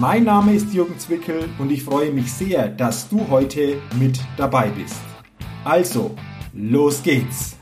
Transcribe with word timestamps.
Mein 0.00 0.22
Name 0.22 0.54
ist 0.54 0.72
Jürgen 0.72 0.96
Zwickel 0.96 1.48
und 1.58 1.72
ich 1.72 1.82
freue 1.82 2.12
mich 2.12 2.32
sehr, 2.32 2.68
dass 2.68 3.08
du 3.08 3.28
heute 3.28 3.82
mit 3.98 4.20
dabei 4.36 4.68
bist. 4.68 5.00
Also, 5.64 6.14
los 6.52 7.02
geht's! 7.02 7.57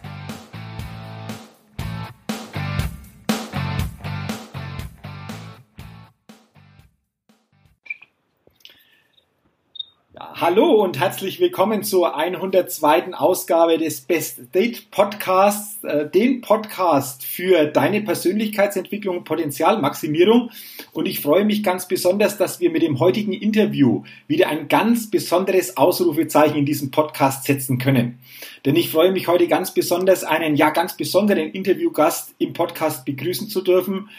Hallo 10.38 10.84
und 10.84 11.00
herzlich 11.00 11.40
willkommen 11.40 11.82
zur 11.82 12.14
102. 12.14 13.14
Ausgabe 13.14 13.78
des 13.78 14.02
Best 14.02 14.54
Date 14.54 14.90
Podcasts, 14.90 15.82
äh, 15.82 16.10
den 16.10 16.42
Podcast 16.42 17.24
für 17.24 17.64
deine 17.64 18.02
Persönlichkeitsentwicklung 18.02 19.16
und 19.16 19.24
Potenzialmaximierung. 19.24 20.50
Und 20.92 21.08
ich 21.08 21.20
freue 21.20 21.46
mich 21.46 21.62
ganz 21.62 21.88
besonders, 21.88 22.36
dass 22.36 22.60
wir 22.60 22.70
mit 22.70 22.82
dem 22.82 23.00
heutigen 23.00 23.32
Interview 23.32 24.02
wieder 24.28 24.50
ein 24.50 24.68
ganz 24.68 25.10
besonderes 25.10 25.78
Ausrufezeichen 25.78 26.58
in 26.58 26.66
diesem 26.66 26.90
Podcast 26.90 27.44
setzen 27.44 27.78
können. 27.78 28.18
Denn 28.66 28.76
ich 28.76 28.90
freue 28.90 29.12
mich 29.12 29.28
heute 29.28 29.48
ganz 29.48 29.72
besonders, 29.72 30.22
einen 30.22 30.54
ja 30.54 30.68
ganz 30.68 30.98
besonderen 30.98 31.48
Interviewgast 31.48 32.34
im 32.36 32.52
Podcast 32.52 33.06
begrüßen 33.06 33.48
zu 33.48 33.62
dürfen. 33.62 34.10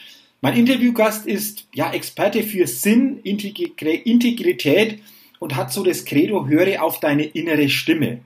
Mein 0.42 0.58
Interviewgast 0.58 1.28
ist 1.28 1.68
ja 1.76 1.92
Experte 1.94 2.42
für 2.42 2.66
Sinn, 2.66 3.20
Integrität, 3.20 4.98
und 5.40 5.56
hat 5.56 5.72
so 5.72 5.84
das 5.84 6.06
Credo, 6.06 6.48
höre 6.48 6.84
auf 6.84 7.00
deine 7.00 7.24
innere 7.24 7.70
Stimme. 7.70 8.20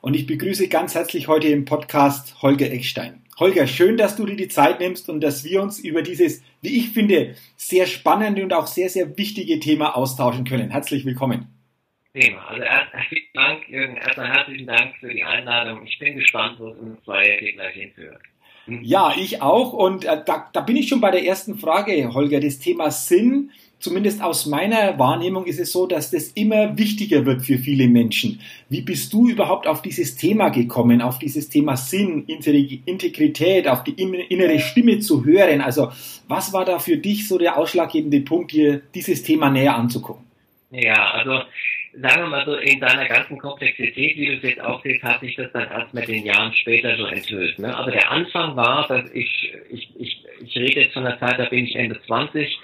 Und 0.00 0.14
ich 0.14 0.26
begrüße 0.26 0.68
ganz 0.68 0.94
herzlich 0.94 1.28
heute 1.28 1.48
im 1.48 1.64
Podcast 1.64 2.40
Holger 2.42 2.70
Eckstein. 2.70 3.22
Holger, 3.38 3.66
schön, 3.66 3.96
dass 3.96 4.16
du 4.16 4.24
dir 4.24 4.36
die 4.36 4.48
Zeit 4.48 4.80
nimmst 4.80 5.10
und 5.10 5.20
dass 5.20 5.44
wir 5.44 5.60
uns 5.62 5.78
über 5.78 6.02
dieses, 6.02 6.42
wie 6.62 6.78
ich 6.78 6.90
finde, 6.90 7.36
sehr 7.56 7.86
spannende 7.86 8.42
und 8.42 8.52
auch 8.52 8.66
sehr, 8.66 8.88
sehr 8.88 9.18
wichtige 9.18 9.60
Thema 9.60 9.96
austauschen 9.96 10.44
können. 10.44 10.70
Herzlich 10.70 11.04
willkommen. 11.04 11.48
Thema. 12.14 12.46
Also 12.48 12.62
erst, 12.62 12.92
herzlichen 12.92 13.28
Dank, 13.34 13.68
Jürgen, 13.68 13.96
erstmal 13.96 14.28
herzlichen 14.28 14.66
Dank 14.66 14.96
für 15.00 15.12
die 15.12 15.22
Einladung. 15.22 15.84
Ich 15.86 15.98
bin 15.98 16.16
gespannt, 16.16 16.58
wo 16.58 16.68
es 16.68 16.78
uns 16.78 17.04
zwei 17.04 17.52
gleich 17.54 17.74
hinführt. 17.74 18.20
Hm. 18.64 18.82
Ja, 18.82 19.12
ich 19.16 19.42
auch. 19.42 19.72
Und 19.72 20.04
äh, 20.04 20.22
da, 20.24 20.48
da 20.52 20.60
bin 20.60 20.76
ich 20.76 20.88
schon 20.88 21.00
bei 21.00 21.10
der 21.10 21.24
ersten 21.24 21.58
Frage, 21.58 22.14
Holger. 22.14 22.40
Das 22.40 22.58
Thema 22.58 22.90
Sinn 22.90 23.50
zumindest 23.78 24.22
aus 24.22 24.46
meiner 24.46 24.98
Wahrnehmung 24.98 25.44
ist 25.46 25.60
es 25.60 25.72
so, 25.72 25.86
dass 25.86 26.10
das 26.10 26.28
immer 26.28 26.76
wichtiger 26.78 27.26
wird 27.26 27.42
für 27.42 27.58
viele 27.58 27.88
Menschen. 27.88 28.40
Wie 28.68 28.80
bist 28.80 29.12
du 29.12 29.28
überhaupt 29.28 29.66
auf 29.66 29.82
dieses 29.82 30.16
Thema 30.16 30.48
gekommen, 30.48 31.02
auf 31.02 31.18
dieses 31.18 31.48
Thema 31.48 31.76
Sinn, 31.76 32.24
Integrität, 32.26 33.68
auf 33.68 33.84
die 33.84 33.92
innere 33.92 34.58
Stimme 34.58 35.00
zu 35.00 35.24
hören? 35.24 35.60
Also 35.60 35.90
was 36.28 36.52
war 36.52 36.64
da 36.64 36.78
für 36.78 36.96
dich 36.96 37.28
so 37.28 37.38
der 37.38 37.58
ausschlaggebende 37.58 38.20
Punkt, 38.20 38.52
dir 38.52 38.82
dieses 38.94 39.22
Thema 39.22 39.50
näher 39.50 39.76
anzugucken? 39.76 40.24
Ja, 40.70 41.12
also 41.12 41.42
sagen 42.00 42.22
wir 42.22 42.28
mal 42.28 42.44
so, 42.44 42.54
in 42.56 42.80
deiner 42.80 43.06
ganzen 43.06 43.38
Komplexität, 43.38 44.16
wie 44.16 44.26
du 44.26 44.32
es 44.34 44.42
jetzt 44.42 44.60
auch 44.60 44.82
siehst, 44.82 45.02
hat 45.02 45.20
sich 45.20 45.36
das 45.36 45.50
dann 45.52 45.68
erst 45.70 45.94
mit 45.94 46.08
den 46.08 46.24
Jahren 46.24 46.52
später 46.52 46.96
so 46.96 47.06
enthüllt. 47.06 47.58
Ne? 47.58 47.74
Aber 47.74 47.90
der 47.90 48.10
Anfang 48.10 48.56
war, 48.56 48.86
dass 48.88 49.10
ich, 49.12 49.54
ich, 49.70 49.90
ich, 49.96 50.24
ich 50.44 50.56
rede 50.56 50.82
jetzt 50.82 50.94
von 50.94 51.04
der 51.04 51.18
Zeit, 51.18 51.38
da 51.38 51.46
bin 51.46 51.64
ich 51.64 51.76
Ende 51.76 52.00
20, 52.06 52.58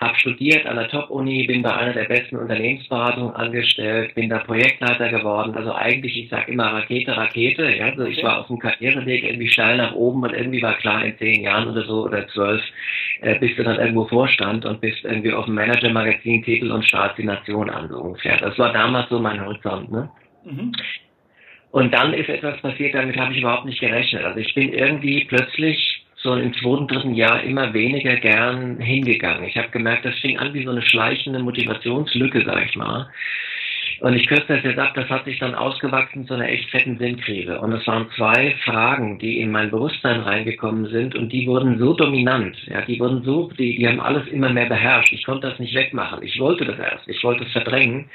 habe 0.00 0.18
studiert 0.18 0.66
an 0.66 0.76
der 0.76 0.88
Top-Uni, 0.88 1.46
bin 1.46 1.60
bei 1.60 1.76
einer 1.76 1.92
der 1.92 2.04
besten 2.04 2.36
Unternehmensberatungen 2.36 3.34
angestellt, 3.34 4.14
bin 4.14 4.30
da 4.30 4.38
Projektleiter 4.38 5.10
geworden. 5.10 5.54
Also 5.54 5.74
eigentlich, 5.74 6.16
ich 6.16 6.30
sage 6.30 6.50
immer 6.50 6.72
Rakete, 6.72 7.14
Rakete. 7.14 7.76
Ja? 7.76 7.86
Also 7.86 8.04
ich 8.06 8.22
war 8.22 8.40
auf 8.40 8.46
dem 8.46 8.58
Karriereweg 8.58 9.24
irgendwie 9.24 9.48
steil 9.48 9.76
nach 9.76 9.92
oben 9.92 10.22
und 10.22 10.32
irgendwie 10.32 10.62
war 10.62 10.74
klar, 10.78 11.04
in 11.04 11.18
zehn 11.18 11.42
Jahren 11.42 11.68
oder 11.68 11.84
so 11.84 12.04
oder 12.04 12.26
zwölf 12.28 12.62
äh, 13.20 13.38
bist 13.38 13.58
du 13.58 13.62
dann 13.62 13.78
irgendwo 13.78 14.06
Vorstand 14.06 14.64
und 14.64 14.80
bist 14.80 15.04
irgendwie 15.04 15.34
auf 15.34 15.44
dem 15.44 15.54
Manager-Magazin 15.54 16.42
Titel 16.44 16.70
und 16.70 16.86
Staat 16.86 17.18
die 17.18 17.24
Nation 17.24 17.68
an, 17.68 17.88
so 17.88 17.98
ungefähr. 17.98 18.38
Das 18.38 18.58
war 18.58 18.72
damals 18.72 19.10
so 19.10 19.18
mein 19.18 19.44
Horizont. 19.44 19.92
Ne? 19.92 20.10
Mhm. 20.44 20.72
Und 21.72 21.92
dann 21.92 22.14
ist 22.14 22.28
etwas 22.30 22.58
passiert, 22.62 22.94
damit 22.94 23.18
habe 23.18 23.32
ich 23.32 23.40
überhaupt 23.40 23.66
nicht 23.66 23.80
gerechnet. 23.80 24.24
Also 24.24 24.40
ich 24.40 24.54
bin 24.54 24.72
irgendwie 24.72 25.26
plötzlich 25.26 25.99
so 26.22 26.34
im 26.34 26.52
zweiten, 26.54 26.86
dritten 26.86 27.14
Jahr 27.14 27.42
immer 27.42 27.72
weniger 27.72 28.16
gern 28.16 28.78
hingegangen. 28.78 29.44
Ich 29.44 29.56
habe 29.56 29.68
gemerkt, 29.70 30.04
das 30.04 30.18
fing 30.18 30.38
an 30.38 30.52
wie 30.54 30.64
so 30.64 30.70
eine 30.70 30.82
schleichende 30.82 31.38
Motivationslücke, 31.38 32.42
sag 32.44 32.66
ich 32.66 32.76
mal. 32.76 33.08
Und 34.00 34.14
ich 34.14 34.26
kürze 34.26 34.46
das 34.48 34.62
jetzt 34.64 34.78
ab, 34.78 34.94
das 34.94 35.10
hat 35.10 35.26
sich 35.26 35.38
dann 35.38 35.54
ausgewachsen 35.54 36.26
zu 36.26 36.32
einer 36.32 36.48
echt 36.48 36.70
fetten 36.70 36.96
Sinnkrise. 36.96 37.60
Und 37.60 37.72
es 37.72 37.86
waren 37.86 38.10
zwei 38.16 38.54
Fragen, 38.64 39.18
die 39.18 39.40
in 39.40 39.50
mein 39.50 39.70
Bewusstsein 39.70 40.20
reingekommen 40.20 40.86
sind 40.86 41.14
und 41.14 41.30
die 41.30 41.46
wurden 41.46 41.78
so 41.78 41.92
dominant, 41.92 42.56
ja, 42.66 42.80
die 42.80 42.98
wurden 42.98 43.22
so, 43.24 43.50
die, 43.58 43.76
die 43.76 43.86
haben 43.86 44.00
alles 44.00 44.26
immer 44.28 44.48
mehr 44.48 44.66
beherrscht. 44.66 45.12
Ich 45.12 45.24
konnte 45.24 45.48
das 45.48 45.58
nicht 45.58 45.74
wegmachen. 45.74 46.22
Ich 46.22 46.40
wollte 46.40 46.64
das 46.64 46.78
erst. 46.78 47.08
Ich 47.08 47.22
wollte 47.22 47.44
es 47.44 47.52
verdrängen. 47.52 48.08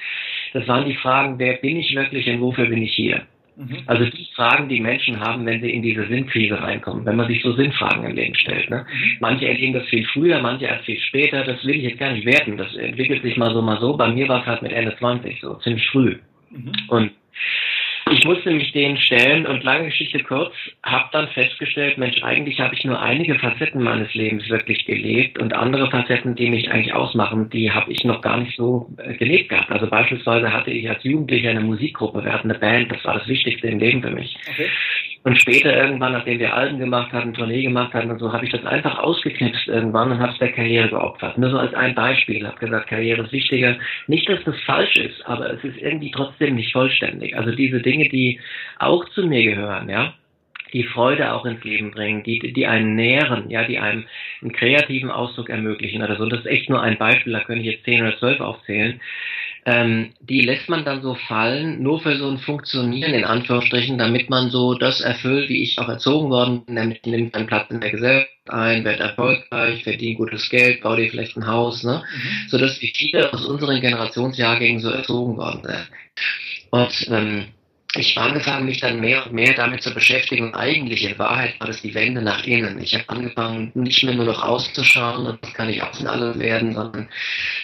Das 0.53 0.67
waren 0.67 0.85
die 0.85 0.95
Fragen, 0.95 1.37
wer 1.37 1.53
bin 1.57 1.77
ich 1.77 1.95
wirklich 1.95 2.27
und 2.29 2.41
wofür 2.41 2.65
bin 2.65 2.81
ich 2.81 2.93
hier? 2.93 3.21
Mhm. 3.57 3.77
Also 3.85 4.05
die 4.05 4.27
Fragen, 4.35 4.67
die 4.67 4.79
Menschen 4.79 5.19
haben, 5.19 5.45
wenn 5.45 5.61
sie 5.61 5.69
in 5.69 5.81
diese 5.81 6.07
Sinnkrise 6.07 6.61
reinkommen, 6.61 7.05
wenn 7.05 7.15
man 7.15 7.27
sich 7.27 7.41
so 7.41 7.53
Sinnfragen 7.53 8.03
im 8.03 8.15
Leben 8.15 8.35
stellt. 8.35 8.69
Ne? 8.69 8.85
Mhm. 8.91 9.17
Manche 9.19 9.47
erleben 9.47 9.73
das 9.73 9.87
viel 9.87 10.05
früher, 10.07 10.41
manche 10.41 10.65
erst 10.65 10.85
viel 10.85 10.99
später. 10.99 11.43
Das 11.43 11.63
will 11.65 11.75
ich 11.75 11.83
jetzt 11.83 11.99
gar 11.99 12.11
nicht 12.11 12.25
werten. 12.25 12.57
Das 12.57 12.75
entwickelt 12.75 13.23
sich 13.23 13.37
mal 13.37 13.53
so, 13.53 13.61
mal 13.61 13.79
so. 13.79 13.95
Bei 13.95 14.09
mir 14.09 14.27
war 14.27 14.41
es 14.41 14.45
halt 14.45 14.61
mit 14.61 14.73
Ende 14.73 14.95
20 14.97 15.39
so, 15.39 15.55
ziemlich 15.55 15.87
früh. 15.89 16.17
Mhm. 16.51 16.71
Und 16.89 17.11
ich 18.11 18.23
musste 18.23 18.51
mich 18.51 18.71
denen 18.71 18.97
stellen 18.97 19.47
und 19.47 19.63
lange 19.63 19.85
Geschichte 19.85 20.19
kurz, 20.19 20.53
habe 20.83 21.09
dann 21.11 21.27
festgestellt, 21.29 21.97
Mensch, 21.97 22.21
eigentlich 22.21 22.59
habe 22.59 22.75
ich 22.75 22.85
nur 22.85 23.01
einige 23.01 23.39
Facetten 23.39 23.81
meines 23.81 24.13
Lebens 24.13 24.47
wirklich 24.49 24.85
gelebt 24.85 25.39
und 25.39 25.53
andere 25.53 25.89
Facetten, 25.89 26.35
die 26.35 26.49
mich 26.49 26.69
eigentlich 26.69 26.93
ausmachen, 26.93 27.49
die 27.49 27.71
habe 27.71 27.91
ich 27.91 28.03
noch 28.03 28.21
gar 28.21 28.37
nicht 28.37 28.55
so 28.57 28.93
äh, 28.97 29.15
gelebt 29.15 29.49
gehabt. 29.49 29.71
Also 29.71 29.87
beispielsweise 29.87 30.53
hatte 30.53 30.69
ich 30.69 30.87
als 30.87 31.03
Jugendlicher 31.03 31.49
eine 31.49 31.61
Musikgruppe, 31.61 32.23
wir 32.23 32.31
hatten 32.31 32.51
eine 32.51 32.59
Band, 32.59 32.91
das 32.91 33.03
war 33.05 33.15
das 33.15 33.27
Wichtigste 33.27 33.67
im 33.67 33.79
Leben 33.79 34.03
für 34.03 34.11
mich. 34.11 34.37
Okay. 34.51 34.69
Und 35.25 35.41
später 35.41 35.75
irgendwann, 35.75 36.13
nachdem 36.13 36.37
wir 36.37 36.53
Alben 36.53 36.77
gemacht 36.77 37.11
hatten, 37.11 37.33
Tournee 37.33 37.63
gemacht 37.63 37.95
hatten 37.95 38.11
und 38.11 38.19
so, 38.19 38.31
habe 38.31 38.45
ich 38.45 38.51
das 38.51 38.63
einfach 38.63 38.99
ausgeknipst 38.99 39.67
irgendwann 39.67 40.11
und 40.11 40.19
habe 40.19 40.31
es 40.31 40.37
der 40.37 40.51
Karriere 40.51 40.89
geopfert. 40.89 41.39
Nur 41.39 41.49
so 41.49 41.57
als 41.57 41.73
ein 41.73 41.95
Beispiel. 41.95 42.45
habe 42.45 42.59
gesagt, 42.59 42.89
Karriere 42.89 43.23
ist 43.23 43.31
wichtiger. 43.31 43.75
Nicht, 44.05 44.29
dass 44.29 44.43
das 44.43 44.55
falsch 44.67 44.95
ist, 44.97 45.25
aber 45.25 45.51
es 45.51 45.63
ist 45.63 45.79
irgendwie 45.79 46.11
trotzdem 46.11 46.53
nicht 46.53 46.71
vollständig. 46.71 47.35
Also 47.35 47.51
diese 47.53 47.81
Dinge, 47.81 48.07
die 48.07 48.39
auch 48.77 49.03
zu 49.09 49.25
mir 49.25 49.41
gehören, 49.41 49.89
ja, 49.89 50.13
die 50.73 50.83
Freude 50.83 51.33
auch 51.33 51.45
ins 51.45 51.63
Leben 51.63 51.89
bringen, 51.89 52.21
die, 52.21 52.53
die 52.53 52.67
einen 52.67 52.93
nähren, 52.93 53.49
ja, 53.49 53.63
die 53.63 53.79
einem 53.79 54.05
einen 54.43 54.51
kreativen 54.51 55.09
Ausdruck 55.09 55.49
ermöglichen 55.49 56.03
oder 56.03 56.17
so. 56.17 56.23
Und 56.23 56.33
das 56.33 56.41
ist 56.41 56.51
echt 56.51 56.69
nur 56.69 56.83
ein 56.83 56.99
Beispiel, 56.99 57.33
da 57.33 57.39
könnte 57.39 57.61
ich 57.61 57.73
jetzt 57.73 57.85
zehn 57.85 58.03
oder 58.03 58.15
zwölf 58.19 58.39
aufzählen 58.41 59.01
ähm, 59.65 60.13
die 60.19 60.41
lässt 60.41 60.69
man 60.69 60.85
dann 60.85 61.01
so 61.01 61.15
fallen, 61.15 61.81
nur 61.81 61.99
für 61.99 62.15
so 62.17 62.29
ein 62.29 62.37
Funktionieren 62.37 63.13
in 63.15 63.25
Anführungsstrichen, 63.25 63.97
damit 63.97 64.29
man 64.29 64.51
so 64.51 64.75
das 64.75 65.01
erfüllt, 65.01 65.49
wie 65.49 65.63
ich 65.63 65.79
auch 65.79 65.89
erzogen 65.89 66.29
worden 66.29 66.65
bin, 66.65 66.75
nämlich 66.75 67.01
nimmt 67.03 67.33
einen 67.33 67.47
Platz 67.47 67.71
in 67.71 67.81
der 67.81 67.91
Gesellschaft 67.91 68.29
ein, 68.47 68.85
wird 68.85 68.99
erfolgreich, 68.99 69.83
verdient 69.83 70.17
gutes 70.17 70.49
Geld, 70.49 70.81
baut 70.81 70.99
dir 70.99 71.09
vielleicht 71.09 71.35
ein 71.35 71.47
Haus, 71.47 71.83
ne? 71.83 72.03
Mhm. 72.15 72.49
So 72.49 72.59
dass 72.59 72.79
wie 72.81 72.93
viele 72.95 73.33
aus 73.33 73.43
unseren 73.45 73.81
Generationsjahrgängen 73.81 74.81
so 74.81 74.91
erzogen 74.91 75.35
worden 75.37 75.61
sind. 75.63 75.87
Und 76.69 77.07
ähm, 77.09 77.45
ich 77.97 78.15
habe 78.15 78.29
angefangen, 78.29 78.65
mich 78.65 78.79
dann 78.79 78.99
mehr 78.99 79.25
und 79.25 79.33
mehr 79.33 79.53
damit 79.53 79.81
zu 79.81 79.93
beschäftigen. 79.93 80.53
Eigentlich 80.53 81.03
in 81.03 81.17
Wahrheit 81.19 81.59
war 81.59 81.67
das 81.67 81.81
die 81.81 81.93
Wende 81.93 82.21
nach 82.21 82.45
innen. 82.45 82.81
Ich 82.81 82.93
habe 82.93 83.07
angefangen, 83.07 83.71
nicht 83.73 84.03
mehr 84.03 84.15
nur 84.15 84.25
noch 84.25 84.43
auszuschauen 84.43 85.25
und 85.25 85.43
das 85.43 85.53
kann 85.53 85.69
ich 85.69 85.81
außen 85.81 86.07
alles 86.07 86.37
werden, 86.39 86.73
sondern, 86.73 87.09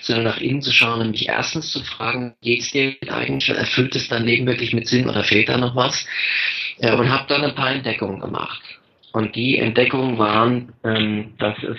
sondern 0.01 0.25
nach 0.25 0.39
innen 0.39 0.61
zu 0.61 0.71
schauen 0.71 1.01
und 1.01 1.11
mich 1.11 1.27
erstens 1.27 1.71
zu 1.71 1.83
fragen, 1.83 2.33
geht's 2.41 2.71
dir 2.71 2.95
eigentlich 3.09 3.49
erfüllt 3.49 3.95
es 3.95 4.07
dein 4.07 4.25
Leben 4.25 4.45
wirklich 4.45 4.73
mit 4.73 4.87
Sinn 4.87 5.07
oder 5.07 5.23
fehlt 5.23 5.49
da 5.49 5.57
noch 5.57 5.75
was? 5.75 6.05
Und 6.77 7.09
habe 7.09 7.25
dann 7.27 7.43
ein 7.43 7.55
paar 7.55 7.71
Entdeckungen 7.71 8.19
gemacht. 8.19 8.61
Und 9.13 9.35
die 9.35 9.57
Entdeckungen 9.57 10.17
waren, 10.17 10.71
ähm, 10.83 11.33
dass 11.37 11.57
es 11.63 11.77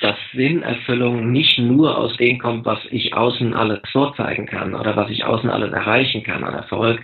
dass 0.00 0.16
Sinnerfüllung 0.34 1.30
nicht 1.30 1.58
nur 1.58 1.96
aus 1.96 2.16
dem 2.16 2.38
kommt, 2.38 2.64
was 2.64 2.80
ich 2.90 3.14
außen 3.14 3.54
alles 3.54 3.80
vorzeigen 3.90 4.46
kann 4.46 4.74
oder 4.74 4.96
was 4.96 5.10
ich 5.10 5.24
außen 5.24 5.48
alles 5.48 5.72
erreichen 5.72 6.22
kann 6.22 6.44
an 6.44 6.54
Erfolg, 6.54 7.00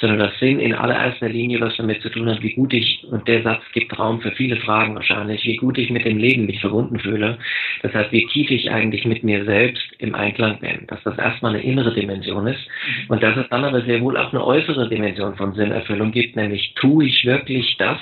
sondern 0.00 0.18
dass 0.20 0.38
Sinn 0.38 0.60
in 0.60 0.74
allererster 0.74 1.28
Linie 1.28 1.60
was 1.60 1.76
damit 1.76 2.00
zu 2.02 2.08
tun 2.08 2.30
hat, 2.30 2.42
wie 2.42 2.54
gut 2.54 2.72
ich, 2.72 3.04
und 3.10 3.26
der 3.28 3.42
Satz 3.42 3.62
gibt 3.72 3.98
Raum 3.98 4.20
für 4.20 4.32
viele 4.32 4.56
Fragen 4.56 4.94
wahrscheinlich, 4.94 5.44
wie 5.44 5.56
gut 5.56 5.76
ich 5.76 5.90
mit 5.90 6.04
dem 6.04 6.18
Leben 6.18 6.46
mich 6.46 6.60
verbunden 6.60 6.98
fühle. 6.98 7.38
Das 7.82 7.92
heißt, 7.92 8.12
wie 8.12 8.26
tief 8.26 8.50
ich 8.50 8.70
eigentlich 8.70 9.04
mit 9.04 9.22
mir 9.22 9.44
selbst 9.44 9.82
im 9.98 10.14
Einklang 10.14 10.60
bin. 10.60 10.86
Dass 10.86 11.02
das 11.02 11.18
erstmal 11.18 11.54
eine 11.54 11.62
innere 11.62 11.92
Dimension 11.92 12.46
ist 12.46 12.66
und 13.08 13.22
dass 13.22 13.36
es 13.36 13.48
dann 13.50 13.64
aber 13.64 13.82
sehr 13.82 14.00
wohl 14.00 14.16
auch 14.16 14.32
eine 14.32 14.44
äußere 14.44 14.88
Dimension 14.88 15.36
von 15.36 15.52
Sinnerfüllung 15.52 16.12
gibt, 16.12 16.36
nämlich 16.36 16.74
tue 16.74 17.04
ich 17.04 17.24
wirklich 17.24 17.76
das, 17.78 17.98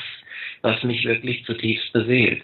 was 0.63 0.83
mich 0.83 1.05
wirklich 1.05 1.45
zutiefst 1.45 1.93
beseelt 1.93 2.43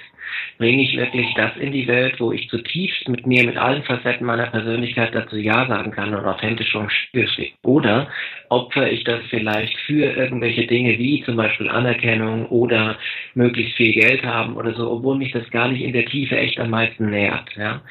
bringe 0.58 0.82
ich 0.82 0.96
wirklich 0.96 1.32
das 1.34 1.56
in 1.56 1.72
die 1.72 1.86
Welt, 1.86 2.20
wo 2.20 2.32
ich 2.32 2.48
zutiefst 2.48 3.08
mit 3.08 3.26
mir, 3.26 3.44
mit 3.44 3.56
allen 3.56 3.82
Facetten 3.82 4.26
meiner 4.26 4.46
Persönlichkeit 4.46 5.14
dazu 5.14 5.36
Ja 5.36 5.66
sagen 5.66 5.90
kann 5.90 6.14
und 6.14 6.24
authentisch 6.24 6.74
und 6.74 6.90
stehe. 6.90 7.52
Oder 7.62 8.08
opfere 8.48 8.88
ich 8.90 9.04
das 9.04 9.20
vielleicht 9.30 9.76
für 9.80 10.04
irgendwelche 10.16 10.66
Dinge 10.66 10.98
wie 10.98 11.22
zum 11.24 11.36
Beispiel 11.36 11.68
Anerkennung 11.68 12.46
oder 12.46 12.96
möglichst 13.34 13.76
viel 13.76 13.92
Geld 13.92 14.24
haben 14.24 14.56
oder 14.56 14.74
so, 14.74 14.90
obwohl 14.90 15.16
mich 15.16 15.32
das 15.32 15.48
gar 15.50 15.68
nicht 15.68 15.82
in 15.82 15.92
der 15.92 16.06
Tiefe 16.06 16.36
echt 16.36 16.58
am 16.60 16.70
meisten 16.70 17.10
nährt. 17.10 17.50
Ja? 17.56 17.82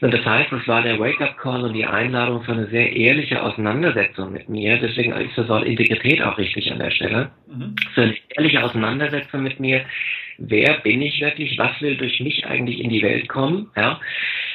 Und 0.00 0.12
das 0.12 0.24
heißt, 0.24 0.52
es 0.52 0.66
war 0.66 0.82
der 0.82 0.98
Wake-up-Call 0.98 1.64
und 1.64 1.74
die 1.74 1.86
Einladung 1.86 2.42
für 2.42 2.52
eine 2.52 2.66
sehr 2.66 2.94
ehrliche 2.94 3.42
Auseinandersetzung 3.42 4.32
mit 4.32 4.48
mir. 4.48 4.78
Deswegen 4.78 5.12
ist 5.12 5.36
das 5.36 5.48
Wort 5.48 5.64
Integrität 5.64 6.22
auch 6.22 6.38
richtig 6.38 6.70
an 6.72 6.78
der 6.78 6.90
Stelle. 6.90 7.30
Mhm. 7.46 7.76
Für 7.94 8.02
eine 8.02 8.16
ehrliche 8.36 8.64
Auseinandersetzung 8.64 9.42
mit 9.42 9.60
mir 9.60 9.82
wer 10.38 10.78
bin 10.78 11.02
ich 11.02 11.20
wirklich, 11.20 11.58
was 11.58 11.80
will 11.80 11.96
durch 11.96 12.20
mich 12.20 12.46
eigentlich 12.46 12.80
in 12.80 12.90
die 12.90 13.02
Welt 13.02 13.28
kommen, 13.28 13.70
ja. 13.76 14.00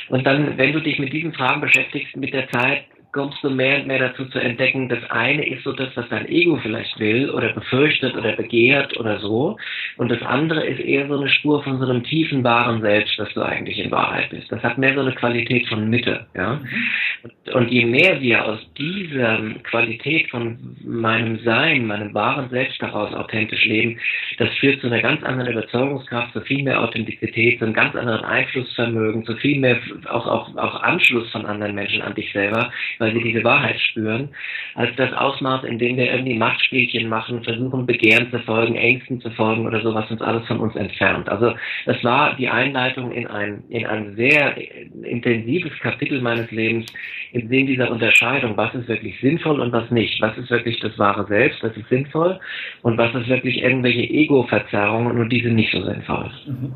Und 0.09 0.25
dann, 0.25 0.57
wenn 0.57 0.74
du 0.74 0.81
dich 0.81 1.00
mit 1.00 1.13
diesen 1.13 1.33
Fragen 1.33 1.62
beschäftigst, 1.62 2.15
mit 2.18 2.33
der 2.33 2.50
Zeit 2.50 2.83
kommst 3.13 3.44
du 3.44 3.50
mehr 3.50 3.80
und 3.80 3.88
mehr 3.88 4.00
dazu 4.00 4.25
zu 4.25 4.39
entdecken, 4.39 4.89
das 4.89 5.00
eine 5.10 5.48
ist 5.48 5.63
so 5.63 5.71
das, 5.71 5.89
was 5.95 6.10
dein 6.10 6.27
Ego 6.27 6.57
vielleicht 6.57 7.00
will 7.00 7.30
oder 7.30 7.54
befürchtet 7.54 8.15
oder 8.15 8.36
begehrt 8.36 9.00
oder 9.00 9.19
so. 9.19 9.57
Und 9.98 10.10
das 10.10 10.21
andere 10.24 10.65
ist 10.65 10.80
eher 10.80 11.07
so 11.07 11.18
eine 11.18 11.30
Spur 11.30 11.63
von 11.63 11.80
so 11.80 11.86
einem 11.86 12.04
tiefen, 12.04 12.44
wahren 12.44 12.81
Selbst, 12.81 13.18
das 13.19 13.31
du 13.33 13.44
eigentlich 13.44 13.77
in 13.77 13.92
Wahrheit 13.92 14.31
bist. 14.31 14.51
Das 14.51 14.63
hat 14.63 14.80
mehr 14.80 14.95
so 14.95 15.01
eine 15.01 15.13
Qualität 15.13 15.68
von 15.68 15.89
Mitte, 15.89 16.25
ja. 16.36 16.60
Und, 17.21 17.56
und 17.56 17.71
je 17.71 17.86
mehr 17.86 18.19
wir 18.19 18.45
aus 18.45 18.60
dieser 18.77 19.39
Qualität 19.63 20.30
von 20.31 20.75
meinem 20.83 21.39
Sein, 21.44 21.86
meinem 21.86 22.13
wahren 22.13 22.50
Selbst 22.50 22.81
daraus 22.81 23.13
authentisch 23.13 23.63
leben, 23.65 24.00
das 24.39 24.50
führt 24.56 24.81
zu 24.81 24.88
einer 24.88 25.01
ganz 25.01 25.21
anderen 25.24 25.51
Überzeugungskraft, 25.51 26.33
zu 26.33 26.42
viel 26.42 26.63
mehr 26.63 26.81
Authentizität, 26.81 27.60
zu 27.60 27.65
einem 27.65 27.75
ganz 27.75 27.95
anderen 27.95 28.25
Einflussvermögen, 28.25 29.24
zu 29.25 29.36
viel 29.36 29.60
mehr 29.60 29.80
auch, 30.10 30.25
auch, 30.25 30.57
auch 30.57 30.81
Anschluss 30.81 31.30
von 31.30 31.45
anderen 31.45 31.75
Menschen 31.75 32.01
an 32.01 32.15
dich 32.15 32.31
selber, 32.33 32.71
weil 33.03 33.13
sie 33.13 33.21
diese 33.21 33.44
Wahrheit 33.44 33.79
spüren, 33.81 34.29
als 34.75 34.95
das 34.95 35.11
Ausmaß, 35.11 35.65
in 35.65 35.77
dem 35.77 35.97
wir 35.97 36.11
irgendwie 36.11 36.38
Machtspielchen 36.38 37.09
machen, 37.09 37.44
versuchen 37.44 37.85
Begehren 37.85 38.31
zu 38.31 38.39
folgen, 38.39 38.75
Ängsten 38.75 39.19
zu 39.19 39.29
folgen 39.31 39.67
oder 39.67 39.81
so, 39.81 39.94
was 39.94 40.09
uns 40.09 40.21
alles 40.21 40.47
von 40.47 40.59
uns 40.59 40.75
entfernt. 40.75 41.27
Also 41.27 41.53
es 41.85 42.01
war 42.03 42.35
die 42.38 42.47
Einleitung 42.47 43.11
in 43.11 43.27
ein, 43.27 43.63
in 43.69 43.85
ein 43.85 44.15
sehr 44.15 44.55
intensives 45.03 45.77
Kapitel 45.79 46.21
meines 46.21 46.50
Lebens 46.51 46.85
im 47.33 47.50
Sinn 47.50 47.67
dieser 47.67 47.91
Unterscheidung, 47.91 48.55
was 48.55 48.73
ist 48.73 48.88
wirklich 48.88 49.19
sinnvoll 49.19 49.59
und 49.59 49.73
was 49.73 49.91
nicht, 49.91 50.21
was 50.21 50.38
ist 50.38 50.50
wirklich 50.50 50.79
das 50.79 50.97
wahre 50.97 51.27
Selbst, 51.27 51.61
was 51.61 51.75
ist 51.75 51.89
sinnvoll 51.89 52.39
und 52.83 52.97
was 52.97 53.13
ist 53.15 53.27
wirklich 53.27 53.61
irgendwelche 53.61 54.03
Ego-Verzerrungen 54.03 55.19
und 55.19 55.29
diese 55.29 55.50
nicht 55.50 55.71
so 55.71 55.83
sinnvoll. 55.83 56.31
Mhm. 56.45 56.73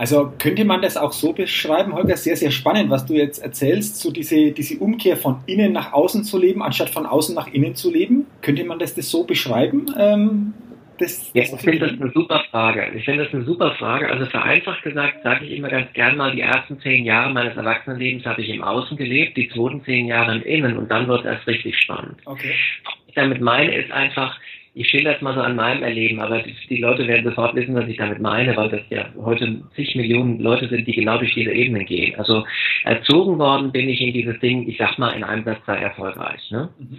Also 0.00 0.32
könnte 0.38 0.64
man 0.64 0.80
das 0.80 0.96
auch 0.96 1.12
so 1.12 1.34
beschreiben, 1.34 1.92
Holger, 1.92 2.16
sehr, 2.16 2.34
sehr 2.34 2.50
spannend, 2.50 2.88
was 2.88 3.04
du 3.04 3.12
jetzt 3.12 3.38
erzählst, 3.38 4.00
so 4.00 4.10
diese, 4.10 4.50
diese 4.50 4.78
Umkehr 4.78 5.18
von 5.18 5.40
innen 5.44 5.74
nach 5.74 5.92
außen 5.92 6.24
zu 6.24 6.38
leben, 6.38 6.62
anstatt 6.62 6.88
von 6.88 7.04
außen 7.04 7.34
nach 7.34 7.48
innen 7.48 7.74
zu 7.74 7.92
leben. 7.92 8.24
Könnte 8.40 8.64
man 8.64 8.78
das, 8.78 8.94
das 8.94 9.10
so 9.10 9.24
beschreiben? 9.24 9.94
Ähm, 9.98 10.54
das, 10.96 11.30
ja, 11.34 11.42
ich 11.42 11.50
finde 11.50 11.80
das 11.80 12.00
eine 12.00 12.10
super 12.12 12.42
Frage. 12.50 12.92
Ich 12.96 13.04
finde 13.04 13.24
das 13.24 13.34
eine 13.34 13.44
super 13.44 13.72
Frage. 13.72 14.08
Also 14.08 14.24
vereinfacht 14.24 14.82
gesagt 14.84 15.22
sage 15.22 15.44
ich 15.44 15.58
immer 15.58 15.68
ganz 15.68 15.92
gern 15.92 16.16
mal, 16.16 16.32
die 16.34 16.40
ersten 16.40 16.80
zehn 16.80 17.04
Jahre 17.04 17.34
meines 17.34 17.54
Erwachsenenlebens 17.58 18.24
habe 18.24 18.40
ich 18.40 18.48
im 18.48 18.62
Außen 18.62 18.96
gelebt, 18.96 19.36
die 19.36 19.50
zweiten 19.50 19.84
zehn 19.84 20.06
Jahre 20.06 20.34
im 20.34 20.42
Innen 20.44 20.78
und 20.78 20.90
dann 20.90 21.08
wird 21.08 21.26
es 21.26 21.26
erst 21.26 21.46
richtig 21.46 21.76
spannend. 21.76 22.16
Okay. 22.24 22.54
Was 22.86 22.94
ich 23.06 23.14
damit 23.14 23.42
meine, 23.42 23.76
ist 23.76 23.92
einfach, 23.92 24.38
ich 24.74 24.88
schilder 24.88 25.16
es 25.16 25.22
mal 25.22 25.34
so 25.34 25.40
an 25.40 25.56
meinem 25.56 25.82
Erleben, 25.82 26.20
aber 26.20 26.42
die, 26.42 26.54
die, 26.68 26.78
Leute 26.78 27.06
werden 27.08 27.24
sofort 27.24 27.54
wissen, 27.56 27.74
was 27.74 27.88
ich 27.88 27.96
damit 27.96 28.20
meine, 28.20 28.56
weil 28.56 28.68
das 28.68 28.82
ja 28.88 29.06
heute 29.16 29.62
zig 29.74 29.96
Millionen 29.96 30.38
Leute 30.38 30.68
sind, 30.68 30.86
die 30.86 30.92
genau 30.92 31.18
durch 31.18 31.34
diese 31.34 31.50
Ebenen 31.50 31.86
gehen. 31.86 32.14
Also 32.16 32.44
erzogen 32.84 33.38
worden 33.38 33.72
bin 33.72 33.88
ich 33.88 34.00
in 34.00 34.12
dieses 34.12 34.38
Ding, 34.40 34.68
ich 34.68 34.78
sag 34.78 34.96
mal 34.98 35.10
in 35.10 35.24
einem 35.24 35.44
Satz 35.44 35.58
sei 35.66 35.76
erfolgreich. 35.76 36.50
Ne? 36.50 36.68
Mhm. 36.78 36.98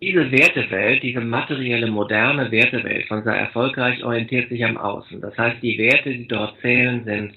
Diese 0.00 0.30
Wertewelt, 0.30 1.02
diese 1.02 1.20
materielle, 1.20 1.88
moderne 1.88 2.52
Wertewelt 2.52 3.08
von 3.08 3.24
sei 3.24 3.36
erfolgreich 3.36 4.04
orientiert 4.04 4.48
sich 4.48 4.64
am 4.64 4.76
Außen. 4.76 5.20
Das 5.20 5.36
heißt, 5.36 5.60
die 5.60 5.76
Werte, 5.76 6.10
die 6.10 6.28
dort 6.28 6.54
zählen, 6.60 7.02
sind 7.04 7.34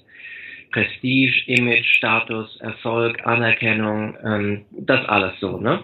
Prestige, 0.72 1.44
Image, 1.48 1.88
Status, 1.98 2.56
Erfolg, 2.62 3.25
Anerkennung, 3.25 4.16
ähm, 4.24 4.66
das 4.72 5.04
alles 5.07 5.33
so, 5.39 5.60
ne? 5.60 5.83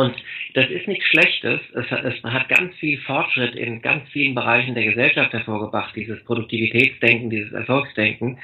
Und 0.00 0.14
das 0.54 0.70
ist 0.70 0.88
nichts 0.88 1.04
Schlechtes. 1.06 1.60
Es 1.74 1.90
hat, 1.90 2.04
es 2.04 2.22
hat 2.24 2.48
ganz 2.48 2.74
viel 2.76 2.98
Fortschritt 3.00 3.54
in 3.54 3.82
ganz 3.82 4.08
vielen 4.08 4.34
Bereichen 4.34 4.74
der 4.74 4.84
Gesellschaft 4.84 5.32
hervorgebracht, 5.34 5.94
dieses 5.94 6.24
Produktivitätsdenken, 6.24 7.28
dieses 7.28 7.52
Erfolgsdenken. 7.52 8.38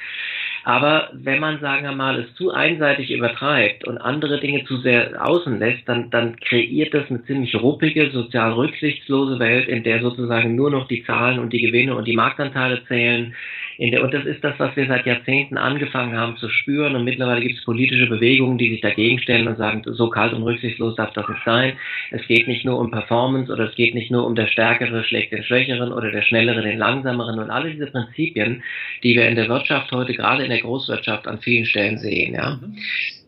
Aber 0.65 1.11
wenn 1.15 1.41
man, 1.41 1.61
sagen 1.61 1.85
wir 1.85 1.93
mal, 1.93 2.19
es 2.19 2.35
zu 2.35 2.51
einseitig 2.51 3.11
übertreibt 3.11 3.87
und 3.87 3.99
andere 3.99 4.39
Dinge 4.39 4.65
zu 4.65 4.77
sehr 4.79 5.25
außen 5.25 5.59
lässt, 5.59 5.89
dann, 5.89 6.11
dann 6.11 6.37
kreiert 6.41 6.93
das 6.93 7.09
eine 7.09 7.25
ziemlich 7.25 7.55
ruppige, 7.55 8.11
sozial 8.11 8.53
rücksichtslose 8.53 9.39
Welt, 9.39 9.69
in 9.69 9.83
der 9.83 10.03
sozusagen 10.03 10.55
nur 10.57 10.71
noch 10.71 10.89
die 10.89 11.05
Zahlen 11.05 11.39
und 11.39 11.53
die 11.53 11.63
Gewinne 11.63 11.95
und 11.95 12.07
die 12.07 12.17
Marktanteile 12.17 12.85
zählen, 12.87 13.35
der, 13.79 14.03
und 14.03 14.15
das 14.15 14.25
ist 14.25 14.43
das, 14.43 14.59
was 14.59 14.75
wir 14.77 14.87
seit 14.87 15.05
Jahrzehnten 15.07 15.59
angefangen 15.59 16.17
haben 16.17 16.37
zu 16.39 16.49
spüren. 16.49 16.97
Und 16.97 17.05
mittlerweile 17.05 17.41
gibt 17.41 17.59
es 17.59 17.65
politische 17.65 18.07
Bewegungen, 18.07 18.59
die 18.59 18.71
sich 18.71 18.81
dagegen 18.81 19.19
stellen 19.19 19.49
und 19.49 19.59
sagen, 19.59 19.83
so 19.85 20.09
kalt 20.09 20.33
und 20.33 20.43
rücksichtslos 20.43 20.97
darf 20.97 21.13
das 21.13 21.29
nicht 21.29 21.45
sein. 21.45 21.75
Es 22.11 22.27
geht 22.27 22.49
nicht 22.49 22.65
nur 22.65 22.79
um 22.79 22.91
Performance 22.91 23.53
oder 23.53 23.69
es 23.69 23.75
geht 23.75 23.95
nicht 23.95 24.11
nur 24.11 24.27
um 24.27 24.35
der 24.35 24.47
Stärkere 24.47 25.05
schlägt 25.05 25.33
den 25.33 25.45
Schwächeren 25.45 25.93
oder 25.93 26.11
der 26.11 26.23
Schnellere 26.23 26.63
den 26.63 26.79
Langsameren 26.79 27.39
und 27.39 27.51
alle 27.51 27.71
diese 27.71 27.87
Prinzipien, 27.87 28.63
die 29.03 29.15
wir 29.15 29.29
in 29.29 29.37
der 29.37 29.49
Wirtschaft 29.49 29.93
heute, 29.93 30.15
gerade 30.15 30.45
in 30.45 30.51
der 30.51 30.61
Großwirtschaft, 30.61 31.27
an 31.29 31.39
vielen 31.39 31.67
Stellen 31.67 31.99
sehen. 31.99 32.35
Ja. 32.35 32.59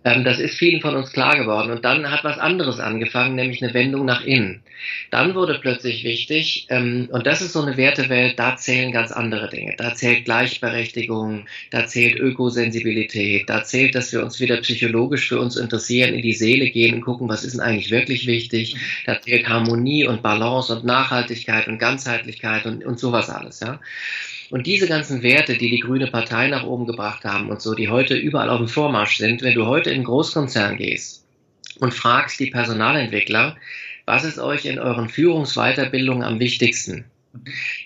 Ähm, 0.04 0.24
das 0.24 0.38
ist 0.38 0.54
vielen 0.54 0.80
von 0.80 0.94
uns 0.96 1.12
klar 1.12 1.36
geworden. 1.36 1.70
Und 1.70 1.84
dann 1.84 2.10
hat 2.10 2.24
was 2.24 2.38
anderes 2.38 2.78
angefangen, 2.78 3.34
nämlich 3.34 3.62
eine 3.62 3.74
Wendung 3.74 4.04
nach 4.04 4.24
innen. 4.24 4.62
Dann 5.10 5.34
wurde 5.34 5.58
plötzlich 5.60 6.04
wichtig, 6.04 6.66
ähm, 6.70 7.08
und 7.10 7.26
das 7.26 7.42
ist 7.42 7.52
so 7.52 7.62
eine 7.62 7.76
Wertewelt, 7.76 8.38
da 8.38 8.56
zählen 8.56 8.92
ganz 8.92 9.10
andere 9.10 9.48
Dinge. 9.48 9.74
Da 9.76 9.94
zählt 9.94 10.24
Gleichberechtigung, 10.24 11.46
da 11.70 11.86
zählt 11.86 12.16
Ökosensibilität, 12.16 13.48
da 13.50 13.64
zählt, 13.64 13.94
dass 13.96 14.12
wir 14.12 14.22
uns 14.22 14.38
wieder 14.38 14.58
psychologisch 14.58 15.28
für 15.28 15.40
uns 15.40 15.56
interessieren, 15.56 16.14
in 16.14 16.22
die 16.22 16.32
Seele 16.32 16.70
gehen 16.70 16.94
und 16.94 17.00
gucken, 17.00 17.28
was 17.28 17.44
ist 17.44 17.54
denn 17.54 17.60
eigentlich 17.60 17.90
wirklich 17.90 18.26
wichtig. 18.26 18.76
Da 19.04 19.20
zählt 19.20 19.48
Harmonie 19.48 20.06
und 20.06 20.22
Balance 20.22 20.74
und 20.74 20.84
Nachhaltigkeit 20.84 21.66
und 21.66 21.78
Ganzheitlichkeit 21.78 22.66
und, 22.66 22.84
und 22.84 23.00
sowas 23.00 23.30
alles, 23.30 23.60
ja. 23.60 23.80
Und 24.50 24.66
diese 24.66 24.88
ganzen 24.88 25.22
Werte, 25.22 25.58
die 25.58 25.70
die 25.70 25.80
Grüne 25.80 26.06
Partei 26.06 26.48
nach 26.48 26.64
oben 26.64 26.86
gebracht 26.86 27.24
haben 27.24 27.50
und 27.50 27.60
so, 27.60 27.74
die 27.74 27.88
heute 27.88 28.16
überall 28.16 28.48
auf 28.48 28.58
dem 28.58 28.68
Vormarsch 28.68 29.18
sind, 29.18 29.42
wenn 29.42 29.54
du 29.54 29.66
heute 29.66 29.90
in 29.90 30.04
Großkonzern 30.04 30.76
gehst 30.78 31.26
und 31.80 31.92
fragst 31.92 32.40
die 32.40 32.50
Personalentwickler, 32.50 33.56
was 34.06 34.24
ist 34.24 34.38
euch 34.38 34.64
in 34.64 34.78
euren 34.78 35.10
Führungsweiterbildungen 35.10 36.22
am 36.22 36.40
wichtigsten? 36.40 37.04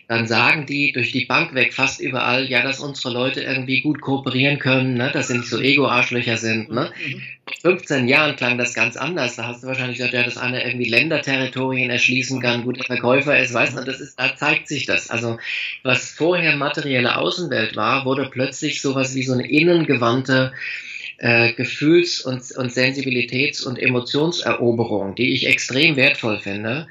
Dann 0.09 0.26
sagen 0.26 0.66
die 0.66 0.92
durch 0.92 1.12
die 1.12 1.25
Bank 1.25 1.54
weg 1.54 1.73
fast 1.75 2.00
überall, 2.00 2.49
ja, 2.49 2.62
dass 2.62 2.80
unsere 2.80 3.12
Leute 3.12 3.42
irgendwie 3.42 3.80
gut 3.80 4.00
kooperieren 4.00 4.59
können, 4.59 4.94
ne? 4.94 5.11
dass 5.12 5.28
sie 5.28 5.38
nicht 5.38 5.49
so 5.49 5.61
Ego-Arschlöcher 5.61 6.37
sind. 6.37 6.71
Ne? 6.71 6.92
Mhm. 7.06 7.23
15 7.62 8.09
Jahren 8.09 8.37
klang 8.37 8.59
das 8.59 8.75
ganz 8.75 8.97
anders. 8.97 9.37
Da 9.37 9.47
hast 9.47 9.62
du 9.62 9.66
wahrscheinlich 9.66 9.99
gesagt, 9.99 10.14
ja, 10.14 10.23
dass 10.23 10.37
einer 10.37 10.64
irgendwie 10.64 10.88
Länderterritorien 10.88 11.90
erschließen 11.90 12.40
kann, 12.40 12.64
guter 12.64 12.85
Verkäufer 12.85 13.38
ist, 13.38 13.54
weißt 13.54 13.76
du, 13.76 13.85
das 13.85 14.00
ist, 14.00 14.18
da 14.18 14.35
zeigt 14.37 14.68
sich 14.68 14.87
das. 14.87 15.11
Also, 15.11 15.38
was 15.82 16.11
vorher 16.11 16.56
materielle 16.56 17.16
Außenwelt 17.16 17.76
war, 17.76 18.04
wurde 18.04 18.28
plötzlich 18.30 18.80
sowas 18.80 19.14
wie 19.14 19.23
so 19.23 19.32
eine 19.32 19.49
innengewandte 19.49 20.52
äh, 21.18 21.52
Gefühls- 21.52 22.21
und, 22.21 22.50
und 22.56 22.73
Sensibilitäts- 22.73 23.64
und 23.64 23.78
Emotionseroberung, 23.78 25.14
die 25.14 25.32
ich 25.32 25.47
extrem 25.47 25.97
wertvoll 25.97 26.40
finde. 26.40 26.88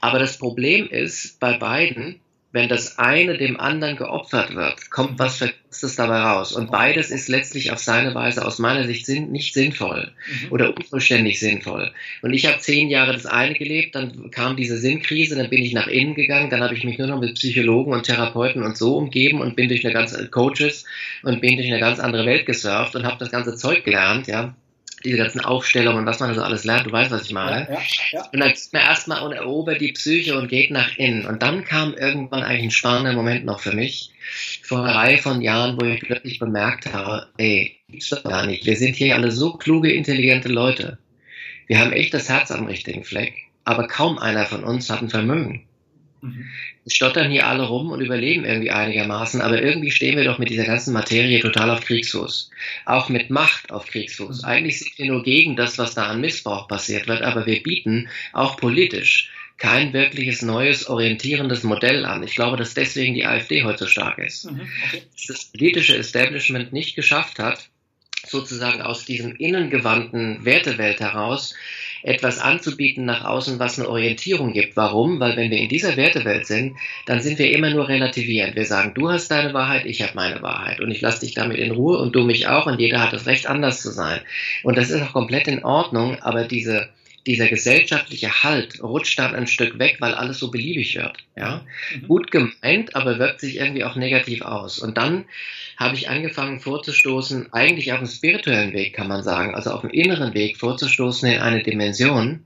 Aber 0.00 0.18
das 0.18 0.38
Problem 0.38 0.88
ist 0.88 1.38
bei 1.40 1.56
beiden, 1.56 2.20
wenn 2.52 2.68
das 2.68 2.98
eine 2.98 3.38
dem 3.38 3.60
anderen 3.60 3.96
geopfert 3.96 4.54
wird, 4.56 4.90
kommt 4.90 5.18
was 5.20 5.38
Verkehrtes 5.38 5.94
dabei 5.94 6.18
raus. 6.18 6.52
Und 6.52 6.72
beides 6.72 7.10
ist 7.10 7.28
letztlich 7.28 7.70
auf 7.70 7.78
seine 7.78 8.12
Weise 8.14 8.44
aus 8.44 8.58
meiner 8.58 8.86
Sicht 8.86 9.08
nicht 9.08 9.54
sinnvoll 9.54 10.10
mhm. 10.26 10.52
oder 10.52 10.76
unvollständig 10.76 11.38
sinnvoll. 11.38 11.92
Und 12.22 12.32
ich 12.32 12.46
habe 12.46 12.58
zehn 12.58 12.88
Jahre 12.88 13.12
das 13.12 13.26
eine 13.26 13.54
gelebt, 13.54 13.94
dann 13.94 14.32
kam 14.32 14.56
diese 14.56 14.78
Sinnkrise, 14.78 15.36
dann 15.36 15.48
bin 15.48 15.62
ich 15.62 15.72
nach 15.74 15.86
innen 15.86 16.14
gegangen, 16.14 16.50
dann 16.50 16.60
habe 16.60 16.74
ich 16.74 16.82
mich 16.82 16.98
nur 16.98 17.06
noch 17.06 17.20
mit 17.20 17.34
Psychologen 17.34 17.92
und 17.92 18.04
Therapeuten 18.04 18.64
und 18.64 18.76
so 18.76 18.96
umgeben 18.96 19.40
und 19.40 19.54
bin 19.54 19.68
durch 19.68 19.84
eine 19.84 19.94
ganze 19.94 20.28
Coaches 20.28 20.84
und 21.22 21.40
bin 21.40 21.56
durch 21.56 21.68
eine 21.68 21.80
ganz 21.80 22.00
andere 22.00 22.26
Welt 22.26 22.46
gesurft 22.46 22.96
und 22.96 23.04
habe 23.04 23.18
das 23.18 23.30
ganze 23.30 23.54
Zeug 23.54 23.84
gelernt, 23.84 24.26
ja 24.26 24.54
diese 25.04 25.16
ganzen 25.16 25.40
Aufstellungen 25.40 26.00
und 26.00 26.06
was 26.06 26.20
man 26.20 26.34
so 26.34 26.42
alles 26.42 26.64
lernt, 26.64 26.86
du 26.86 26.92
weißt, 26.92 27.10
was 27.10 27.24
ich 27.24 27.32
meine. 27.32 27.68
Ja, 27.70 27.80
ja, 28.12 28.28
Und 28.32 28.40
dann 28.40 28.50
ist 28.50 28.72
man 28.72 28.82
erstmal 28.82 29.22
und 29.22 29.32
erobert 29.32 29.80
die 29.80 29.92
Psyche 29.92 30.38
und 30.38 30.48
geht 30.48 30.70
nach 30.70 30.96
innen. 30.96 31.26
Und 31.26 31.42
dann 31.42 31.64
kam 31.64 31.94
irgendwann 31.94 32.42
eigentlich 32.42 32.64
ein 32.64 32.70
spannender 32.70 33.12
Moment 33.12 33.44
noch 33.44 33.60
für 33.60 33.72
mich, 33.72 34.12
vor 34.62 34.84
einer 34.84 34.94
Reihe 34.94 35.18
von 35.18 35.40
Jahren, 35.40 35.80
wo 35.80 35.84
ich 35.86 36.00
plötzlich 36.00 36.38
bemerkt 36.38 36.92
habe, 36.92 37.28
ey, 37.38 37.76
gibt's 37.88 38.10
doch 38.10 38.22
gar 38.22 38.46
nicht. 38.46 38.66
Wir 38.66 38.76
sind 38.76 38.96
hier 38.96 39.14
alle 39.14 39.30
so 39.32 39.54
kluge, 39.54 39.92
intelligente 39.92 40.48
Leute. 40.48 40.98
Wir 41.66 41.78
haben 41.78 41.92
echt 41.92 42.12
das 42.14 42.28
Herz 42.28 42.50
am 42.50 42.66
richtigen 42.66 43.04
Fleck, 43.04 43.34
aber 43.64 43.86
kaum 43.86 44.18
einer 44.18 44.46
von 44.46 44.64
uns 44.64 44.90
hat 44.90 45.02
ein 45.02 45.10
Vermögen. 45.10 45.66
Mhm. 46.20 46.46
Wir 46.84 46.92
stottern 46.92 47.30
hier 47.30 47.46
alle 47.46 47.64
rum 47.64 47.90
und 47.90 48.00
überleben 48.00 48.44
irgendwie 48.44 48.70
einigermaßen, 48.70 49.40
aber 49.40 49.62
irgendwie 49.62 49.90
stehen 49.90 50.16
wir 50.16 50.24
doch 50.24 50.38
mit 50.38 50.48
dieser 50.48 50.64
ganzen 50.64 50.94
Materie 50.94 51.40
total 51.40 51.70
auf 51.70 51.80
Kriegsfuß. 51.80 52.50
Auch 52.86 53.08
mit 53.08 53.28
Macht 53.30 53.70
auf 53.70 53.86
Kriegsfuß. 53.86 54.44
Eigentlich 54.44 54.78
sind 54.78 54.98
wir 54.98 55.06
nur 55.06 55.22
gegen 55.22 55.56
das, 55.56 55.78
was 55.78 55.94
da 55.94 56.06
an 56.06 56.20
Missbrauch 56.20 56.68
passiert 56.68 57.06
wird, 57.06 57.22
aber 57.22 57.44
wir 57.46 57.62
bieten 57.62 58.08
auch 58.32 58.56
politisch 58.56 59.30
kein 59.60 59.92
wirkliches 59.92 60.40
neues 60.40 60.88
orientierendes 60.88 61.64
Modell 61.64 62.06
an. 62.06 62.22
Ich 62.22 62.34
glaube, 62.34 62.56
dass 62.56 62.72
deswegen 62.72 63.14
die 63.14 63.26
AfD 63.26 63.62
heute 63.62 63.84
so 63.84 63.86
stark 63.86 64.18
ist. 64.18 64.50
Mhm, 64.50 64.62
okay. 64.86 65.02
Das 65.28 65.44
politische 65.44 65.98
Establishment 65.98 66.72
nicht 66.72 66.96
geschafft 66.96 67.38
hat, 67.38 67.68
sozusagen 68.26 68.82
aus 68.82 69.04
diesem 69.04 69.34
innengewandten 69.36 70.44
Wertewelt 70.44 71.00
heraus 71.00 71.54
etwas 72.02 72.38
anzubieten 72.38 73.04
nach 73.04 73.24
außen, 73.24 73.58
was 73.58 73.78
eine 73.78 73.88
Orientierung 73.88 74.52
gibt. 74.52 74.76
Warum? 74.76 75.20
Weil 75.20 75.36
wenn 75.36 75.50
wir 75.50 75.58
in 75.58 75.68
dieser 75.68 75.96
Wertewelt 75.96 76.46
sind, 76.46 76.76
dann 77.06 77.20
sind 77.20 77.38
wir 77.38 77.52
immer 77.52 77.70
nur 77.70 77.88
relativierend. 77.88 78.56
Wir 78.56 78.64
sagen, 78.64 78.94
du 78.94 79.10
hast 79.10 79.30
deine 79.30 79.52
Wahrheit, 79.52 79.84
ich 79.84 80.02
habe 80.02 80.12
meine 80.14 80.40
Wahrheit 80.42 80.80
und 80.80 80.90
ich 80.90 81.00
lasse 81.00 81.20
dich 81.20 81.34
damit 81.34 81.58
in 81.58 81.72
Ruhe 81.72 81.98
und 81.98 82.14
du 82.14 82.24
mich 82.24 82.46
auch 82.46 82.66
und 82.66 82.80
jeder 82.80 83.00
hat 83.00 83.12
das 83.12 83.26
Recht, 83.26 83.46
anders 83.46 83.82
zu 83.82 83.90
sein. 83.90 84.20
Und 84.62 84.78
das 84.78 84.90
ist 84.90 85.02
auch 85.02 85.12
komplett 85.12 85.46
in 85.46 85.64
Ordnung, 85.64 86.18
aber 86.20 86.44
diese 86.44 86.88
dieser 87.26 87.48
gesellschaftliche 87.48 88.42
Halt 88.42 88.82
rutscht 88.82 89.18
dann 89.18 89.34
ein 89.34 89.46
Stück 89.46 89.78
weg, 89.78 89.96
weil 90.00 90.14
alles 90.14 90.38
so 90.38 90.50
beliebig 90.50 90.96
wird. 90.96 91.18
Ja? 91.36 91.64
Mhm. 91.94 92.08
Gut 92.08 92.30
gemeint, 92.30 92.96
aber 92.96 93.18
wirkt 93.18 93.40
sich 93.40 93.56
irgendwie 93.56 93.84
auch 93.84 93.96
negativ 93.96 94.42
aus. 94.42 94.78
Und 94.78 94.96
dann 94.96 95.26
habe 95.76 95.94
ich 95.94 96.08
angefangen 96.08 96.60
vorzustoßen, 96.60 97.52
eigentlich 97.52 97.92
auf 97.92 97.98
dem 97.98 98.08
spirituellen 98.08 98.72
Weg 98.72 98.94
kann 98.94 99.08
man 99.08 99.22
sagen, 99.22 99.54
also 99.54 99.70
auf 99.70 99.82
dem 99.82 99.90
inneren 99.90 100.34
Weg 100.34 100.58
vorzustoßen 100.58 101.30
in 101.30 101.40
eine 101.40 101.62
Dimension, 101.62 102.44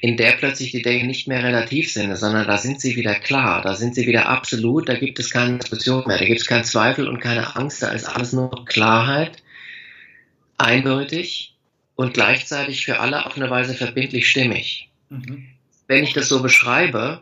in 0.00 0.16
der 0.16 0.32
plötzlich 0.32 0.70
die 0.70 0.82
Dinge 0.82 1.06
nicht 1.06 1.28
mehr 1.28 1.42
relativ 1.42 1.92
sind, 1.92 2.14
sondern 2.16 2.46
da 2.46 2.58
sind 2.58 2.80
sie 2.80 2.96
wieder 2.96 3.14
klar, 3.14 3.62
da 3.62 3.74
sind 3.74 3.94
sie 3.94 4.06
wieder 4.06 4.28
absolut, 4.28 4.88
da 4.88 4.94
gibt 4.94 5.18
es 5.18 5.30
keine 5.30 5.58
Diskussion 5.58 6.04
mehr, 6.06 6.18
da 6.18 6.24
gibt 6.24 6.40
es 6.40 6.46
keinen 6.46 6.64
Zweifel 6.64 7.08
und 7.08 7.20
keine 7.20 7.56
Angst, 7.56 7.82
da 7.82 7.88
ist 7.88 8.04
alles 8.04 8.32
nur 8.32 8.64
Klarheit, 8.64 9.42
eindeutig 10.56 11.54
und 12.00 12.14
gleichzeitig 12.14 12.86
für 12.86 12.98
alle 12.98 13.26
auf 13.26 13.36
eine 13.36 13.50
Weise 13.50 13.74
verbindlich 13.74 14.26
stimmig. 14.26 14.88
Mhm. 15.10 15.48
Wenn 15.86 16.02
ich 16.02 16.14
das 16.14 16.30
so 16.30 16.40
beschreibe, 16.40 17.20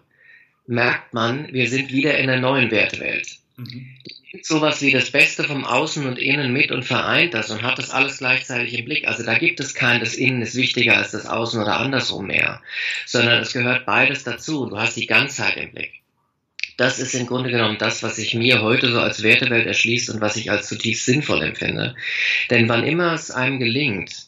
merkt 0.68 1.12
man, 1.12 1.52
wir 1.52 1.68
sind 1.68 1.90
wieder 1.90 2.16
in 2.16 2.30
einer 2.30 2.40
neuen 2.40 2.70
Wertewelt. 2.70 3.26
Mhm. 3.56 3.88
Sowas 4.42 4.80
wie 4.80 4.92
das 4.92 5.10
Beste 5.10 5.42
vom 5.42 5.64
Außen 5.64 6.06
und 6.06 6.16
Innen 6.16 6.52
mit 6.52 6.70
und 6.70 6.84
vereint 6.84 7.34
das 7.34 7.50
und 7.50 7.62
hat 7.62 7.80
das 7.80 7.90
alles 7.90 8.18
gleichzeitig 8.18 8.78
im 8.78 8.84
Blick. 8.84 9.08
Also 9.08 9.24
da 9.24 9.36
gibt 9.36 9.58
es 9.58 9.74
kein, 9.74 9.98
das 9.98 10.14
Innen 10.14 10.42
ist 10.42 10.54
wichtiger 10.54 10.96
als 10.96 11.10
das 11.10 11.26
Außen 11.26 11.60
oder 11.60 11.78
andersrum 11.78 12.28
mehr, 12.28 12.62
sondern 13.04 13.42
es 13.42 13.52
gehört 13.52 13.84
beides 13.84 14.22
dazu. 14.22 14.66
Du 14.66 14.78
hast 14.78 14.96
die 14.96 15.08
Ganzheit 15.08 15.56
im 15.56 15.72
Blick. 15.72 15.90
Das 16.76 17.00
ist 17.00 17.16
im 17.16 17.26
Grunde 17.26 17.50
genommen 17.50 17.78
das, 17.80 18.04
was 18.04 18.14
sich 18.14 18.34
mir 18.34 18.62
heute 18.62 18.92
so 18.92 19.00
als 19.00 19.24
Wertewelt 19.24 19.66
erschließt 19.66 20.10
und 20.10 20.20
was 20.20 20.36
ich 20.36 20.52
als 20.52 20.68
zutiefst 20.68 21.04
sinnvoll 21.04 21.42
empfinde. 21.42 21.96
Denn 22.50 22.68
wann 22.68 22.84
immer 22.84 23.14
es 23.14 23.32
einem 23.32 23.58
gelingt, 23.58 24.27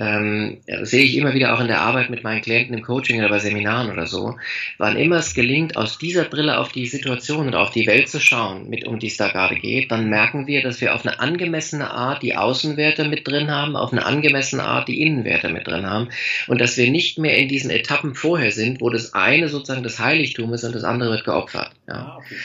ähm, 0.00 0.56
sehe 0.82 1.04
ich 1.04 1.16
immer 1.16 1.34
wieder 1.34 1.54
auch 1.54 1.60
in 1.60 1.68
der 1.68 1.82
Arbeit 1.82 2.08
mit 2.08 2.24
meinen 2.24 2.40
Klienten 2.40 2.76
im 2.76 2.82
Coaching 2.82 3.18
oder 3.18 3.28
bei 3.28 3.38
Seminaren 3.38 3.92
oder 3.92 4.06
so, 4.06 4.36
wann 4.78 4.96
immer 4.96 5.16
es 5.16 5.34
gelingt, 5.34 5.76
aus 5.76 5.98
dieser 5.98 6.24
Brille 6.24 6.58
auf 6.58 6.72
die 6.72 6.86
Situation 6.86 7.46
und 7.46 7.54
auf 7.54 7.70
die 7.70 7.86
Welt 7.86 8.08
zu 8.08 8.18
schauen, 8.18 8.68
mit 8.70 8.86
um 8.86 8.98
die 8.98 9.08
es 9.08 9.18
da 9.18 9.28
gerade 9.28 9.56
geht, 9.56 9.90
dann 9.90 10.08
merken 10.08 10.46
wir, 10.46 10.62
dass 10.62 10.80
wir 10.80 10.94
auf 10.94 11.06
eine 11.06 11.20
angemessene 11.20 11.90
Art 11.90 12.22
die 12.22 12.34
Außenwerte 12.34 13.04
mit 13.04 13.28
drin 13.28 13.50
haben, 13.50 13.76
auf 13.76 13.92
eine 13.92 14.06
angemessene 14.06 14.64
Art 14.64 14.88
die 14.88 15.02
Innenwerte 15.02 15.50
mit 15.50 15.66
drin 15.66 15.86
haben 15.86 16.08
und 16.46 16.60
dass 16.60 16.78
wir 16.78 16.90
nicht 16.90 17.18
mehr 17.18 17.36
in 17.36 17.48
diesen 17.48 17.70
Etappen 17.70 18.14
vorher 18.14 18.52
sind, 18.52 18.80
wo 18.80 18.88
das 18.88 19.12
eine 19.12 19.48
sozusagen 19.48 19.82
das 19.82 19.98
Heiligtum 19.98 20.52
ist 20.54 20.64
und 20.64 20.74
das 20.74 20.84
andere 20.84 21.10
wird 21.10 21.24
geopfert. 21.24 21.72
Ja. 21.86 21.94
Ah, 21.94 22.16
okay 22.18 22.36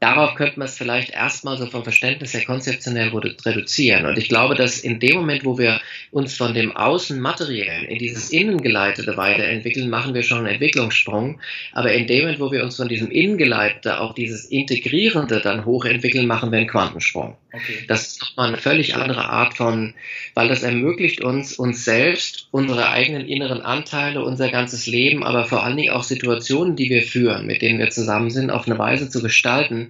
darauf 0.00 0.34
könnte 0.36 0.58
man 0.58 0.68
es 0.68 0.76
vielleicht 0.76 1.10
erstmal 1.10 1.58
so 1.58 1.66
vom 1.66 1.82
Verständnis 1.82 2.32
her 2.34 2.44
konzeptionell 2.44 3.08
reduzieren. 3.08 4.06
Und 4.06 4.18
ich 4.18 4.28
glaube, 4.28 4.54
dass 4.54 4.78
in 4.78 5.00
dem 5.00 5.16
Moment, 5.16 5.44
wo 5.44 5.58
wir 5.58 5.80
uns 6.10 6.36
von 6.36 6.54
dem 6.54 6.76
Außenmateriellen 6.76 7.84
in 7.86 7.98
dieses 7.98 8.30
Innengeleitete 8.30 9.16
weiterentwickeln, 9.16 9.90
machen 9.90 10.14
wir 10.14 10.22
schon 10.22 10.38
einen 10.38 10.48
Entwicklungssprung. 10.48 11.40
Aber 11.72 11.92
in 11.92 12.06
dem 12.06 12.20
Moment, 12.22 12.40
wo 12.40 12.52
wir 12.52 12.62
uns 12.62 12.76
von 12.76 12.88
diesem 12.88 13.10
Innengeleitete 13.10 14.00
auf 14.00 14.14
dieses 14.14 14.44
Integrierende 14.46 15.40
dann 15.40 15.64
hochentwickeln, 15.64 16.26
machen 16.26 16.52
wir 16.52 16.58
einen 16.58 16.68
Quantensprung. 16.68 17.36
Okay. 17.52 17.84
Das 17.88 18.08
ist 18.08 18.20
nochmal 18.20 18.48
eine 18.48 18.58
völlig 18.58 18.94
andere 18.94 19.24
Art 19.24 19.54
von, 19.56 19.94
weil 20.34 20.48
das 20.48 20.62
ermöglicht 20.62 21.22
uns, 21.22 21.54
uns 21.54 21.84
selbst, 21.84 22.48
unsere 22.50 22.90
eigenen 22.90 23.26
inneren 23.26 23.62
Anteile, 23.62 24.22
unser 24.22 24.50
ganzes 24.50 24.86
Leben, 24.86 25.24
aber 25.24 25.46
vor 25.46 25.64
allen 25.64 25.78
Dingen 25.78 25.92
auch 25.92 26.02
Situationen, 26.02 26.76
die 26.76 26.90
wir 26.90 27.02
führen, 27.02 27.46
mit 27.46 27.62
denen 27.62 27.78
wir 27.78 27.88
zusammen 27.88 28.30
sind, 28.30 28.50
auf 28.50 28.66
eine 28.66 28.78
Weise 28.78 29.08
zu 29.08 29.22
gestalten, 29.22 29.87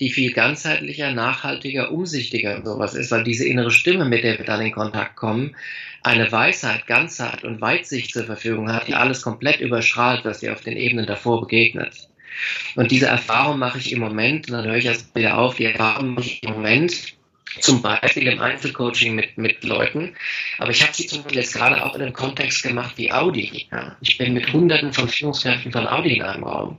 die 0.00 0.10
viel 0.10 0.32
ganzheitlicher, 0.32 1.12
nachhaltiger, 1.12 1.90
umsichtiger 1.90 2.56
und 2.56 2.64
sowas 2.64 2.94
ist, 2.94 3.10
weil 3.10 3.24
diese 3.24 3.46
innere 3.46 3.70
Stimme, 3.70 4.04
mit 4.04 4.24
der 4.24 4.38
wir 4.38 4.44
dann 4.44 4.60
in 4.60 4.72
Kontakt 4.72 5.16
kommen, 5.16 5.56
eine 6.02 6.30
Weisheit, 6.30 6.86
Ganzheit 6.86 7.44
und 7.44 7.60
Weitsicht 7.60 8.12
zur 8.12 8.24
Verfügung 8.24 8.72
hat, 8.72 8.88
die 8.88 8.94
alles 8.94 9.22
komplett 9.22 9.60
überstrahlt, 9.60 10.24
was 10.24 10.42
ihr 10.42 10.52
auf 10.52 10.60
den 10.60 10.76
Ebenen 10.76 11.06
davor 11.06 11.40
begegnet. 11.40 12.08
Und 12.76 12.90
diese 12.92 13.06
Erfahrung 13.06 13.58
mache 13.58 13.78
ich 13.78 13.92
im 13.92 13.98
Moment, 13.98 14.48
und 14.48 14.54
dann 14.54 14.66
höre 14.66 14.76
ich 14.76 14.86
erst 14.86 15.14
wieder 15.14 15.38
auf, 15.38 15.56
die 15.56 15.64
Erfahrung 15.64 16.14
mache 16.14 16.26
ich 16.26 16.42
im 16.44 16.52
Moment 16.52 17.18
zum 17.60 17.82
Beispiel 17.82 18.28
im 18.28 18.40
Einzelcoaching 18.40 19.14
mit, 19.14 19.36
mit 19.36 19.64
Leuten. 19.64 20.14
Aber 20.58 20.70
ich 20.70 20.82
habe 20.82 20.92
sie 20.94 21.06
zum 21.06 21.22
Beispiel 21.22 21.40
jetzt 21.40 21.54
gerade 21.54 21.84
auch 21.84 21.94
in 21.94 22.02
einem 22.02 22.12
Kontext 22.12 22.62
gemacht 22.62 22.92
wie 22.96 23.10
Audi. 23.10 23.66
Ja. 23.72 23.96
Ich 24.00 24.18
bin 24.18 24.34
mit 24.34 24.52
Hunderten 24.52 24.92
von 24.92 25.08
Führungskräften 25.08 25.72
von 25.72 25.86
Audi 25.86 26.16
in 26.16 26.22
einem 26.22 26.44
Raum. 26.44 26.78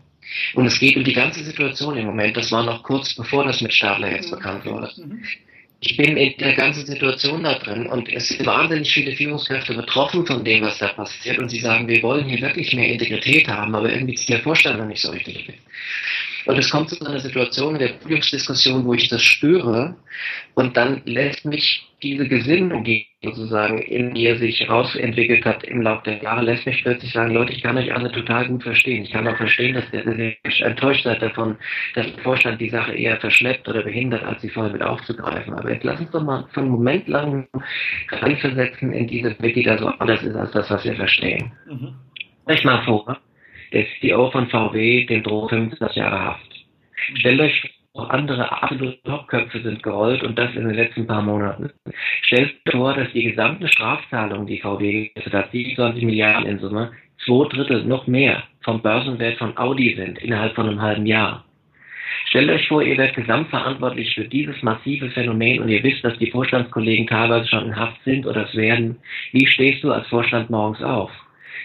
Und 0.54 0.66
es 0.66 0.80
geht 0.80 0.96
um 0.96 1.04
die 1.04 1.14
ganze 1.14 1.44
Situation 1.44 1.98
im 1.98 2.06
Moment. 2.06 2.38
Das 2.38 2.52
war 2.52 2.64
noch 2.64 2.84
kurz 2.84 3.14
bevor 3.14 3.46
das 3.46 3.62
mit 3.62 3.74
Stadler 3.74 4.12
jetzt 4.12 4.32
bekannt 4.32 4.66
wurde. 4.66 4.92
Mhm. 4.98 5.24
Ich 5.82 5.96
bin 5.96 6.18
in 6.18 6.38
der 6.38 6.56
ganzen 6.56 6.86
Situation 6.86 7.44
da 7.44 7.54
drin 7.54 7.88
und 7.88 8.10
es 8.10 8.28
sind 8.28 8.46
wahnsinnig 8.46 8.92
viele 8.92 9.16
Führungskräfte 9.16 9.74
betroffen 9.74 10.26
von 10.26 10.44
dem, 10.44 10.64
was 10.64 10.78
da 10.78 10.90
passiert. 10.90 11.38
Und 11.40 11.48
sie 11.48 11.60
sagen, 11.60 11.88
wir 11.88 12.04
wollen 12.04 12.28
hier 12.28 12.42
wirklich 12.42 12.74
mehr 12.74 12.90
Integrität 12.90 13.48
haben, 13.48 13.74
aber 13.74 13.90
irgendwie 13.90 14.16
ist 14.16 14.28
der 14.28 14.42
Vorstand 14.42 14.78
noch 14.78 14.88
nicht 14.88 15.02
so 15.02 15.12
richtig. 15.12 15.54
Und 16.50 16.58
es 16.58 16.72
kommt 16.72 16.90
zu 16.90 17.06
einer 17.06 17.20
Situation 17.20 17.76
in 17.76 17.80
der 17.80 17.90
Prüfungsdiskussion, 17.90 18.84
wo 18.84 18.96
ich 18.96 19.08
das 19.08 19.22
spüre 19.22 19.96
und 20.56 20.76
dann 20.76 21.04
lässt 21.06 21.46
mich 21.46 21.88
diese 22.02 22.28
Gesinnung, 22.28 22.84
die 22.84 23.06
sozusagen 23.22 23.78
in 23.78 24.14
mir 24.14 24.36
sich 24.40 24.68
rausentwickelt 24.68 25.46
hat 25.46 25.64
im 25.64 25.84
Laufe 25.84 26.06
der 26.06 26.24
Jahre, 26.24 26.42
lässt 26.42 26.66
mich 26.66 26.82
plötzlich 26.82 27.14
sagen, 27.14 27.36
Leute, 27.36 27.54
ich 27.54 27.62
kann 27.62 27.78
euch 27.78 27.94
alle 27.94 28.12
total 28.12 28.48
gut 28.48 28.64
verstehen. 28.64 29.04
Ich 29.04 29.12
kann 29.12 29.28
auch 29.28 29.38
verstehen, 29.38 29.76
dass 29.76 29.94
ihr 29.94 30.38
enttäuscht 30.66 31.04
seid 31.04 31.22
davon, 31.22 31.56
dass 31.94 32.12
der 32.12 32.24
Vorstand 32.24 32.60
die 32.60 32.70
Sache 32.70 32.94
eher 32.96 33.18
verschleppt 33.18 33.70
oder 33.70 33.84
behindert, 33.84 34.24
als 34.24 34.42
sie 34.42 34.50
vorher 34.50 34.74
mit 34.74 34.82
aufzugreifen. 34.82 35.54
Aber 35.54 35.72
jetzt 35.72 35.84
lass 35.84 36.00
uns 36.00 36.10
doch 36.10 36.24
mal 36.24 36.48
für 36.52 36.62
einen 36.62 36.72
Moment 36.72 37.08
lang 37.08 37.48
reinversetzen 38.10 38.92
in 38.92 39.06
diese 39.06 39.40
Welt, 39.40 39.56
die 39.56 39.62
da 39.62 39.78
so 39.78 39.86
anders 39.86 40.24
ist 40.24 40.36
als 40.36 40.52
das, 40.54 40.68
was 40.72 40.84
wir 40.84 40.96
verstehen. 40.96 41.52
Mhm. 41.70 41.94
Euch 42.48 42.64
mal 42.64 42.84
vor, 42.86 43.20
der 43.74 43.86
CEO 44.00 44.32
von 44.32 44.50
VW, 44.50 45.06
den 45.06 45.24
droht 45.24 45.50
25 45.50 45.96
Jahre 45.96 46.20
Haft. 46.20 46.66
Stellt 47.16 47.40
euch 47.40 47.70
auch 47.94 48.10
andere 48.10 48.52
absolute 48.62 49.02
Topköpfe 49.04 49.62
sind 49.62 49.82
gerollt 49.82 50.24
und 50.24 50.38
das 50.38 50.54
in 50.56 50.68
den 50.68 50.76
letzten 50.76 51.08
paar 51.08 51.22
Monaten. 51.22 51.72
Stellt 52.22 52.56
euch 52.68 52.72
vor, 52.72 52.94
dass 52.94 53.12
die 53.14 53.24
gesamte 53.24 53.68
Strafzahlung, 53.68 54.46
die 54.46 54.60
VW 54.60 55.10
geleistet 55.10 55.34
hat, 55.34 55.52
27 55.52 56.04
Milliarden 56.04 56.46
in 56.46 56.60
Summe, 56.60 56.92
zwei 57.26 57.48
Drittel 57.50 57.84
noch 57.84 58.08
mehr 58.08 58.44
vom 58.62 58.82
Börsenwert 58.82 59.38
von 59.38 59.58
Audi 59.58 59.96
sind 59.96 60.20
innerhalb 60.20 60.56
von 60.56 60.68
einem 60.68 60.82
halben 60.82 61.06
Jahr. 61.06 61.46
Stellt 62.26 62.50
euch 62.52 62.68
vor, 62.68 62.84
ihr 62.84 62.98
werdet 62.98 63.16
gesamtverantwortlich 63.16 64.14
für 64.14 64.26
dieses 64.26 64.62
massive 64.62 65.10
Phänomen 65.10 65.62
und 65.62 65.70
ihr 65.70 65.84
wisst, 65.84 66.04
dass 66.04 66.18
die 66.20 66.30
Vorstandskollegen 66.30 67.08
teilweise 67.08 67.48
schon 67.48 67.66
in 67.66 67.76
Haft 67.76 68.04
sind 68.04 68.28
oder 68.28 68.46
es 68.46 68.56
werden. 68.56 68.98
Wie 69.32 69.48
stehst 69.48 69.84
du 69.84 69.92
als 69.92 70.08
Vorstand 70.08 70.50
morgens 70.52 70.84
auf? 70.84 71.12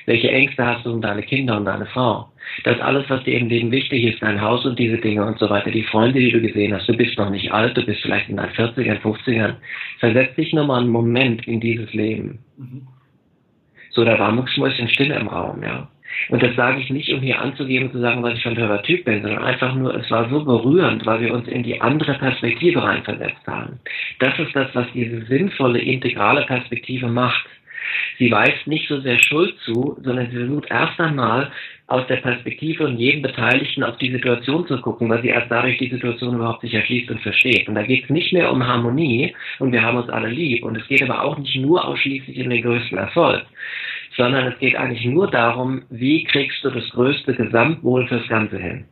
Welche 0.07 0.31
Ängste 0.31 0.65
hast 0.65 0.85
du 0.85 0.93
um 0.93 1.01
deine 1.01 1.23
Kinder 1.23 1.57
und 1.57 1.65
deine 1.65 1.87
Frau? 1.87 2.29
Das 2.65 2.81
alles, 2.81 3.09
was 3.09 3.25
dir 3.25 3.39
im 3.39 3.49
Leben 3.49 3.71
wichtig 3.71 4.05
ist, 4.05 4.23
dein 4.23 4.41
Haus 4.41 4.65
und 4.65 4.79
diese 4.79 4.99
Dinge 4.99 5.25
und 5.25 5.39
so 5.39 5.49
weiter, 5.49 5.71
die 5.71 5.83
Freunde, 5.83 6.21
die 6.21 6.31
du 6.31 6.41
gesehen 6.41 6.75
hast, 6.75 6.89
du 6.89 6.97
bist 6.97 7.17
noch 7.19 7.31
nicht 7.31 7.53
alt, 7.53 7.77
du 7.77 7.85
bist 7.85 8.03
vielleicht 8.03 8.29
in 8.29 8.37
deinen 8.37 8.53
40ern, 8.53 9.01
50ern. 9.01 9.55
Versetz 9.99 10.35
dich 10.37 10.53
nochmal 10.53 10.83
einen 10.83 10.91
Moment 10.91 11.47
in 11.49 11.61
dieses 11.61 11.93
Leben. 11.95 12.39
Mhm. 12.59 12.87
So, 13.91 14.05
da 14.05 14.19
war 14.19 14.33
mucksmäuschen 14.33 14.89
Stille 14.89 15.15
im 15.15 15.29
Raum, 15.29 15.63
ja. 15.63 15.89
Und 16.29 16.43
das 16.43 16.55
sage 16.55 16.81
ich 16.81 16.91
nicht, 16.91 17.13
um 17.13 17.21
hier 17.21 17.41
anzugeben, 17.41 17.91
zu 17.91 18.01
sagen, 18.01 18.23
was 18.23 18.35
ich 18.35 18.43
für 18.43 18.51
ein 18.51 18.55
toller 18.55 18.83
Typ 18.83 19.05
bin, 19.05 19.23
sondern 19.23 19.43
einfach 19.43 19.75
nur, 19.75 19.95
es 19.95 20.11
war 20.11 20.29
so 20.31 20.45
berührend, 20.45 21.05
weil 21.07 21.21
wir 21.21 21.35
uns 21.35 21.49
in 21.49 21.63
die 21.63 21.81
andere 21.81 22.15
Perspektive 22.15 22.83
reinversetzt 22.83 23.47
haben. 23.47 23.81
Das 24.21 24.39
ist 24.39 24.55
das, 24.55 24.75
was 24.75 24.87
diese 24.93 25.25
sinnvolle, 25.27 25.81
integrale 25.81 26.43
Perspektive 26.43 27.09
macht. 27.09 27.45
Sie 28.19 28.31
weist 28.31 28.67
nicht 28.67 28.89
so 28.89 29.01
sehr 29.01 29.23
Schuld 29.23 29.55
zu, 29.65 29.97
sondern 30.03 30.31
sie 30.31 30.37
versucht 30.37 30.71
erst 30.71 30.99
einmal 31.01 31.51
aus 31.87 32.07
der 32.07 32.17
Perspektive 32.17 32.85
von 32.85 32.97
jedem 32.97 33.23
Beteiligten 33.23 33.85
auf 33.85 33.99
die 33.99 34.11
Situation 34.11 34.67
zu 34.67 34.81
gucken, 34.81 35.09
weil 35.11 35.21
sie 35.21 35.29
erst 35.29 35.51
dadurch 35.51 35.77
die 35.79 35.91
Situation 35.91 36.35
überhaupt 36.35 36.63
sich 36.63 36.73
erschließt 36.73 37.11
und 37.11 37.21
versteht. 37.21 37.69
Und 37.69 37.75
da 37.75 37.83
geht 37.83 38.05
es 38.05 38.11
nicht 38.11 38.33
mehr 38.33 38.51
um 38.51 38.67
Harmonie 38.67 39.35
und 39.59 39.73
wir 39.73 39.83
haben 39.83 39.99
uns 39.99 40.09
alle 40.09 40.29
lieb. 40.29 40.65
Und 40.65 40.77
es 40.77 40.87
geht 40.89 41.03
aber 41.03 41.23
auch 41.23 41.37
nicht 41.37 41.57
nur 41.57 41.85
ausschließlich 41.85 42.43
um 42.43 42.51
den 42.51 42.63
größten 42.63 42.97
Erfolg, 42.97 43.45
sondern 44.17 44.47
es 44.47 44.59
geht 44.59 44.77
eigentlich 44.77 45.05
nur 45.05 45.31
darum, 45.31 45.83
wie 45.91 46.25
kriegst 46.25 46.65
du 46.65 46.71
das 46.71 46.89
größte 46.91 47.35
Gesamtwohl 47.35 48.07
fürs 48.09 48.27
Ganze 48.29 48.59
hin. 48.59 48.85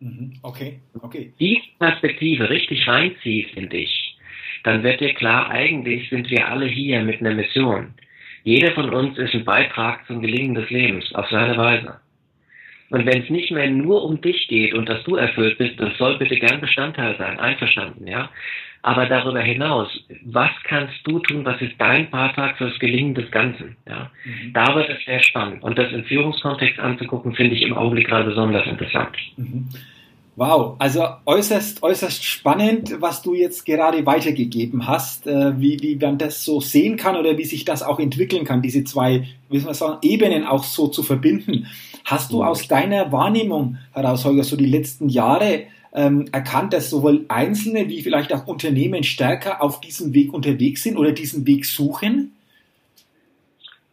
Mhm. 0.00 0.34
Okay, 0.42 0.78
okay. 1.00 1.32
Die 1.40 1.60
Perspektive 1.78 2.48
richtig 2.48 2.86
reinziehst 2.86 3.56
in 3.56 3.68
dich, 3.68 4.16
dann 4.62 4.82
wird 4.82 5.00
dir 5.00 5.14
klar, 5.14 5.50
eigentlich 5.50 6.08
sind 6.10 6.30
wir 6.30 6.48
alle 6.48 6.66
hier 6.66 7.02
mit 7.02 7.20
einer 7.20 7.34
Mission. 7.34 7.94
Jeder 8.46 8.70
von 8.74 8.90
uns 8.90 9.18
ist 9.18 9.34
ein 9.34 9.44
Beitrag 9.44 10.06
zum 10.06 10.22
Gelingen 10.22 10.54
des 10.54 10.70
Lebens, 10.70 11.12
auf 11.16 11.28
seine 11.30 11.56
Weise. 11.56 11.96
Und 12.90 13.04
wenn 13.04 13.24
es 13.24 13.28
nicht 13.28 13.50
mehr 13.50 13.68
nur 13.68 14.04
um 14.04 14.20
dich 14.20 14.46
geht 14.46 14.72
und 14.72 14.88
dass 14.88 15.02
du 15.02 15.16
erfüllt 15.16 15.58
bist, 15.58 15.80
das 15.80 15.98
soll 15.98 16.16
bitte 16.16 16.36
gern 16.36 16.60
Bestandteil 16.60 17.16
sein, 17.18 17.40
einverstanden, 17.40 18.06
ja. 18.06 18.30
Aber 18.82 19.06
darüber 19.06 19.40
hinaus, 19.40 19.88
was 20.26 20.52
kannst 20.62 20.94
du 21.02 21.18
tun, 21.18 21.44
was 21.44 21.60
ist 21.60 21.74
dein 21.78 22.08
Beitrag 22.08 22.56
fürs 22.56 22.78
Gelingen 22.78 23.16
des 23.16 23.28
Ganzen, 23.32 23.76
ja. 23.88 24.12
Mhm. 24.24 24.52
Da 24.52 24.76
wird 24.76 24.90
es 24.90 25.04
sehr 25.04 25.18
spannend. 25.24 25.64
Und 25.64 25.76
das 25.76 25.90
im 25.90 26.04
Führungskontext 26.04 26.78
anzugucken, 26.78 27.34
finde 27.34 27.56
ich 27.56 27.62
im 27.62 27.76
Augenblick 27.76 28.06
gerade 28.06 28.28
besonders 28.28 28.64
interessant. 28.64 29.16
Mhm. 29.36 29.66
Wow, 30.38 30.76
also 30.78 31.02
äußerst, 31.24 31.82
äußerst 31.82 32.22
spannend, 32.22 32.96
was 33.00 33.22
du 33.22 33.32
jetzt 33.32 33.64
gerade 33.64 34.04
weitergegeben 34.04 34.86
hast, 34.86 35.26
äh, 35.26 35.58
wie, 35.58 35.80
wie 35.80 35.96
man 35.96 36.18
das 36.18 36.44
so 36.44 36.60
sehen 36.60 36.98
kann 36.98 37.16
oder 37.16 37.38
wie 37.38 37.46
sich 37.46 37.64
das 37.64 37.82
auch 37.82 37.98
entwickeln 37.98 38.44
kann, 38.44 38.60
diese 38.60 38.84
zwei, 38.84 39.26
wie 39.48 39.58
soll 39.58 39.68
man 39.68 39.74
sagen, 39.74 39.98
Ebenen 40.02 40.44
auch 40.44 40.62
so 40.62 40.88
zu 40.88 41.02
verbinden. 41.02 41.68
Hast 42.04 42.32
du 42.32 42.44
aus 42.44 42.68
deiner 42.68 43.10
Wahrnehmung 43.12 43.78
heraus, 43.92 44.26
Holger, 44.26 44.44
so 44.44 44.56
die 44.56 44.66
letzten 44.66 45.08
Jahre 45.08 45.62
ähm, 45.94 46.26
erkannt, 46.32 46.74
dass 46.74 46.90
sowohl 46.90 47.24
Einzelne 47.28 47.88
wie 47.88 48.02
vielleicht 48.02 48.34
auch 48.34 48.46
Unternehmen 48.46 49.04
stärker 49.04 49.62
auf 49.62 49.80
diesem 49.80 50.12
Weg 50.12 50.34
unterwegs 50.34 50.82
sind 50.82 50.98
oder 50.98 51.12
diesen 51.12 51.46
Weg 51.46 51.64
suchen? 51.64 52.35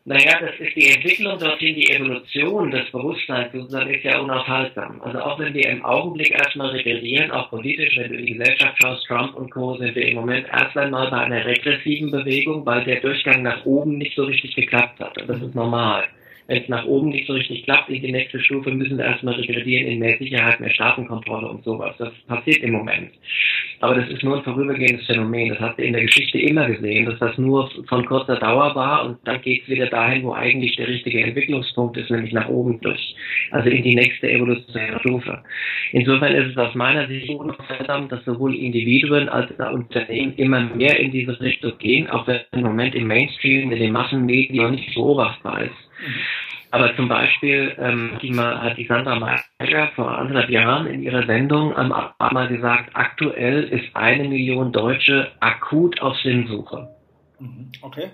Naja, 0.06 0.38
das 0.42 0.60
ist 0.60 0.76
die 0.76 0.90
Entwicklung 0.90 1.40
dorthin, 1.40 1.76
die 1.76 1.90
Evolution 1.90 2.72
des 2.72 2.92
Bewusstseins 2.92 3.54
sozusagen 3.54 3.90
ist 3.90 4.04
ja 4.04 4.20
unaufhaltsam. 4.20 5.02
Also 5.02 5.18
auch 5.20 5.40
wenn 5.40 5.54
wir 5.54 5.70
im 5.70 5.86
Augenblick 5.86 6.32
erstmal 6.32 6.72
regredieren, 6.72 7.32
auch 7.32 7.50
politisch, 7.50 7.96
wenn 7.96 8.12
du 8.12 8.18
in 8.18 8.26
die 8.26 8.34
Gesellschaft 8.34 8.82
schaust, 8.82 9.06
Trump 9.06 9.34
und 9.36 9.50
Co., 9.50 9.78
sind 9.78 9.96
wir 9.96 10.06
im 10.06 10.16
Moment 10.16 10.48
erst 10.52 10.76
einmal 10.78 11.10
bei 11.10 11.20
einer 11.20 11.46
regressiven 11.46 12.12
Bewegung, 12.12 12.66
weil 12.66 12.84
der 12.84 13.00
Durchgang 13.00 13.44
nach 13.44 13.64
oben 13.66 13.98
nicht 13.98 14.14
so 14.18 14.26
richtig 14.26 14.56
geklappt 14.56 15.00
hat. 15.00 15.22
Und 15.22 15.30
das 15.30 15.42
ist 15.42 15.56
normal 15.56 16.04
wenn 16.48 16.62
es 16.62 16.70
nach 16.70 16.86
oben 16.86 17.10
nicht 17.10 17.28
so 17.28 17.34
richtig 17.34 17.64
klappt, 17.64 17.90
in 17.90 18.02
die 18.02 18.12
nächste 18.12 18.40
Stufe 18.40 18.72
müssen 18.72 18.98
wir 18.98 19.06
erstmal 19.06 19.36
regredieren 19.36 19.88
in 19.88 20.00
mehr 20.00 20.18
Sicherheit, 20.18 20.60
mehr 20.60 20.70
Staatenkontrolle 20.72 21.48
und 21.48 21.64
sowas. 21.64 21.96
Das 21.98 22.12
passiert 22.28 22.64
im 22.64 22.74
Moment. 22.74 23.12
Aber 23.80 23.96
das 23.96 24.10
ist 24.10 24.24
nur 24.24 24.38
ein 24.38 24.44
vorübergehendes 24.44 25.06
Phänomen. 25.06 25.50
Das 25.50 25.60
hast 25.60 25.78
du 25.78 25.84
in 25.84 25.94
der 25.94 26.04
Geschichte 26.04 26.40
immer 26.40 26.68
gesehen, 26.68 27.06
dass 27.06 27.20
das 27.20 27.38
nur 27.38 27.70
von 27.88 28.06
kurzer 28.06 28.38
Dauer 28.38 28.76
war 28.76 29.06
und 29.06 29.18
dann 29.26 29.42
geht 29.42 29.64
es 29.64 29.70
wieder 29.70 29.88
dahin, 29.88 30.24
wo 30.24 30.34
eigentlich 30.34 30.76
der 30.76 30.88
richtige 30.88 31.22
Entwicklungspunkt 31.22 31.98
ist, 31.98 32.10
nämlich 32.10 32.34
nach 32.34 32.48
oben 32.48 32.80
durch. 32.82 33.16
Also 33.52 33.70
in 33.70 33.84
die 33.84 33.96
nächste 33.96 34.30
evolutionäre 34.32 35.00
Stufe. 35.00 35.44
Insofern 35.92 36.34
ist 36.34 36.52
es 36.52 36.58
aus 36.58 36.76
meiner 36.76 37.08
Sicht 37.08 37.30
unverdammend, 37.30 38.12
dass 38.12 38.24
sowohl 38.26 38.56
Individuen 38.56 39.30
als 39.30 39.60
auch 39.60 39.74
Unternehmen 39.74 40.34
immer 40.38 40.62
mehr 40.62 41.00
in 41.00 41.12
diese 41.12 41.40
Richtung 41.40 41.74
gehen, 41.78 42.10
auch 42.10 42.26
wenn 42.28 42.40
im 42.52 42.62
Moment 42.62 42.96
im 42.96 43.08
Mainstream, 43.08 43.72
in 43.72 43.80
den 43.80 43.92
Massenmedien 43.92 44.64
noch 44.64 44.72
nicht 44.72 44.94
beobachtbar 44.94 45.64
ist. 45.64 45.93
Aber 46.72 46.96
zum 46.96 47.08
Beispiel 47.08 47.76
ähm, 47.78 48.18
die 48.22 48.32
mal, 48.32 48.60
hat 48.62 48.78
die 48.78 48.88
Sandra 48.88 49.16
Meyer 49.16 49.92
vor 49.96 50.18
anderthalb 50.18 50.50
Jahren 50.50 50.88
in 50.88 51.04
ihrer 51.04 51.26
Sendung 51.28 51.74
ähm, 51.78 51.90
mal 51.90 52.48
gesagt, 52.48 52.90
aktuell 52.94 53.66
ist 53.66 53.96
eine 53.96 54.28
Million 54.28 54.72
Deutsche 54.72 55.32
akut 55.40 56.02
auf 56.02 56.18
Sinnsuche. 56.18 56.88
Mhm. 57.40 57.72
Okay. 57.82 58.10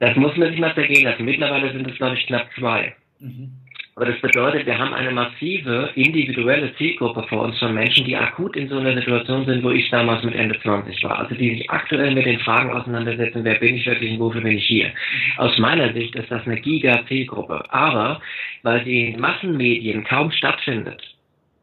Das 0.00 0.16
muss 0.16 0.36
man 0.36 0.50
sich 0.50 0.60
mal 0.60 0.74
vergehen 0.74 1.04
lassen. 1.04 1.24
Mittlerweile 1.24 1.72
sind 1.72 1.88
es, 1.88 1.96
glaube 1.96 2.16
ich, 2.16 2.26
knapp 2.26 2.48
zwei. 2.58 2.94
Mhm. 3.20 3.52
Aber 3.98 4.06
das 4.06 4.20
bedeutet, 4.20 4.64
wir 4.64 4.78
haben 4.78 4.94
eine 4.94 5.10
massive 5.10 5.90
individuelle 5.96 6.72
Zielgruppe 6.76 7.24
vor 7.24 7.42
uns 7.42 7.58
von 7.58 7.74
Menschen, 7.74 8.04
die 8.04 8.14
akut 8.14 8.54
in 8.54 8.68
so 8.68 8.78
einer 8.78 8.94
Situation 8.94 9.44
sind, 9.44 9.64
wo 9.64 9.70
ich 9.70 9.90
damals 9.90 10.22
mit 10.22 10.36
Ende 10.36 10.56
20 10.60 11.02
war. 11.02 11.18
Also 11.18 11.34
die 11.34 11.56
sich 11.56 11.68
aktuell 11.68 12.14
mit 12.14 12.24
den 12.24 12.38
Fragen 12.38 12.70
auseinandersetzen, 12.70 13.42
wer 13.42 13.56
bin 13.56 13.74
ich 13.74 13.84
wirklich 13.86 14.12
und 14.12 14.20
wofür 14.20 14.40
bin 14.40 14.56
ich 14.56 14.64
hier. 14.64 14.92
Aus 15.36 15.58
meiner 15.58 15.92
Sicht 15.94 16.14
ist 16.14 16.30
das 16.30 16.46
eine 16.46 16.60
Giga-Zielgruppe. 16.60 17.64
Aber 17.70 18.20
weil 18.62 18.84
sie 18.84 19.06
in 19.06 19.20
Massenmedien 19.20 20.04
kaum 20.04 20.30
stattfindet, 20.30 21.02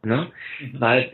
ne? 0.04 0.28
Mhm. 0.60 0.82
weil 0.82 1.12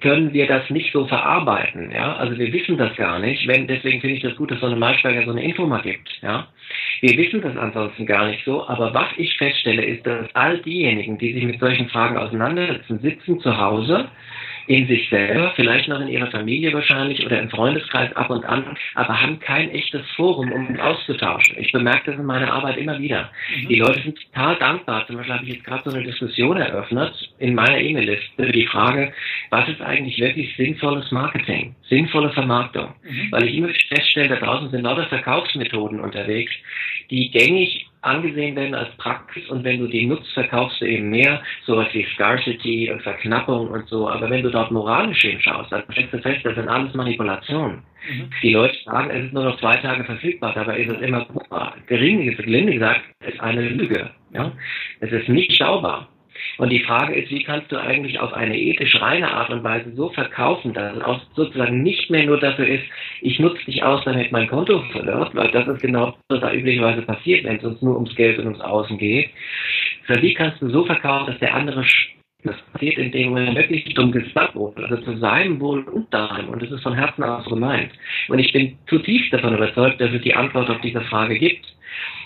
können 0.00 0.32
wir 0.32 0.46
das 0.46 0.68
nicht 0.70 0.92
so 0.92 1.06
verarbeiten. 1.06 1.90
Ja? 1.90 2.16
Also 2.16 2.38
wir 2.38 2.52
wissen 2.52 2.76
das 2.76 2.94
gar 2.96 3.18
nicht. 3.18 3.46
Wenn, 3.46 3.66
deswegen 3.66 4.00
finde 4.00 4.16
ich 4.16 4.22
das 4.22 4.36
gut, 4.36 4.50
dass 4.50 4.60
so 4.60 4.66
eine 4.66 4.76
Maischberger 4.76 5.24
so 5.24 5.30
eine 5.30 5.44
Info 5.44 5.66
mal 5.66 5.82
gibt. 5.82 6.08
Ja? 6.22 6.48
Wir 7.00 7.16
wissen 7.16 7.40
das 7.40 7.56
ansonsten 7.56 8.06
gar 8.06 8.26
nicht 8.26 8.44
so. 8.44 8.66
Aber 8.66 8.94
was 8.94 9.08
ich 9.16 9.36
feststelle, 9.36 9.84
ist, 9.84 10.06
dass 10.06 10.34
all 10.34 10.58
diejenigen, 10.58 11.18
die 11.18 11.32
sich 11.32 11.44
mit 11.44 11.60
solchen 11.60 11.88
Fragen 11.88 12.16
auseinandersetzen, 12.16 12.98
sitzen 13.00 13.40
zu 13.40 13.56
Hause 13.56 14.08
in 14.66 14.86
sich 14.86 15.08
selber, 15.08 15.52
vielleicht 15.54 15.88
noch 15.88 16.00
in 16.00 16.08
ihrer 16.08 16.30
Familie 16.30 16.72
wahrscheinlich 16.72 17.24
oder 17.24 17.40
im 17.40 17.50
Freundeskreis 17.50 18.14
ab 18.16 18.30
und 18.30 18.44
an, 18.44 18.76
aber 18.94 19.20
haben 19.20 19.38
kein 19.38 19.70
echtes 19.70 20.02
Forum, 20.16 20.50
um 20.52 20.78
auszutauschen. 20.80 21.56
Ich 21.58 21.72
bemerke 21.72 22.10
das 22.10 22.20
in 22.20 22.26
meiner 22.26 22.52
Arbeit 22.52 22.76
immer 22.76 22.98
wieder. 22.98 23.30
Mhm. 23.54 23.68
Die 23.68 23.78
Leute 23.78 24.02
sind 24.02 24.18
total 24.32 24.56
dankbar. 24.56 25.06
Zum 25.06 25.16
Beispiel 25.16 25.34
habe 25.34 25.44
ich 25.44 25.54
jetzt 25.54 25.64
gerade 25.64 25.88
so 25.88 25.96
eine 25.96 26.04
Diskussion 26.04 26.56
eröffnet 26.56 27.12
in 27.38 27.54
meiner 27.54 27.78
E-Mail-Liste 27.78 28.42
über 28.42 28.52
die 28.52 28.66
Frage, 28.66 29.12
was 29.50 29.68
ist 29.68 29.80
eigentlich 29.80 30.18
wirklich 30.18 30.54
sinnvolles 30.56 31.10
Marketing, 31.12 31.74
sinnvolle 31.88 32.30
Vermarktung? 32.30 32.94
Mhm. 33.04 33.28
Weil 33.30 33.44
ich 33.44 33.56
immer 33.56 33.68
feststelle, 33.88 34.28
da 34.28 34.36
draußen 34.36 34.70
sind 34.70 34.82
lauter 34.82 35.06
Verkaufsmethoden 35.06 36.00
unterwegs, 36.00 36.52
die 37.10 37.30
gängig 37.30 37.86
angesehen 38.06 38.56
werden 38.56 38.74
als 38.74 38.90
Praxis 38.96 39.48
und 39.48 39.64
wenn 39.64 39.80
du 39.80 39.88
die 39.88 40.06
nutzt, 40.06 40.32
verkaufst 40.32 40.80
du 40.80 40.86
eben 40.86 41.10
mehr, 41.10 41.42
sowas 41.64 41.88
wie 41.92 42.06
Scarcity 42.14 42.90
und 42.90 43.02
Verknappung 43.02 43.68
und 43.68 43.88
so. 43.88 44.08
Aber 44.08 44.30
wenn 44.30 44.42
du 44.42 44.50
dort 44.50 44.70
moralisch 44.70 45.22
hinschaust, 45.22 45.72
dann 45.72 45.82
stellst 45.92 46.12
du 46.12 46.18
fest, 46.18 46.44
das 46.44 46.54
sind 46.54 46.68
alles 46.68 46.94
Manipulationen. 46.94 47.82
Mhm. 48.08 48.30
Die 48.42 48.52
Leute 48.52 48.76
sagen, 48.84 49.10
es 49.10 49.24
ist 49.26 49.32
nur 49.32 49.44
noch 49.44 49.58
zwei 49.58 49.76
Tage 49.76 50.04
verfügbar, 50.04 50.52
dabei 50.54 50.78
ist 50.78 50.90
es 50.90 51.00
immer 51.00 51.26
gering, 51.86 52.36
gelinde 52.36 52.72
gesagt, 52.72 53.02
ist 53.26 53.40
eine 53.40 53.68
Lüge. 53.68 54.10
Ja? 54.32 54.52
Es 55.00 55.10
ist 55.10 55.28
nicht 55.28 55.52
schaubar. 55.52 56.08
Und 56.58 56.70
die 56.70 56.80
Frage 56.80 57.14
ist, 57.14 57.30
wie 57.30 57.42
kannst 57.42 57.70
du 57.70 57.76
eigentlich 57.76 58.18
auf 58.20 58.32
eine 58.32 58.58
ethisch 58.58 59.00
reine 59.00 59.30
Art 59.32 59.50
und 59.50 59.64
Weise 59.64 59.92
so 59.94 60.10
verkaufen, 60.10 60.72
dass 60.72 60.96
es 60.96 61.02
auch 61.02 61.20
sozusagen 61.34 61.82
nicht 61.82 62.10
mehr 62.10 62.24
nur 62.24 62.38
dafür 62.38 62.66
ist, 62.66 62.84
ich 63.20 63.38
nutze 63.38 63.64
dich 63.64 63.82
aus, 63.82 64.04
damit 64.04 64.32
mein 64.32 64.48
Konto 64.48 64.82
verläuft, 64.92 65.34
weil 65.34 65.50
das 65.50 65.68
ist 65.68 65.80
genau, 65.80 66.14
was 66.28 66.40
da 66.40 66.52
üblicherweise 66.52 67.02
passiert, 67.02 67.44
wenn 67.44 67.56
es 67.56 67.64
uns 67.64 67.82
nur 67.82 67.94
ums 67.94 68.14
Geld 68.14 68.38
und 68.38 68.46
ums 68.46 68.60
Außen 68.60 68.98
geht. 68.98 69.30
Sondern 70.06 70.24
wie 70.24 70.34
kannst 70.34 70.62
du 70.62 70.70
so 70.70 70.84
verkaufen, 70.84 71.26
dass 71.26 71.38
der 71.40 71.54
andere 71.54 71.84
das 72.46 72.56
passiert, 72.72 72.98
indem 72.98 73.32
man 73.32 73.54
wirklich 73.54 73.94
zum 73.94 74.12
Gesamtwohl, 74.12 74.72
also 74.76 74.96
zu 74.98 75.18
seinem 75.18 75.60
Wohl 75.60 75.82
und 75.82 76.12
deinem. 76.12 76.48
Und 76.48 76.62
das 76.62 76.70
ist 76.70 76.82
von 76.82 76.94
Herzen 76.94 77.24
aus 77.24 77.44
gemeint. 77.46 77.90
Und 78.28 78.38
ich 78.38 78.52
bin 78.52 78.78
zutiefst 78.88 79.32
davon 79.32 79.54
überzeugt, 79.54 80.00
dass 80.00 80.12
es 80.12 80.22
die 80.22 80.34
Antwort 80.34 80.70
auf 80.70 80.80
diese 80.80 81.00
Frage 81.02 81.38
gibt. 81.38 81.66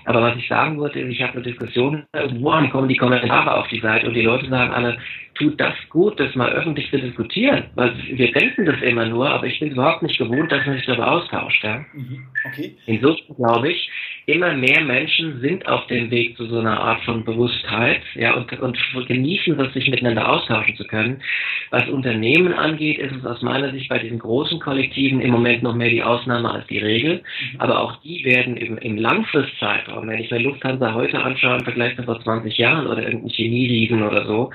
Aber 0.05 0.23
was 0.23 0.37
ich 0.37 0.49
sagen 0.49 0.79
wollte, 0.79 1.01
ich 1.01 1.23
habe 1.23 1.35
eine 1.35 1.43
Diskussion, 1.43 2.05
wo 2.39 2.51
kommen 2.71 2.89
die 2.89 2.97
Kommentare 2.97 3.55
auf 3.55 3.69
die 3.69 3.81
Seite 3.81 4.09
und 4.09 4.15
die 4.15 4.23
Leute 4.23 4.49
sagen 4.49 4.73
alle, 4.73 4.99
tut 5.41 5.61
das 5.61 5.75
gut, 5.89 6.21
das 6.21 6.35
mal 6.35 6.53
öffentlich 6.53 6.91
zu 6.91 6.99
diskutieren. 6.99 7.65
Weil 7.75 7.93
wir 8.13 8.31
denken 8.33 8.67
das 8.67 8.81
immer 8.83 9.07
nur, 9.07 9.29
aber 9.29 9.47
ich 9.47 9.59
bin 9.59 9.71
überhaupt 9.71 10.03
nicht 10.03 10.19
gewohnt, 10.19 10.53
dass 10.53 10.67
man 10.67 10.77
sich 10.77 10.87
darüber 10.87 11.11
austauscht. 11.11 11.65
Ja? 11.65 11.85
Mhm. 11.95 12.27
Okay. 12.47 12.77
Insofern 12.87 13.37
glaube 13.37 13.71
ich, 13.71 13.91
immer 14.27 14.55
mehr 14.55 14.83
Menschen 14.83 15.41
sind 15.41 15.67
auf 15.67 15.87
dem 15.87 16.11
Weg 16.11 16.37
zu 16.37 16.47
so 16.47 16.59
einer 16.59 16.79
Art 16.79 17.03
von 17.05 17.25
Bewusstheit, 17.25 18.03
ja, 18.15 18.35
und, 18.35 18.53
und 18.61 18.79
genießen 19.07 19.59
es, 19.59 19.73
sich 19.73 19.91
miteinander 19.91 20.29
austauschen 20.29 20.77
zu 20.77 20.85
können. 20.85 21.21
Was 21.71 21.89
Unternehmen 21.89 22.53
angeht, 22.53 22.99
ist 22.99 23.15
es 23.15 23.25
aus 23.25 23.43
meiner 23.43 23.71
Sicht 23.73 23.89
bei 23.89 23.99
diesen 23.99 24.19
großen 24.19 24.61
Kollektiven 24.61 25.21
im 25.21 25.31
Moment 25.31 25.63
noch 25.63 25.75
mehr 25.75 25.91
die 25.91 26.03
Ausnahme 26.03 26.51
als 26.51 26.67
die 26.67 26.79
Regel. 26.79 27.23
Mhm. 27.53 27.61
Aber 27.61 27.81
auch 27.81 27.97
die 28.03 28.25
werden 28.25 28.57
im, 28.57 28.79
im 28.79 28.97
Langfristzeitraum, 28.97 30.07
wenn 30.09 30.21
ich 30.21 30.31
mir 30.31 30.39
Lufthansa 30.39 30.95
heute 30.95 31.21
anschaue 31.21 31.59
im 31.59 31.65
Vergleich 31.65 31.97
zu 31.97 32.03
vor 32.03 32.21
20 32.21 32.57
Jahren 32.59 32.87
oder 32.87 33.03
irgendein 33.03 33.31
Chemieriesen 33.31 34.03
oder 34.03 34.27
so, 34.27 34.51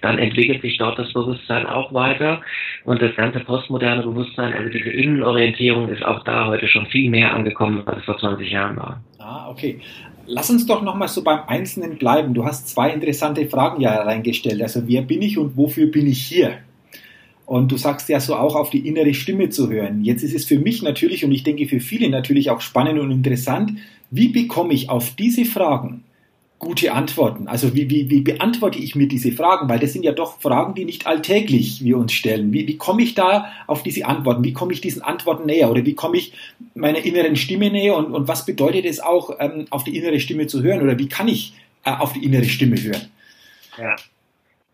dann 0.00 0.18
entwickelt 0.28 0.62
sich 0.62 0.78
dort 0.78 0.98
das 0.98 1.12
Bewusstsein 1.12 1.66
auch 1.66 1.92
weiter 1.92 2.40
und 2.84 3.02
das 3.02 3.14
ganze 3.16 3.40
postmoderne 3.40 4.02
Bewusstsein, 4.02 4.52
also 4.52 4.70
diese 4.70 4.90
Innenorientierung 4.90 5.88
ist 5.88 6.04
auch 6.04 6.24
da 6.24 6.46
heute 6.46 6.68
schon 6.68 6.86
viel 6.86 7.10
mehr 7.10 7.34
angekommen, 7.34 7.82
als 7.86 7.98
es 7.98 8.04
vor 8.04 8.18
20 8.18 8.50
Jahren 8.50 8.76
war. 8.76 9.02
Ah, 9.18 9.50
okay. 9.50 9.80
Lass 10.26 10.50
uns 10.50 10.66
doch 10.66 10.82
nochmal 10.82 11.08
so 11.08 11.24
beim 11.24 11.40
Einzelnen 11.46 11.96
bleiben. 11.96 12.34
Du 12.34 12.44
hast 12.44 12.68
zwei 12.68 12.90
interessante 12.90 13.46
Fragen 13.48 13.80
ja 13.80 14.02
reingestellt. 14.02 14.60
Also 14.60 14.86
wer 14.86 15.02
bin 15.02 15.22
ich 15.22 15.38
und 15.38 15.56
wofür 15.56 15.86
bin 15.86 16.06
ich 16.06 16.22
hier? 16.22 16.58
Und 17.46 17.72
du 17.72 17.78
sagst 17.78 18.10
ja 18.10 18.20
so 18.20 18.36
auch 18.36 18.54
auf 18.54 18.68
die 18.68 18.86
innere 18.86 19.14
Stimme 19.14 19.48
zu 19.48 19.70
hören. 19.70 20.04
Jetzt 20.04 20.22
ist 20.22 20.34
es 20.34 20.44
für 20.44 20.58
mich 20.58 20.82
natürlich 20.82 21.24
und 21.24 21.32
ich 21.32 21.44
denke 21.44 21.66
für 21.66 21.80
viele 21.80 22.10
natürlich 22.10 22.50
auch 22.50 22.60
spannend 22.60 23.00
und 23.00 23.10
interessant, 23.10 23.72
wie 24.10 24.28
bekomme 24.28 24.74
ich 24.74 24.90
auf 24.90 25.16
diese 25.16 25.46
Fragen 25.46 26.04
gute 26.58 26.92
Antworten? 26.92 27.48
Also 27.48 27.74
wie, 27.74 27.88
wie, 27.90 28.10
wie 28.10 28.20
beantworte 28.20 28.78
ich 28.78 28.94
mir 28.94 29.06
diese 29.06 29.32
Fragen? 29.32 29.68
Weil 29.68 29.78
das 29.78 29.92
sind 29.92 30.04
ja 30.04 30.12
doch 30.12 30.40
Fragen, 30.40 30.74
die 30.74 30.84
nicht 30.84 31.06
alltäglich 31.06 31.84
wir 31.84 31.96
uns 31.96 32.12
stellen. 32.12 32.52
Wie, 32.52 32.66
wie 32.66 32.76
komme 32.76 33.02
ich 33.02 33.14
da 33.14 33.52
auf 33.66 33.82
diese 33.82 34.06
Antworten? 34.06 34.44
Wie 34.44 34.52
komme 34.52 34.72
ich 34.72 34.80
diesen 34.80 35.02
Antworten 35.02 35.46
näher? 35.46 35.70
Oder 35.70 35.86
wie 35.86 35.94
komme 35.94 36.16
ich 36.16 36.32
meiner 36.74 37.04
inneren 37.04 37.36
Stimme 37.36 37.70
näher? 37.70 37.96
Und, 37.96 38.12
und 38.12 38.28
was 38.28 38.44
bedeutet 38.44 38.84
es 38.84 39.00
auch, 39.00 39.36
ähm, 39.38 39.66
auf 39.70 39.84
die 39.84 39.96
innere 39.96 40.20
Stimme 40.20 40.46
zu 40.46 40.62
hören? 40.62 40.82
Oder 40.82 40.98
wie 40.98 41.08
kann 41.08 41.28
ich 41.28 41.54
äh, 41.84 41.90
auf 41.90 42.12
die 42.12 42.24
innere 42.24 42.44
Stimme 42.44 42.76
hören? 42.76 43.08
Ja. 43.76 43.96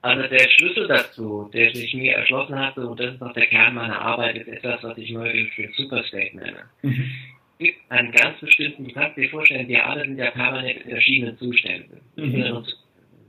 Also 0.00 0.28
der 0.28 0.50
Schlüssel 0.50 0.86
dazu, 0.86 1.48
der 1.52 1.74
sich 1.74 1.94
mir 1.94 2.12
erschlossen 2.12 2.58
hatte, 2.58 2.86
und 2.86 3.00
das 3.00 3.14
ist 3.14 3.22
auch 3.22 3.32
der 3.32 3.46
Kern 3.46 3.74
meiner 3.74 3.98
Arbeit, 3.98 4.36
ist 4.36 4.48
etwas, 4.48 4.82
was 4.82 4.98
ich 4.98 5.10
neuerdings 5.10 5.48
den 5.56 5.72
Superstate 5.72 6.36
nenne. 6.36 6.64
Mhm 6.82 7.10
gibt 7.58 7.90
einen 7.90 8.12
ganz 8.12 8.40
bestimmten, 8.40 8.84
du 8.84 8.92
kannst 8.92 9.16
dir 9.16 9.28
vorstellen, 9.30 9.68
wir 9.68 9.86
alle 9.86 10.04
sind 10.04 10.18
ja 10.18 10.30
permanent 10.30 10.82
in 10.82 10.90
verschiedenen 10.90 11.38
Zuständen. 11.38 12.00
Mhm. 12.16 12.64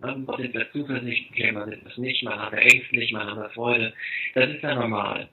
Man 0.02 0.40
ist 0.40 0.56
das 0.56 0.72
zuversichtlich, 0.72 1.52
man 1.52 1.72
ist 1.72 1.86
das 1.86 1.98
nicht, 1.98 2.24
man 2.24 2.40
hat 2.40 2.54
ängstlich, 2.54 3.12
man 3.12 3.36
hat 3.36 3.54
Freude. 3.54 3.94
Das 4.36 4.50
ist 4.50 4.62
ja 4.62 4.76
normal. 4.76 5.28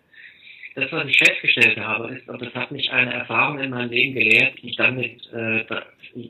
Das, 0.74 0.90
was 0.90 1.07
ich 1.07 1.18
festgestellt 1.18 1.78
habe, 1.78 2.14
ist, 2.14 2.28
und 2.28 2.40
das 2.40 2.55
hat 2.55 2.70
mich 2.70 2.90
eine 2.90 3.12
Erfahrung 3.12 3.59
in 3.59 3.70
meinem 3.70 3.90
Leben 3.90 4.14
gelehrt, 4.14 4.55
die 4.62 4.70
ich 4.70 4.76
dann 4.76 4.96
mit 4.96 5.31
äh, 5.33 5.64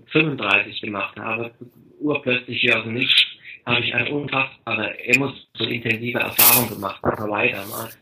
35 0.07 0.81
gemacht 0.81 1.17
habe, 1.17 1.53
urplötzlich 2.01 2.61
hier 2.61 2.79
aus 2.79 2.85
dem 2.85 2.95
Nichts, 2.95 3.25
habe 3.65 3.81
ich 3.81 3.95
eine 3.95 4.11
unfassbare, 4.11 4.99
emotional 5.05 5.73
intensive 5.73 6.19
Erfahrung 6.19 6.69
gemacht, 6.69 7.01
Hawaii 7.05 7.53
damals. 7.53 7.97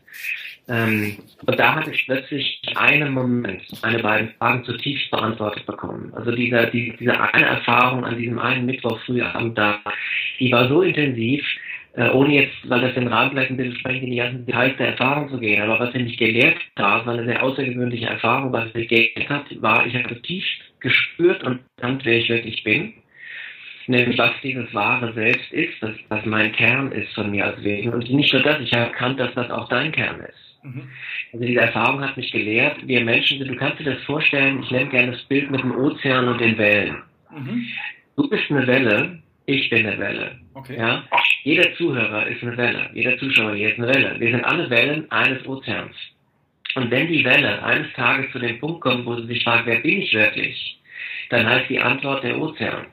Ähm, 0.71 1.17
und 1.45 1.59
da 1.59 1.75
hatte 1.75 1.91
ich 1.91 2.05
plötzlich 2.05 2.61
einen 2.75 3.13
Moment, 3.13 3.61
meine 3.81 3.99
beiden 3.99 4.29
Fragen 4.39 4.63
zutiefst 4.63 5.11
beantwortet 5.11 5.65
bekommen. 5.65 6.13
Also 6.15 6.31
dieser, 6.31 6.67
die, 6.67 6.95
diese 6.97 7.19
eine 7.19 7.45
Erfahrung 7.45 8.05
an 8.05 8.17
diesem 8.17 8.39
einen 8.39 8.65
Mittwoch 8.65 8.97
frühabend 9.01 9.57
da, 9.57 9.81
die 10.39 10.49
war 10.49 10.69
so 10.69 10.81
intensiv, 10.81 11.45
äh, 11.95 12.09
ohne 12.11 12.35
jetzt, 12.35 12.55
weil 12.69 12.79
das 12.79 12.93
den 12.93 13.09
Rahmen 13.09 13.31
vielleicht 13.31 13.51
ein 13.51 13.57
bisschen 13.57 13.75
sprengt, 13.75 14.03
in 14.03 14.11
die 14.11 14.15
ganzen 14.15 14.45
Details 14.45 14.77
der 14.77 14.87
Erfahrung 14.91 15.29
zu 15.29 15.39
gehen. 15.39 15.61
Aber 15.61 15.77
was 15.77 15.93
ich 15.93 16.03
nicht 16.03 16.19
gelehrt 16.19 16.57
habe, 16.79 17.05
war 17.05 17.13
eine 17.15 17.25
sehr 17.25 17.43
außergewöhnliche 17.43 18.05
Erfahrung, 18.05 18.53
was 18.53 18.73
ich 18.73 18.87
gelehrt 18.87 19.29
habe, 19.29 19.61
war, 19.61 19.85
ich 19.85 19.93
habe 19.93 20.21
tief 20.21 20.45
gespürt 20.79 21.43
und 21.43 21.59
erkannt, 21.75 22.05
wer 22.05 22.17
ich 22.17 22.29
wirklich 22.29 22.63
bin 22.63 22.93
nämlich 23.87 24.17
was 24.17 24.31
dieses 24.41 24.73
wahre 24.73 25.11
Selbst 25.11 25.51
ist, 25.51 25.81
dass 25.81 25.91
das 26.07 26.25
mein 26.25 26.53
Kern 26.53 26.93
ist 26.93 27.13
von 27.13 27.29
mir 27.29 27.45
als 27.45 27.61
Wesen. 27.61 27.93
Und 27.93 28.09
nicht 28.09 28.31
nur 28.31 28.41
das, 28.41 28.61
ich 28.61 28.71
habe 28.71 28.85
erkannt, 28.85 29.19
dass 29.19 29.33
das 29.33 29.49
auch 29.49 29.67
dein 29.67 29.91
Kern 29.91 30.21
ist. 30.21 30.50
Mhm. 30.63 30.83
Also 31.33 31.45
diese 31.45 31.59
Erfahrung 31.59 32.01
hat 32.01 32.17
mich 32.17 32.31
gelehrt, 32.31 32.77
wir 32.85 33.03
Menschen 33.03 33.39
sind, 33.39 33.47
du 33.47 33.55
kannst 33.55 33.79
dir 33.79 33.95
das 33.95 34.03
vorstellen, 34.03 34.61
ich 34.63 34.71
nenne 34.71 34.89
gerne 34.89 35.11
das 35.13 35.23
Bild 35.23 35.49
mit 35.49 35.61
dem 35.61 35.75
Ozean 35.75 36.27
und 36.27 36.39
den 36.39 36.57
Wellen. 36.57 36.97
Mhm. 37.35 37.65
Du 38.15 38.29
bist 38.29 38.49
eine 38.49 38.67
Welle, 38.67 39.19
ich 39.45 39.69
bin 39.69 39.87
eine 39.87 39.97
Welle. 39.97 40.39
Okay. 40.53 40.77
Ja? 40.77 41.03
Jeder 41.43 41.73
Zuhörer 41.75 42.27
ist 42.27 42.43
eine 42.43 42.57
Welle, 42.57 42.89
jeder 42.93 43.17
Zuschauer 43.17 43.55
hier 43.55 43.69
ist 43.69 43.79
eine 43.79 43.87
Welle. 43.87 44.19
Wir 44.19 44.31
sind 44.31 44.43
alle 44.43 44.69
Wellen 44.69 45.09
eines 45.11 45.45
Ozeans. 45.47 45.95
Und 46.75 46.89
wenn 46.91 47.07
die 47.07 47.25
Welle 47.25 47.63
eines 47.63 47.91
Tages 47.93 48.31
zu 48.31 48.39
dem 48.39 48.59
Punkt 48.59 48.81
kommt, 48.81 49.05
wo 49.05 49.15
sie 49.15 49.27
sich 49.27 49.43
fragt, 49.43 49.65
wer 49.65 49.79
bin 49.79 50.01
ich 50.01 50.13
wirklich, 50.13 50.79
dann 51.29 51.47
heißt 51.47 51.69
die 51.69 51.79
Antwort 51.79 52.23
der 52.23 52.37
Ozean. 52.39 52.85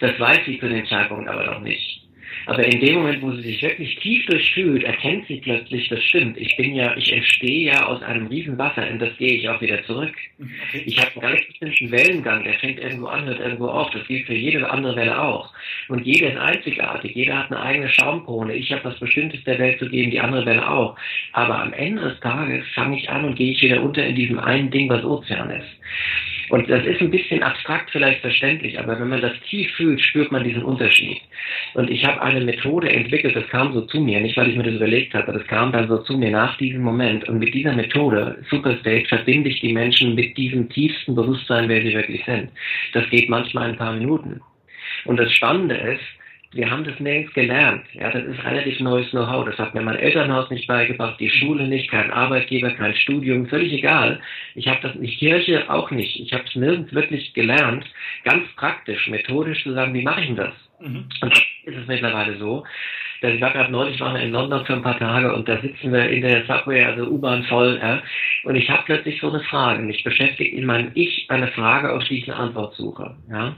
Das 0.00 0.18
weiß 0.20 0.40
sie 0.44 0.60
zu 0.60 0.68
dem 0.68 0.86
Zeitpunkt 0.86 1.28
aber 1.28 1.44
noch 1.46 1.60
nicht. 1.60 2.05
Aber 2.46 2.64
in 2.64 2.80
dem 2.80 2.96
Moment, 2.96 3.22
wo 3.22 3.32
sie 3.32 3.42
sich 3.42 3.62
wirklich 3.62 3.96
tief 3.96 4.24
durchfühlt, 4.26 4.84
erkennt 4.84 5.26
sie 5.26 5.38
plötzlich, 5.38 5.88
das 5.88 6.02
stimmt. 6.04 6.36
Ich 6.38 6.56
bin 6.56 6.76
ja, 6.76 6.96
ich 6.96 7.12
entstehe 7.12 7.72
ja 7.72 7.86
aus 7.86 8.02
einem 8.02 8.28
riesen 8.28 8.56
Wasser, 8.56 8.86
in 8.86 9.00
das 9.00 9.16
gehe 9.18 9.34
ich 9.34 9.48
auch 9.48 9.60
wieder 9.60 9.84
zurück. 9.84 10.14
Ich 10.72 10.98
habe 10.98 11.10
einen 11.14 11.32
ganz 11.32 11.46
bestimmten 11.46 11.90
Wellengang, 11.90 12.44
der 12.44 12.54
fängt 12.54 12.78
irgendwo 12.78 13.06
an, 13.06 13.24
hört 13.24 13.40
irgendwo 13.40 13.66
auf. 13.66 13.90
Das 13.90 14.06
gilt 14.06 14.26
für 14.26 14.34
jede 14.34 14.68
andere 14.70 14.94
Welle 14.94 15.20
auch. 15.20 15.52
Und 15.88 16.06
jeder 16.06 16.32
ist 16.32 16.38
einzigartig. 16.38 17.14
Jeder 17.16 17.38
hat 17.38 17.50
eine 17.50 17.60
eigene 17.60 17.88
Schaumkrone. 17.88 18.54
Ich 18.54 18.70
habe 18.72 18.84
was 18.84 18.98
Bestimmtes 19.00 19.42
der 19.44 19.58
Welt 19.58 19.80
zu 19.80 19.88
geben, 19.88 20.12
die 20.12 20.20
andere 20.20 20.46
Welle 20.46 20.68
auch. 20.68 20.96
Aber 21.32 21.60
am 21.60 21.72
Ende 21.72 22.02
des 22.02 22.20
Tages 22.20 22.64
fange 22.74 22.98
ich 22.98 23.10
an 23.10 23.24
und 23.24 23.34
gehe 23.34 23.52
ich 23.52 23.62
wieder 23.62 23.82
unter 23.82 24.04
in 24.06 24.14
diesem 24.14 24.38
einen 24.38 24.70
Ding, 24.70 24.88
was 24.88 25.04
Ozean 25.04 25.50
ist. 25.50 25.68
Und 26.50 26.70
das 26.70 26.84
ist 26.84 27.00
ein 27.00 27.10
bisschen 27.10 27.42
abstrakt 27.42 27.90
vielleicht 27.90 28.20
verständlich, 28.20 28.78
aber 28.78 28.98
wenn 29.00 29.08
man 29.08 29.20
das 29.20 29.32
tief 29.48 29.70
fühlt, 29.74 30.00
spürt 30.00 30.30
man 30.30 30.44
diesen 30.44 30.62
Unterschied. 30.62 31.20
Und 31.74 31.90
ich 31.90 32.04
habe 32.04 32.22
eine 32.22 32.44
Methode 32.44 32.88
entwickelt, 32.88 33.34
das 33.34 33.48
kam 33.48 33.72
so 33.72 33.82
zu 33.82 34.00
mir, 34.00 34.20
nicht 34.20 34.36
weil 34.36 34.50
ich 34.50 34.56
mir 34.56 34.62
das 34.62 34.74
überlegt 34.74 35.14
habe, 35.14 35.32
das 35.32 35.46
kam 35.48 35.72
dann 35.72 35.88
so 35.88 35.98
zu 35.98 36.16
mir 36.16 36.30
nach 36.30 36.56
diesem 36.58 36.82
Moment. 36.82 37.28
Und 37.28 37.38
mit 37.38 37.52
dieser 37.52 37.72
Methode, 37.72 38.38
Superstate, 38.48 39.06
verbinde 39.08 39.50
ich 39.50 39.60
die 39.60 39.72
Menschen 39.72 40.14
mit 40.14 40.36
diesem 40.36 40.68
tiefsten 40.68 41.14
Bewusstsein, 41.14 41.68
wer 41.68 41.82
sie 41.82 41.94
wirklich 41.94 42.24
sind. 42.24 42.50
Das 42.92 43.08
geht 43.10 43.28
manchmal 43.28 43.70
ein 43.70 43.76
paar 43.76 43.94
Minuten. 43.94 44.40
Und 45.04 45.18
das 45.18 45.32
Spannende 45.32 45.74
ist, 45.74 46.15
wir 46.56 46.70
haben 46.70 46.84
das 46.84 46.98
nirgends 46.98 47.32
gelernt. 47.34 47.84
Ja, 47.92 48.10
das 48.10 48.24
ist 48.24 48.44
relativ 48.44 48.80
neues 48.80 49.10
Know-how. 49.10 49.44
Das 49.46 49.58
hat 49.58 49.74
mir 49.74 49.82
mein 49.82 49.96
Elternhaus 49.96 50.50
nicht 50.50 50.66
beigebracht, 50.66 51.20
die 51.20 51.30
Schule 51.30 51.68
nicht, 51.68 51.90
kein 51.90 52.10
Arbeitgeber, 52.10 52.70
kein 52.70 52.94
Studium, 52.94 53.46
völlig 53.46 53.72
egal. 53.72 54.20
Ich 54.54 54.68
habe 54.68 54.80
das, 54.82 54.92
die 54.94 55.16
Kirche 55.16 55.68
auch 55.70 55.90
nicht. 55.90 56.18
Ich 56.18 56.32
habe 56.32 56.44
es 56.46 56.54
nirgends 56.54 56.92
wirklich 56.92 57.34
gelernt, 57.34 57.84
ganz 58.24 58.46
praktisch, 58.56 59.08
methodisch 59.08 59.62
zu 59.62 59.72
sagen, 59.72 59.94
wie 59.94 60.02
mache 60.02 60.20
ich 60.22 60.26
denn 60.28 60.36
das? 60.36 60.54
Mhm. 60.80 61.04
Und 61.20 61.32
das 61.32 61.42
ist 61.66 61.76
es 61.76 61.86
mittlerweile 61.86 62.38
so, 62.38 62.64
dass 63.20 63.32
ich 63.32 63.40
war 63.40 63.52
gerade 63.52 63.72
neulich 63.72 63.98
wir 63.98 64.20
in 64.20 64.32
London 64.32 64.64
für 64.64 64.74
ein 64.74 64.82
paar 64.82 64.98
Tage 64.98 65.34
und 65.34 65.48
da 65.48 65.60
sitzen 65.60 65.92
wir 65.92 66.08
in 66.08 66.22
der 66.22 66.44
Subway, 66.46 66.84
also 66.84 67.06
U-Bahn 67.06 67.42
voll, 67.44 67.78
ja, 67.82 68.02
und 68.44 68.54
ich 68.54 68.70
habe 68.70 68.84
plötzlich 68.86 69.20
so 69.20 69.28
eine 69.28 69.40
Frage. 69.40 69.82
Mich 69.82 70.04
beschäftigt 70.04 70.54
in 70.54 70.66
meinem 70.66 70.92
Ich 70.94 71.26
eine 71.28 71.48
Frage, 71.48 71.92
auf 71.92 72.04
die 72.04 72.18
ich 72.18 72.30
eine 72.30 72.38
Antwort 72.38 72.74
suche. 72.76 73.16
Ja. 73.28 73.56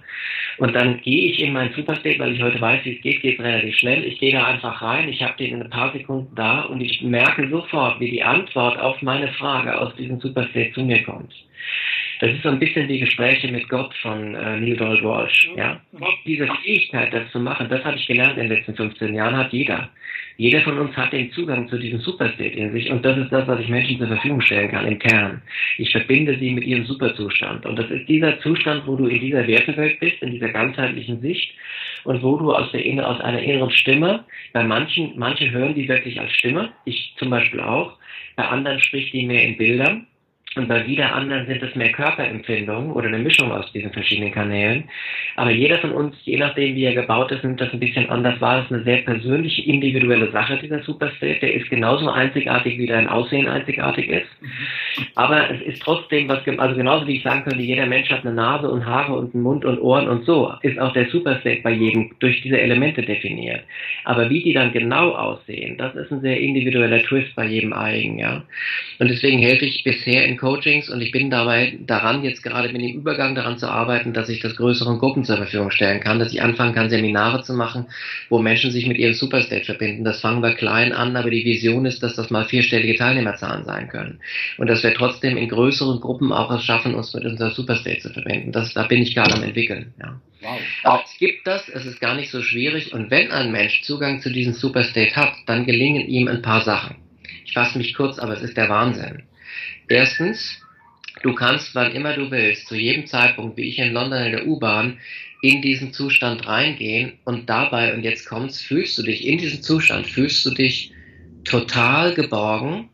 Und 0.57 0.75
dann 0.75 1.01
gehe 1.03 1.31
ich 1.31 1.41
in 1.41 1.53
meinen 1.53 1.75
Superstate, 1.75 2.19
weil 2.19 2.33
ich 2.33 2.43
heute 2.43 2.61
weiß, 2.61 2.85
wie 2.85 2.97
es 2.97 3.03
geht, 3.03 3.21
geht 3.21 3.39
relativ 3.39 3.77
schnell. 3.77 4.05
Ich 4.05 4.19
gehe 4.19 4.33
da 4.33 4.47
einfach 4.47 4.81
rein, 4.81 5.09
ich 5.09 5.23
habe 5.23 5.37
den 5.37 5.57
in 5.57 5.63
ein 5.63 5.71
paar 5.71 5.93
Sekunden 5.93 6.35
da 6.35 6.63
und 6.63 6.81
ich 6.81 7.03
merke 7.03 7.49
sofort, 7.51 8.01
wie 8.01 8.11
die 8.11 8.23
Antwort 8.23 8.79
auf 8.79 9.03
meine 9.03 9.29
Frage 9.35 9.79
aus 9.79 9.95
diesem 9.97 10.19
Superstate 10.21 10.73
zu 10.73 10.83
mir 10.83 11.03
kommt. 11.03 11.35
Das 12.21 12.31
ist 12.33 12.43
so 12.43 12.49
ein 12.49 12.59
bisschen 12.59 12.89
die 12.89 12.99
Gespräche 12.99 13.49
mit 13.49 13.69
Gott 13.69 13.95
von 14.03 14.35
äh, 14.35 14.61
Neil 14.61 14.77
Donald 14.77 15.03
Walsh. 15.05 15.51
Ja? 15.57 15.81
Diese 16.27 16.49
Fähigkeit, 16.63 17.13
das 17.15 17.31
zu 17.31 17.39
machen, 17.39 17.69
das 17.69 17.85
habe 17.85 17.97
ich 17.97 18.07
gelernt 18.07 18.39
in 18.39 18.49
den 18.49 18.57
letzten 18.59 18.75
15 18.75 19.15
Jahren, 19.15 19.37
hat 19.37 19.53
jeder. 19.53 19.89
Jeder 20.37 20.61
von 20.63 20.79
uns 20.79 20.97
hat 20.97 21.13
den 21.13 21.33
Zugang 21.33 21.69
zu 21.69 21.79
diesem 21.79 22.01
Superstate 22.01 22.45
in 22.45 22.73
sich 22.73 22.91
und 22.91 23.05
das 23.05 23.19
ist 23.19 23.33
das, 23.33 23.47
was 23.49 23.59
ich 23.59 23.69
Menschen 23.69 23.99
zur 23.99 24.07
Verfügung 24.07 24.41
stellen 24.41 24.71
kann 24.71 24.87
im 24.87 24.99
Kern. 24.99 25.43
Ich 25.79 25.91
verbinde 25.91 26.39
sie 26.39 26.51
mit 26.51 26.65
ihrem 26.65 26.87
Superzustand 26.87 27.67
und 27.67 27.77
das 27.77 27.91
ist 27.91 28.09
dieser 28.09 28.39
Zustand, 28.41 28.87
wo 28.87 28.95
du 28.95 29.07
in 29.07 29.21
dieser 29.21 29.47
Wertewelt 29.49 29.99
bist, 29.99 30.23
in 30.23 30.31
dieser 30.31 30.51
ganzheitlichen 30.51 31.21
Sicht 31.21 31.53
und 32.05 32.23
wo 32.23 32.37
du 32.37 32.53
aus, 32.53 32.71
der, 32.71 33.09
aus 33.09 33.21
einer 33.21 33.43
inneren 33.43 33.71
Stimme, 33.71 34.25
bei 34.53 34.63
manchen, 34.63 35.13
manche 35.17 35.51
hören 35.51 35.75
die 35.75 35.89
wirklich 35.89 36.21
als 36.21 36.33
Stimme, 36.33 36.71
ich 36.85 37.15
zum 37.17 37.31
Beispiel 37.31 37.61
auch, 37.61 37.97
bei 38.37 38.45
anderen 38.45 38.79
spricht 38.79 39.13
die 39.13 39.27
mehr 39.27 39.43
in 39.43 39.57
Bildern 39.57 40.07
und 40.57 40.67
bei 40.67 40.87
wieder 40.87 41.15
anderen 41.15 41.47
sind 41.47 41.63
es 41.63 41.75
mehr 41.75 41.93
Körperempfindungen 41.93 42.91
oder 42.93 43.09
eine 43.09 43.19
Mischung 43.19 43.53
aus 43.53 43.71
diesen 43.73 43.93
verschiedenen 43.93 44.33
Kanälen. 44.33 44.85
Aber 45.37 45.51
jeder 45.51 45.79
von 45.79 45.93
uns, 45.93 46.17
je 46.25 46.39
nachdem 46.39 46.75
wie 46.75 46.85
er 46.85 46.95
gebaut 46.95 47.31
ist, 47.31 47.45
nimmt 47.45 47.61
das 47.61 47.73
ein 47.73 47.81
bisschen 47.81 48.09
anders 48.09 48.41
wahr. 48.41 48.61
Es 48.61 48.65
ist 48.65 48.73
eine 48.73 48.85
sehr 48.85 48.99
persönliche, 48.99 49.63
individuelle 49.63 50.31
Sache, 50.33 50.57
dieser 50.57 50.83
Superstate. 50.83 51.41
Der 51.41 51.55
ist 51.55 51.69
genauso 51.69 52.11
einzigartig, 52.11 52.79
wie 52.79 52.87
dein 52.87 53.09
Aussehen 53.09 53.47
einzigartig 53.47 54.09
ist. 54.09 54.27
Aber 55.17 55.51
es 55.51 55.61
ist 55.61 55.83
trotzdem 55.83 56.29
was, 56.29 56.41
also 56.47 56.75
genauso 56.75 57.07
wie 57.07 57.17
ich 57.17 57.23
sagen 57.23 57.45
könnte, 57.45 57.61
jeder 57.61 57.87
Mensch 57.87 58.11
hat 58.11 58.25
eine 58.25 58.35
Nase 58.35 58.71
und 58.71 58.87
Haare 58.87 59.13
und 59.13 59.35
einen 59.35 59.43
Mund 59.43 59.67
und 59.67 59.79
Ohren 59.81 60.09
und 60.09 60.25
so, 60.25 60.53
ist 60.63 60.79
auch 60.79 60.95
der 60.95 61.11
Superstate 61.11 61.61
bei 61.63 61.73
jedem 61.73 62.11
durch 62.21 62.41
diese 62.41 62.59
Elemente 62.59 63.03
definiert. 63.03 63.65
Aber 64.05 64.31
wie 64.31 64.43
die 64.43 64.55
dann 64.55 64.73
genau 64.73 65.11
aussehen, 65.11 65.77
das 65.77 65.95
ist 65.95 66.11
ein 66.11 66.23
sehr 66.23 66.41
individueller 66.41 67.03
Twist 67.03 67.35
bei 67.37 67.45
jedem 67.45 67.75
eigen, 67.75 68.19
ja. 68.19 68.43
Und 68.99 69.11
deswegen 69.11 69.39
helfe 69.39 69.67
ich 69.67 69.85
bisher 69.85 70.25
in 70.25 70.38
Coachings 70.39 70.89
und 70.89 71.01
ich 71.01 71.13
bin 71.13 71.31
dabei 71.31 71.79
daran, 71.81 72.25
jetzt 72.25 72.43
gerade 72.43 72.69
bin 72.71 72.81
im 72.81 72.97
Übergang 72.97 73.35
daran 73.35 73.59
zu 73.59 73.69
arbeiten, 73.69 74.13
dass 74.13 74.29
ich 74.29 74.41
das 74.41 74.57
größeren 74.57 74.99
Gruppen 74.99 75.25
zur 75.25 75.37
Verfügung 75.37 75.71
stellen 75.71 76.01
kann, 76.01 76.19
dass 76.19 76.33
ich 76.33 76.43
anfangen 76.43 76.75
kann, 76.75 76.89
Seminare 76.89 77.43
zu 77.43 77.53
machen, 77.53 77.87
wo 78.29 78.39
Menschen 78.39 78.71
sich 78.71 78.87
mit 78.87 78.97
ihrem 78.99 79.15
Superstate 79.15 79.65
verbinden. 79.65 80.05
Das 80.05 80.21
fangen 80.21 80.43
wir 80.43 80.55
klein 80.55 80.93
an, 80.93 81.17
aber 81.17 81.31
die 81.31 81.45
Vision 81.45 81.85
ist, 81.87 82.03
dass 82.03 82.15
das 82.15 82.31
mal 82.31 82.45
vierstellige 82.45 82.97
Teilnehmerzahlen 82.97 83.65
sein 83.65 83.89
können. 83.89 84.21
Und 84.57 84.69
dass 84.69 84.83
wir 84.83 84.95
trotzdem 84.95 85.37
in 85.37 85.49
größeren 85.49 86.01
Gruppen 86.01 86.33
auch 86.33 86.51
es 86.51 86.65
schaffen, 86.65 86.95
uns 86.95 87.13
mit 87.13 87.25
unserer 87.25 87.51
Superstate 87.51 87.99
zu 87.99 88.11
verbinden. 88.11 88.53
Das, 88.53 88.73
da 88.75 88.85
bin 88.85 89.03
ich 89.03 89.15
gerade 89.15 89.35
am 89.35 89.43
entwickeln. 89.43 89.93
Ja. 90.01 90.21
Wow. 90.41 90.61
Aber 90.85 91.05
es 91.05 91.19
gibt 91.19 91.47
das, 91.47 91.69
es 91.69 91.85
ist 91.85 92.01
gar 92.01 92.15
nicht 92.15 92.31
so 92.31 92.43
schwierig 92.43 92.93
und 92.93 93.11
wenn 93.11 93.33
ein 93.33 93.51
Mensch 93.51 93.83
Zugang 93.83 94.21
zu 94.21 94.31
diesem 94.31 94.53
Superstate 94.53 95.17
hat, 95.17 95.35
dann 95.47 95.67
gelingen 95.67 96.07
ihm 96.07 96.29
ein 96.29 96.43
paar 96.43 96.63
Sachen. 96.63 96.97
Ich 97.45 97.53
fasse 97.55 97.79
mich 97.79 97.95
kurz, 97.95 98.19
aber 98.19 98.35
es 98.35 98.43
ist 98.43 98.57
der 98.57 98.69
Wahnsinn. 98.69 99.23
Erstens, 99.89 100.61
du 101.23 101.35
kannst, 101.35 101.75
wann 101.75 101.93
immer 101.93 102.15
du 102.15 102.31
willst, 102.31 102.69
zu 102.69 102.77
jedem 102.77 103.07
Zeitpunkt, 103.07 103.57
wie 103.57 103.69
ich 103.69 103.79
in 103.79 103.93
London 103.93 104.23
in 104.25 104.33
der 104.33 104.47
U-Bahn, 104.47 104.99
in 105.41 105.63
diesen 105.63 105.93
Zustand 105.93 106.47
reingehen 106.47 107.19
und 107.25 107.49
dabei, 107.49 107.95
und 107.95 108.03
jetzt 108.03 108.27
kommt's, 108.27 108.61
fühlst 108.61 108.99
du 108.99 109.03
dich, 109.03 109.27
in 109.27 109.39
diesem 109.39 109.63
Zustand 109.63 110.07
fühlst 110.07 110.45
du 110.45 110.51
dich 110.51 110.93
total 111.45 112.15
geborgen, 112.15 112.91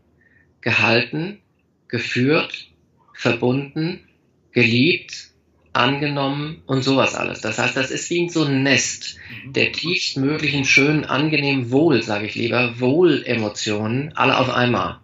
gehalten, 0.60 1.40
geführt, 1.88 2.68
verbunden, 3.14 4.00
geliebt, 4.52 5.30
angenommen 5.72 6.62
und 6.66 6.84
sowas 6.84 7.14
alles. 7.14 7.40
Das 7.40 7.58
heißt, 7.58 7.76
das 7.76 7.90
ist 7.90 8.08
wie 8.10 8.28
so 8.28 8.44
ein 8.44 8.62
Nest 8.62 9.16
mhm. 9.44 9.52
der 9.52 9.72
tiefstmöglichen, 9.72 10.64
schönen, 10.64 11.04
angenehmen 11.04 11.70
Wohl, 11.70 12.02
sage 12.02 12.26
ich 12.26 12.34
lieber, 12.36 12.78
Wohlemotionen, 12.78 14.12
alle 14.16 14.38
auf 14.38 14.50
einmal. 14.50 15.00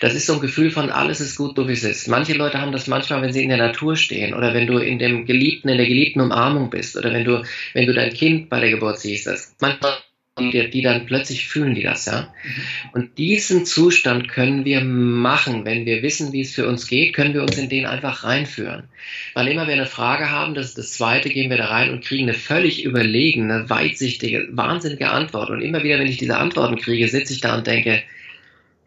Das 0.00 0.14
ist 0.14 0.26
so 0.26 0.34
ein 0.34 0.40
Gefühl 0.40 0.70
von 0.70 0.90
alles 0.90 1.20
ist 1.20 1.36
gut, 1.36 1.56
so 1.56 1.68
wie 1.68 1.72
es 1.72 1.84
ist. 1.84 2.08
Manche 2.08 2.34
Leute 2.34 2.60
haben 2.60 2.72
das 2.72 2.86
manchmal, 2.86 3.22
wenn 3.22 3.32
sie 3.32 3.42
in 3.42 3.48
der 3.48 3.58
Natur 3.58 3.96
stehen 3.96 4.34
oder 4.34 4.54
wenn 4.54 4.66
du 4.66 4.78
in 4.78 4.98
dem 4.98 5.26
Geliebten, 5.26 5.68
in 5.68 5.78
der 5.78 5.86
geliebten 5.86 6.20
Umarmung 6.20 6.70
bist 6.70 6.96
oder 6.96 7.12
wenn 7.12 7.24
du, 7.24 7.42
wenn 7.72 7.86
du 7.86 7.94
dein 7.94 8.12
Kind 8.12 8.48
bei 8.48 8.60
der 8.60 8.70
Geburt 8.70 9.00
siehst. 9.00 9.26
Das 9.26 9.54
manchmal 9.60 9.98
die, 10.38 10.68
die 10.70 10.82
dann 10.82 11.06
plötzlich 11.06 11.46
fühlen 11.46 11.74
die 11.74 11.82
das, 11.82 12.04
ja. 12.04 12.28
Mhm. 12.44 12.90
Und 12.92 13.18
diesen 13.18 13.64
Zustand 13.64 14.28
können 14.28 14.64
wir 14.64 14.82
machen, 14.82 15.64
wenn 15.64 15.86
wir 15.86 16.02
wissen, 16.02 16.32
wie 16.32 16.42
es 16.42 16.54
für 16.54 16.66
uns 16.68 16.86
geht, 16.86 17.14
können 17.14 17.32
wir 17.32 17.42
uns 17.42 17.56
in 17.56 17.70
den 17.70 17.86
einfach 17.86 18.24
reinführen. 18.24 18.84
Wann 19.32 19.46
immer 19.46 19.66
wir 19.66 19.74
eine 19.74 19.86
Frage 19.86 20.30
haben, 20.30 20.54
das 20.54 20.66
ist 20.66 20.78
das 20.78 20.92
zweite, 20.92 21.30
gehen 21.30 21.48
wir 21.48 21.56
da 21.56 21.66
rein 21.66 21.90
und 21.90 22.04
kriegen 22.04 22.24
eine 22.24 22.34
völlig 22.34 22.84
überlegene, 22.84 23.70
weitsichtige, 23.70 24.48
wahnsinnige 24.50 25.08
Antwort. 25.08 25.48
Und 25.48 25.62
immer 25.62 25.82
wieder, 25.82 25.98
wenn 25.98 26.06
ich 26.06 26.18
diese 26.18 26.36
Antworten 26.36 26.76
kriege, 26.76 27.08
sitze 27.08 27.32
ich 27.32 27.40
da 27.40 27.56
und 27.56 27.66
denke, 27.66 28.02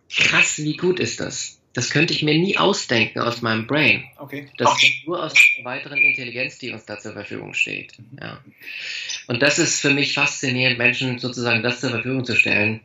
krass, 0.10 0.58
wie 0.58 0.76
gut 0.76 1.00
ist 1.00 1.20
das? 1.20 1.60
Das 1.74 1.92
könnte 1.92 2.14
ich 2.14 2.24
mir 2.24 2.38
nie 2.38 2.58
ausdenken 2.58 3.20
aus 3.20 3.42
meinem 3.42 3.68
Brain. 3.68 4.04
Okay. 4.18 4.48
Das 4.58 4.70
kommt 4.70 5.08
nur 5.08 5.24
aus 5.24 5.34
der 5.34 5.66
weiteren 5.66 6.00
Intelligenz, 6.00 6.58
die 6.58 6.72
uns 6.72 6.86
da 6.86 6.98
zur 6.98 7.14
Verfügung 7.14 7.54
steht. 7.54 7.94
Mhm. 8.00 8.18
Ja. 8.20 8.44
Und 9.28 9.42
das 9.42 9.60
ist 9.60 9.80
für 9.80 9.92
mich 9.92 10.14
faszinierend, 10.14 10.78
Menschen 10.78 11.20
sozusagen 11.20 11.62
das 11.62 11.80
zur 11.80 11.92
Verfügung 11.92 12.26
zu 12.26 12.36
stellen. 12.36 12.82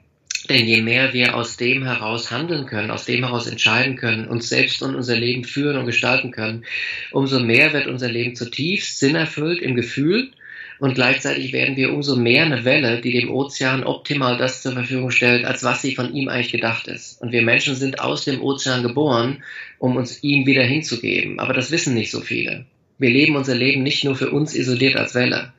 Denn 0.50 0.66
je 0.66 0.82
mehr 0.82 1.14
wir 1.14 1.34
aus 1.34 1.56
dem 1.56 1.84
heraus 1.84 2.30
handeln 2.30 2.66
können, 2.66 2.90
aus 2.90 3.06
dem 3.06 3.24
heraus 3.24 3.46
entscheiden 3.46 3.96
können, 3.96 4.28
uns 4.28 4.50
selbst 4.50 4.82
und 4.82 4.94
unser 4.94 5.16
Leben 5.16 5.44
führen 5.44 5.78
und 5.78 5.86
gestalten 5.86 6.32
können, 6.32 6.66
umso 7.12 7.40
mehr 7.40 7.72
wird 7.72 7.86
unser 7.86 8.10
Leben 8.10 8.36
zutiefst 8.36 8.98
sinnerfüllt 8.98 9.62
im 9.62 9.74
Gefühl 9.74 10.32
und 10.80 10.94
gleichzeitig 10.94 11.52
werden 11.52 11.76
wir 11.76 11.92
umso 11.92 12.16
mehr 12.16 12.44
eine 12.44 12.64
Welle, 12.64 13.00
die 13.00 13.12
dem 13.12 13.30
Ozean 13.30 13.84
optimal 13.84 14.38
das 14.38 14.62
zur 14.62 14.72
Verfügung 14.72 15.10
stellt, 15.10 15.44
als 15.44 15.62
was 15.62 15.82
sie 15.82 15.94
von 15.94 16.12
ihm 16.14 16.28
eigentlich 16.28 16.52
gedacht 16.52 16.88
ist. 16.88 17.20
Und 17.22 17.32
wir 17.32 17.42
Menschen 17.42 17.76
sind 17.76 18.00
aus 18.00 18.24
dem 18.24 18.42
Ozean 18.42 18.82
geboren, 18.82 19.42
um 19.78 19.96
uns 19.96 20.22
ihm 20.22 20.46
wieder 20.46 20.64
hinzugeben. 20.64 21.38
Aber 21.38 21.52
das 21.52 21.70
wissen 21.70 21.94
nicht 21.94 22.10
so 22.10 22.20
viele. 22.20 22.66
Wir 22.98 23.10
leben 23.10 23.36
unser 23.36 23.54
Leben 23.54 23.82
nicht 23.82 24.04
nur 24.04 24.16
für 24.16 24.30
uns 24.30 24.54
isoliert 24.54 24.96
als 24.96 25.14
Welle, 25.14 25.52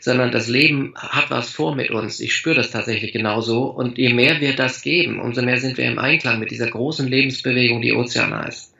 sondern 0.00 0.30
das 0.30 0.48
Leben 0.48 0.94
hat 0.96 1.30
was 1.30 1.50
vor 1.50 1.74
mit 1.74 1.90
uns. 1.90 2.20
Ich 2.20 2.34
spüre 2.34 2.56
das 2.56 2.70
tatsächlich 2.70 3.12
genauso. 3.12 3.64
Und 3.64 3.98
je 3.98 4.12
mehr 4.12 4.40
wir 4.40 4.54
das 4.56 4.82
geben, 4.82 5.20
umso 5.20 5.42
mehr 5.42 5.58
sind 5.58 5.78
wir 5.78 5.86
im 5.86 5.98
Einklang 5.98 6.38
mit 6.38 6.50
dieser 6.50 6.70
großen 6.70 7.06
Lebensbewegung, 7.06 7.80
die 7.80 7.94
Ozean 7.94 8.34
heißt. 8.34 8.74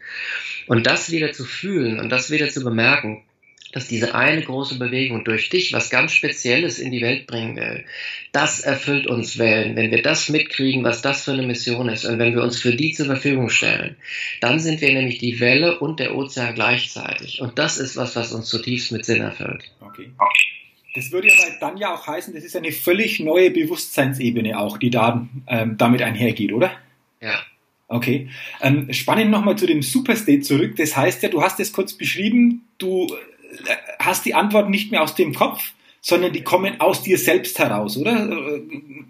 Und 0.67 0.87
das 0.87 1.11
wieder 1.11 1.33
zu 1.33 1.45
fühlen 1.45 1.99
und 1.99 2.11
das 2.11 2.31
wieder 2.31 2.49
zu 2.49 2.63
bemerken, 2.63 3.23
dass 3.73 3.89
diese 3.89 4.15
eine 4.15 4.43
große 4.43 4.79
Bewegung 4.79 5.25
durch 5.25 5.49
dich 5.49 5.73
was 5.73 5.91
ganz 5.91 6.13
Spezielles 6.13 6.79
in 6.79 6.91
die 6.91 7.01
Welt 7.01 7.27
bringen 7.27 7.57
will. 7.57 7.85
Das 8.33 8.61
erfüllt 8.61 9.07
uns 9.07 9.39
Wellen. 9.39 9.77
Wenn 9.77 9.91
wir 9.91 10.03
das 10.03 10.29
mitkriegen, 10.29 10.85
was 10.85 11.03
das 11.03 11.25
für 11.25 11.33
eine 11.33 11.47
Mission 11.47 11.89
ist 11.89 12.05
und 12.05 12.19
wenn 12.19 12.35
wir 12.35 12.43
uns 12.43 12.61
für 12.61 12.75
die 12.75 12.93
zur 12.93 13.07
Verfügung 13.07 13.49
stellen, 13.49 13.97
dann 14.41 14.59
sind 14.59 14.81
wir 14.81 14.93
nämlich 14.93 15.19
die 15.19 15.41
Welle 15.41 15.79
und 15.79 16.01
der 16.01 16.15
Ozean 16.15 16.55
gleichzeitig. 16.55 17.41
Und 17.41 17.59
das 17.59 17.79
ist 17.79 17.97
was, 17.97 18.17
was 18.17 18.33
uns 18.33 18.47
zutiefst 18.47 18.93
mit 18.93 19.05
Sinn 19.05 19.23
erfüllt. 19.23 19.71
Okay. 19.81 20.11
Das 20.95 21.13
würde 21.13 21.29
aber 21.33 21.57
dann 21.61 21.77
ja 21.77 21.95
auch 21.95 22.07
heißen, 22.07 22.35
das 22.35 22.43
ist 22.43 22.57
eine 22.57 22.73
völlig 22.73 23.21
neue 23.21 23.53
Bewusstseinsebene 23.53 24.59
auch, 24.59 24.77
die 24.77 24.91
da 24.91 25.29
ähm, 25.47 25.77
damit 25.79 26.03
einhergeht, 26.03 26.53
oder? 26.53 26.73
Ja. 27.21 27.41
Okay. 27.87 28.29
Ähm, 28.61 28.93
spannend 28.93 29.31
nochmal 29.31 29.57
zu 29.57 29.67
dem 29.67 29.83
Superstate 29.83 30.41
zurück. 30.41 30.77
Das 30.77 30.97
heißt 30.97 31.23
ja, 31.23 31.29
du 31.29 31.43
hast 31.43 31.61
es 31.61 31.73
kurz 31.73 31.93
beschrieben, 31.93 32.65
du 32.79 33.07
hast 33.99 34.25
die 34.25 34.35
Antworten 34.35 34.71
nicht 34.71 34.91
mehr 34.91 35.03
aus 35.03 35.15
dem 35.15 35.35
Kopf, 35.35 35.73
sondern 36.01 36.33
die 36.33 36.43
kommen 36.43 36.81
aus 36.81 37.03
dir 37.03 37.19
selbst 37.19 37.59
heraus, 37.59 37.97
oder? 37.97 38.29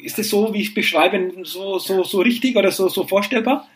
Ist 0.03 0.19
das 0.19 0.29
so, 0.29 0.53
wie 0.53 0.63
ich 0.63 0.75
beschreibe, 0.75 1.33
so, 1.45 1.79
so, 1.79 2.03
so 2.05 2.21
richtig 2.21 2.57
oder 2.57 2.71
so, 2.73 2.89
so 2.89 3.07
vorstellbar? 3.07 3.69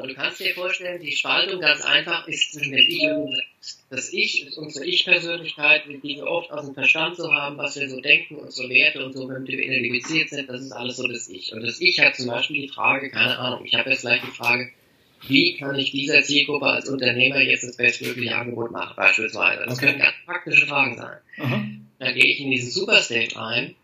du 0.00 0.14
kannst 0.14 0.40
dir 0.40 0.54
vorstellen, 0.54 1.00
die 1.02 1.12
Spaltung 1.12 1.60
ganz 1.60 1.84
einfach 1.84 2.26
ist 2.26 2.52
zwischen 2.52 2.72
dem 2.72 2.86
Ich 2.86 3.02
und 3.02 3.42
das 3.90 4.12
Ich, 4.12 4.46
unsere 4.56 4.86
Ich-Persönlichkeit, 4.86 5.82
wir 5.86 6.26
oft 6.26 6.50
aus 6.50 6.64
dem 6.64 6.74
Verstand 6.74 7.16
so 7.16 7.32
haben, 7.32 7.58
was 7.58 7.78
wir 7.78 7.88
so 7.88 8.00
denken, 8.00 8.36
unsere 8.36 8.68
Werte 8.70 9.04
und 9.04 9.12
so, 9.12 9.28
wenn 9.28 9.46
wir 9.46 9.58
identifiziert 9.58 10.30
sind, 10.30 10.48
das 10.48 10.62
ist 10.62 10.72
alles 10.72 10.96
so 10.96 11.06
das 11.06 11.28
Ich. 11.28 11.52
Und 11.52 11.62
das 11.62 11.80
Ich 11.80 12.00
hat 12.00 12.16
zum 12.16 12.28
Beispiel 12.28 12.62
die 12.62 12.68
Frage, 12.68 13.10
keine 13.10 13.38
Ahnung, 13.38 13.64
ich 13.64 13.74
habe 13.74 13.90
jetzt 13.90 14.00
gleich 14.00 14.22
die 14.22 14.34
Frage, 14.34 14.70
wie 15.28 15.56
kann 15.56 15.78
ich 15.78 15.90
dieser 15.90 16.22
Zielgruppe 16.22 16.66
als 16.66 16.88
Unternehmer 16.88 17.40
jetzt 17.40 17.64
das 17.64 17.76
bestmögliche 17.76 18.36
Angebot 18.36 18.70
machen, 18.70 18.94
beispielsweise. 18.96 19.64
Das 19.64 19.78
okay. 19.78 19.86
können 19.86 19.98
ganz 19.98 20.14
praktische 20.26 20.66
Fragen 20.66 20.96
sein. 20.96 21.18
Aha. 21.38 21.64
Dann 21.98 22.14
gehe 22.14 22.24
ich 22.24 22.40
in 22.40 22.50
diesen 22.50 22.70
Superstate 22.70 23.36
rein. 23.36 23.74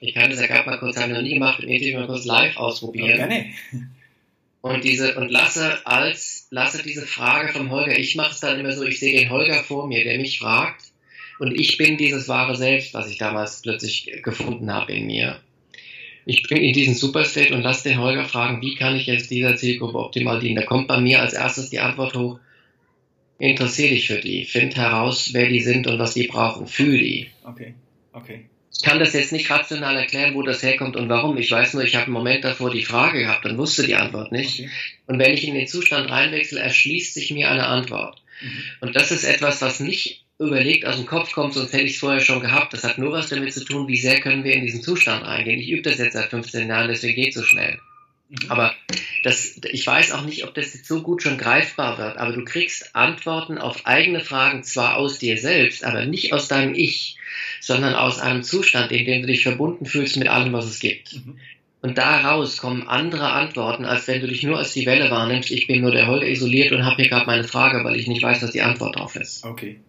Ich 0.00 0.14
kann 0.14 0.30
das 0.30 0.40
ja 0.40 0.46
gerade 0.46 0.68
mal 0.68 0.78
kurz, 0.78 0.96
haben 0.96 1.10
wir 1.10 1.16
noch 1.16 1.22
nie 1.22 1.34
gemacht, 1.34 1.62
im 1.62 1.68
Interview 1.68 1.98
mal 1.98 2.06
kurz 2.06 2.24
live 2.24 2.56
ausprobieren. 2.56 3.16
Gerne. 3.16 3.46
Und 4.60 4.82
diese, 4.82 5.16
und 5.16 5.30
lasse 5.30 5.86
als, 5.86 6.46
lasse 6.50 6.82
diese 6.82 7.06
Frage 7.06 7.52
vom 7.52 7.70
Holger, 7.70 7.98
ich 7.98 8.16
mache 8.16 8.30
es 8.32 8.40
dann 8.40 8.58
immer 8.58 8.72
so, 8.72 8.82
ich 8.82 8.98
sehe 8.98 9.20
den 9.20 9.28
Holger 9.28 9.62
vor 9.62 9.86
mir, 9.86 10.04
der 10.04 10.16
mich 10.18 10.38
fragt, 10.38 10.84
und 11.38 11.58
ich 11.58 11.76
bin 11.76 11.98
dieses 11.98 12.28
wahre 12.28 12.56
Selbst, 12.56 12.94
was 12.94 13.10
ich 13.10 13.18
damals 13.18 13.60
plötzlich 13.60 14.10
gefunden 14.22 14.72
habe 14.72 14.92
in 14.92 15.06
mir 15.06 15.40
ich 16.26 16.42
bin 16.44 16.58
in 16.58 16.72
diesen 16.72 16.94
Superstate 16.94 17.54
und 17.54 17.62
lasse 17.62 17.88
den 17.88 18.00
Holger 18.00 18.24
fragen, 18.24 18.62
wie 18.62 18.74
kann 18.74 18.96
ich 18.96 19.06
jetzt 19.06 19.30
dieser 19.30 19.56
Zielgruppe 19.56 19.98
optimal 19.98 20.40
dienen? 20.40 20.56
Da 20.56 20.62
kommt 20.62 20.88
bei 20.88 21.00
mir 21.00 21.20
als 21.20 21.34
erstes 21.34 21.70
die 21.70 21.80
Antwort 21.80 22.14
hoch, 22.14 22.38
interessier 23.38 23.90
dich 23.90 24.06
für 24.06 24.20
die, 24.20 24.44
find 24.44 24.76
heraus, 24.76 25.30
wer 25.32 25.48
die 25.48 25.60
sind 25.60 25.86
und 25.86 25.98
was 25.98 26.14
die 26.14 26.26
brauchen, 26.26 26.66
fühl 26.66 26.98
die. 26.98 27.30
Okay, 27.44 27.74
okay. 28.12 28.46
Ich 28.76 28.82
kann 28.82 28.98
das 28.98 29.12
jetzt 29.12 29.32
nicht 29.32 29.50
rational 29.50 29.96
erklären, 29.96 30.34
wo 30.34 30.42
das 30.42 30.62
herkommt 30.62 30.96
und 30.96 31.08
warum. 31.08 31.36
Ich 31.38 31.50
weiß 31.50 31.74
nur, 31.74 31.84
ich 31.84 31.94
habe 31.94 32.06
einen 32.06 32.14
Moment 32.14 32.44
davor 32.44 32.70
die 32.70 32.84
Frage 32.84 33.20
gehabt 33.20 33.46
und 33.46 33.56
wusste 33.56 33.86
die 33.86 33.94
Antwort 33.94 34.32
nicht. 34.32 34.60
Okay. 34.60 34.70
Und 35.06 35.18
wenn 35.20 35.32
ich 35.32 35.46
in 35.46 35.54
den 35.54 35.68
Zustand 35.68 36.10
reinwechsel, 36.10 36.58
erschließt 36.58 37.14
sich 37.14 37.30
mir 37.30 37.50
eine 37.50 37.66
Antwort. 37.66 38.20
Mhm. 38.42 38.62
Und 38.80 38.96
das 38.96 39.12
ist 39.12 39.24
etwas, 39.24 39.62
was 39.62 39.78
nicht 39.78 40.23
überlegt 40.38 40.84
aus 40.84 40.96
dem 40.96 41.06
Kopf 41.06 41.32
kommt, 41.32 41.54
sonst 41.54 41.72
hätte 41.72 41.84
ich 41.84 41.94
es 41.94 42.00
vorher 42.00 42.20
schon 42.20 42.40
gehabt. 42.40 42.72
Das 42.72 42.84
hat 42.84 42.98
nur 42.98 43.12
was 43.12 43.28
damit 43.28 43.52
zu 43.54 43.64
tun, 43.64 43.88
wie 43.88 43.96
sehr 43.96 44.20
können 44.20 44.44
wir 44.44 44.54
in 44.54 44.64
diesen 44.64 44.82
Zustand 44.82 45.24
reingehen. 45.24 45.60
Ich 45.60 45.70
übe 45.70 45.82
das 45.82 45.98
jetzt 45.98 46.14
seit 46.14 46.30
15 46.30 46.68
Jahren, 46.68 46.88
deswegen 46.88 47.14
geht 47.14 47.28
es 47.30 47.40
so 47.40 47.44
schnell. 47.44 47.78
Mhm. 48.28 48.50
Aber 48.50 48.74
das, 49.22 49.60
ich 49.70 49.86
weiß 49.86 50.12
auch 50.12 50.24
nicht, 50.24 50.44
ob 50.44 50.54
das 50.54 50.74
jetzt 50.74 50.86
so 50.86 51.02
gut 51.02 51.22
schon 51.22 51.38
greifbar 51.38 51.98
wird, 51.98 52.16
aber 52.16 52.32
du 52.32 52.44
kriegst 52.44 52.94
Antworten 52.96 53.58
auf 53.58 53.86
eigene 53.86 54.20
Fragen 54.20 54.64
zwar 54.64 54.96
aus 54.96 55.18
dir 55.18 55.38
selbst, 55.38 55.84
aber 55.84 56.04
nicht 56.04 56.32
aus 56.32 56.48
deinem 56.48 56.74
Ich, 56.74 57.16
sondern 57.60 57.94
aus 57.94 58.18
einem 58.18 58.42
Zustand, 58.42 58.90
in 58.92 59.04
dem 59.04 59.22
du 59.22 59.28
dich 59.28 59.44
verbunden 59.44 59.86
fühlst 59.86 60.16
mit 60.16 60.28
allem, 60.28 60.52
was 60.52 60.66
es 60.66 60.80
gibt. 60.80 61.14
Mhm. 61.14 61.38
Und 61.80 61.98
daraus 61.98 62.56
kommen 62.56 62.88
andere 62.88 63.30
Antworten, 63.32 63.84
als 63.84 64.08
wenn 64.08 64.22
du 64.22 64.26
dich 64.26 64.42
nur 64.42 64.56
als 64.56 64.72
die 64.72 64.86
Welle 64.86 65.10
wahrnimmst, 65.10 65.50
ich 65.50 65.66
bin 65.66 65.82
nur 65.82 65.90
der 65.90 66.06
Holger 66.06 66.26
isoliert 66.26 66.72
und 66.72 66.86
habe 66.86 67.02
hier 67.02 67.10
gerade 67.10 67.26
meine 67.26 67.44
Frage, 67.44 67.84
weil 67.84 67.96
ich 67.96 68.06
nicht 68.06 68.22
weiß, 68.22 68.42
was 68.42 68.52
die 68.52 68.62
Antwort 68.62 68.96
drauf 68.96 69.16
ist. 69.16 69.44
Okay. 69.44 69.80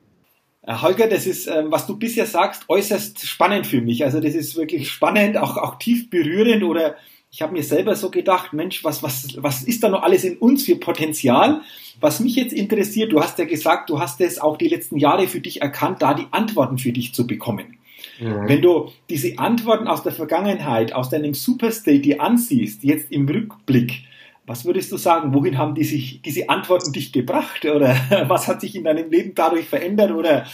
Äh, 0.66 0.74
Holger, 0.82 1.08
das 1.08 1.26
ist, 1.26 1.48
ähm, 1.48 1.72
was 1.72 1.88
du 1.88 1.98
bisher 1.98 2.26
sagst, 2.26 2.70
äußerst 2.70 3.26
spannend 3.26 3.68
für 3.68 3.82
mich. 3.82 4.04
Also 4.04 4.20
das 4.20 4.34
ist 4.34 4.56
wirklich 4.56 4.90
spannend, 4.90 5.38
auch, 5.38 5.58
auch 5.58 5.78
tief 5.78 6.10
berührend 6.10 6.64
oder 6.64 6.96
ich 7.32 7.42
habe 7.42 7.52
mir 7.52 7.64
selber 7.64 7.96
so 7.96 8.10
gedacht, 8.12 8.54
Mensch, 8.54 8.84
was, 8.86 9.04
was, 9.04 9.36
was 9.42 9.64
ist 9.64 9.84
da 9.84 9.90
noch 9.90 10.04
alles 10.04 10.24
in 10.24 10.38
uns 10.38 10.64
für 10.64 10.78
Potenzial? 10.78 11.62
Was 12.00 12.22
mich 12.22 12.36
jetzt 12.36 12.54
interessiert, 12.54 13.12
du 13.12 13.22
hast 13.22 13.38
ja 13.40 13.46
gesagt, 13.46 13.90
du 13.90 14.00
hast 14.00 14.22
es 14.22 14.40
auch 14.40 14.58
die 14.58 14.70
letzten 14.70 14.98
Jahre 14.98 15.28
für 15.28 15.42
dich 15.42 15.62
erkannt, 15.62 16.02
da 16.02 16.14
die 16.14 16.28
Antworten 16.32 16.78
für 16.78 16.94
dich 16.94 17.14
zu 17.14 17.28
bekommen. 17.28 17.78
Mhm. 18.22 18.48
Wenn 18.48 18.62
du 18.62 18.92
diese 19.10 19.38
Antworten 19.38 19.88
aus 19.88 20.04
der 20.04 20.14
Vergangenheit, 20.14 20.94
aus 20.94 21.10
deinem 21.10 21.34
Superstate 21.34 22.00
dir 22.00 22.22
ansiehst, 22.22 22.84
jetzt 22.84 23.12
im 23.12 23.28
Rückblick, 23.28 24.04
Was 24.46 24.66
würdest 24.66 24.92
du 24.92 24.98
sagen, 24.98 25.34
wohin 25.34 25.58
haben 25.58 25.76
die 25.76 25.84
sich, 25.84 26.22
diese 26.22 26.50
Antworten 26.50 26.94
dich 26.94 27.12
gebracht? 27.12 27.66
Oder 27.66 27.96
was 28.28 28.48
hat 28.48 28.62
sich 28.62 28.76
in 28.76 28.84
deinem 28.84 29.10
Leben 29.10 29.34
dadurch 29.36 29.68
verändert 29.68 30.12
oder 30.12 30.46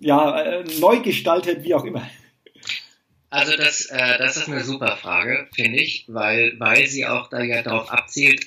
ja, 0.00 0.40
äh, 0.40 0.64
neu 0.80 1.00
gestaltet, 1.00 1.64
wie 1.64 1.74
auch 1.74 1.84
immer? 1.84 2.02
Also 3.30 3.56
das, 3.56 3.86
äh, 3.86 4.18
das 4.18 4.36
ist 4.36 4.48
eine 4.48 4.62
super 4.62 4.96
Frage, 4.96 5.48
finde 5.54 5.78
ich, 5.78 6.04
weil, 6.08 6.54
weil 6.58 6.86
sie 6.86 7.06
auch 7.06 7.30
da 7.30 7.42
ja 7.42 7.62
darauf 7.62 7.90
abzielt, 7.90 8.46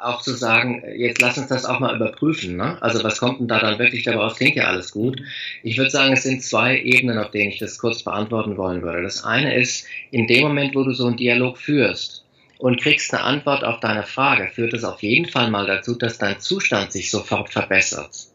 auch 0.00 0.22
zu 0.22 0.34
sagen, 0.34 0.82
jetzt 0.96 1.20
lass 1.20 1.38
uns 1.38 1.48
das 1.48 1.64
auch 1.64 1.80
mal 1.80 1.94
überprüfen. 1.94 2.56
Ne? 2.56 2.76
Also 2.82 3.02
was 3.04 3.18
kommt 3.18 3.40
denn 3.40 3.48
da 3.48 3.58
dann 3.58 3.78
wirklich 3.78 4.04
dabei 4.04 4.18
raus? 4.18 4.36
Klingt 4.36 4.56
ja 4.56 4.64
alles 4.64 4.92
gut. 4.92 5.20
Ich 5.62 5.78
würde 5.78 5.90
sagen, 5.90 6.12
es 6.12 6.24
sind 6.24 6.42
zwei 6.42 6.78
Ebenen, 6.78 7.18
auf 7.18 7.30
denen 7.30 7.50
ich 7.50 7.58
das 7.58 7.78
kurz 7.78 8.02
beantworten 8.02 8.56
wollen 8.56 8.82
würde. 8.82 9.02
Das 9.02 9.24
eine 9.24 9.54
ist, 9.56 9.86
in 10.10 10.26
dem 10.26 10.42
Moment, 10.42 10.74
wo 10.74 10.82
du 10.82 10.92
so 10.92 11.06
einen 11.06 11.16
Dialog 11.16 11.58
führst 11.58 12.24
und 12.62 12.80
kriegst 12.80 13.12
eine 13.12 13.24
Antwort 13.24 13.64
auf 13.64 13.80
deine 13.80 14.04
Frage, 14.04 14.46
führt 14.46 14.72
es 14.72 14.84
auf 14.84 15.02
jeden 15.02 15.28
Fall 15.28 15.50
mal 15.50 15.66
dazu, 15.66 15.96
dass 15.96 16.18
dein 16.18 16.38
Zustand 16.38 16.92
sich 16.92 17.10
sofort 17.10 17.50
verbessert. 17.50 18.28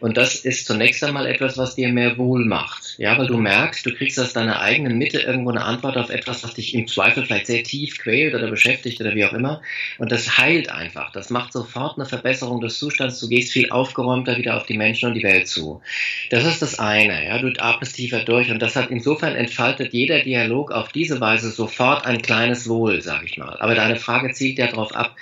Und 0.00 0.16
das 0.16 0.34
ist 0.36 0.66
zunächst 0.66 1.02
einmal 1.04 1.26
etwas, 1.26 1.56
was 1.58 1.74
dir 1.74 1.88
mehr 1.88 2.18
Wohl 2.18 2.44
macht. 2.44 2.94
Ja, 2.98 3.18
weil 3.18 3.26
du 3.26 3.36
merkst, 3.36 3.84
du 3.86 3.94
kriegst 3.94 4.18
aus 4.18 4.32
deiner 4.32 4.60
eigenen 4.60 4.98
Mitte 4.98 5.20
irgendwo 5.20 5.50
eine 5.50 5.64
Antwort 5.64 5.96
auf 5.96 6.10
etwas, 6.10 6.44
was 6.44 6.54
dich 6.54 6.74
im 6.74 6.86
Zweifel 6.86 7.24
vielleicht 7.24 7.46
sehr 7.46 7.62
tief 7.62 7.98
quält 7.98 8.34
oder 8.34 8.48
beschäftigt 8.48 9.00
oder 9.00 9.14
wie 9.14 9.24
auch 9.24 9.32
immer. 9.32 9.62
Und 9.98 10.12
das 10.12 10.38
heilt 10.38 10.70
einfach. 10.70 11.12
Das 11.12 11.30
macht 11.30 11.52
sofort 11.52 11.98
eine 11.98 12.06
Verbesserung 12.06 12.60
des 12.60 12.78
Zustands. 12.78 13.20
Du 13.20 13.28
gehst 13.28 13.52
viel 13.52 13.70
aufgeräumter 13.70 14.36
wieder 14.36 14.56
auf 14.56 14.66
die 14.66 14.76
Menschen 14.76 15.08
und 15.08 15.14
die 15.14 15.22
Welt 15.22 15.48
zu. 15.48 15.82
Das 16.30 16.44
ist 16.44 16.62
das 16.62 16.78
eine. 16.78 17.26
Ja, 17.26 17.38
du 17.38 17.52
atmest 17.58 17.96
tiefer 17.96 18.24
durch. 18.24 18.50
Und 18.50 18.60
das 18.60 18.76
hat 18.76 18.90
insofern 18.90 19.34
entfaltet 19.34 19.92
jeder 19.92 20.20
Dialog 20.20 20.72
auf 20.72 20.92
diese 20.92 21.20
Weise 21.20 21.50
sofort 21.50 22.06
ein 22.06 22.22
kleines 22.22 22.68
Wohl, 22.68 23.02
sag 23.02 23.24
ich 23.24 23.38
mal. 23.38 23.56
Aber 23.60 23.74
deine 23.74 23.96
Frage 23.96 24.32
zielt 24.32 24.58
ja 24.58 24.66
darauf 24.66 24.94
ab, 24.94 25.16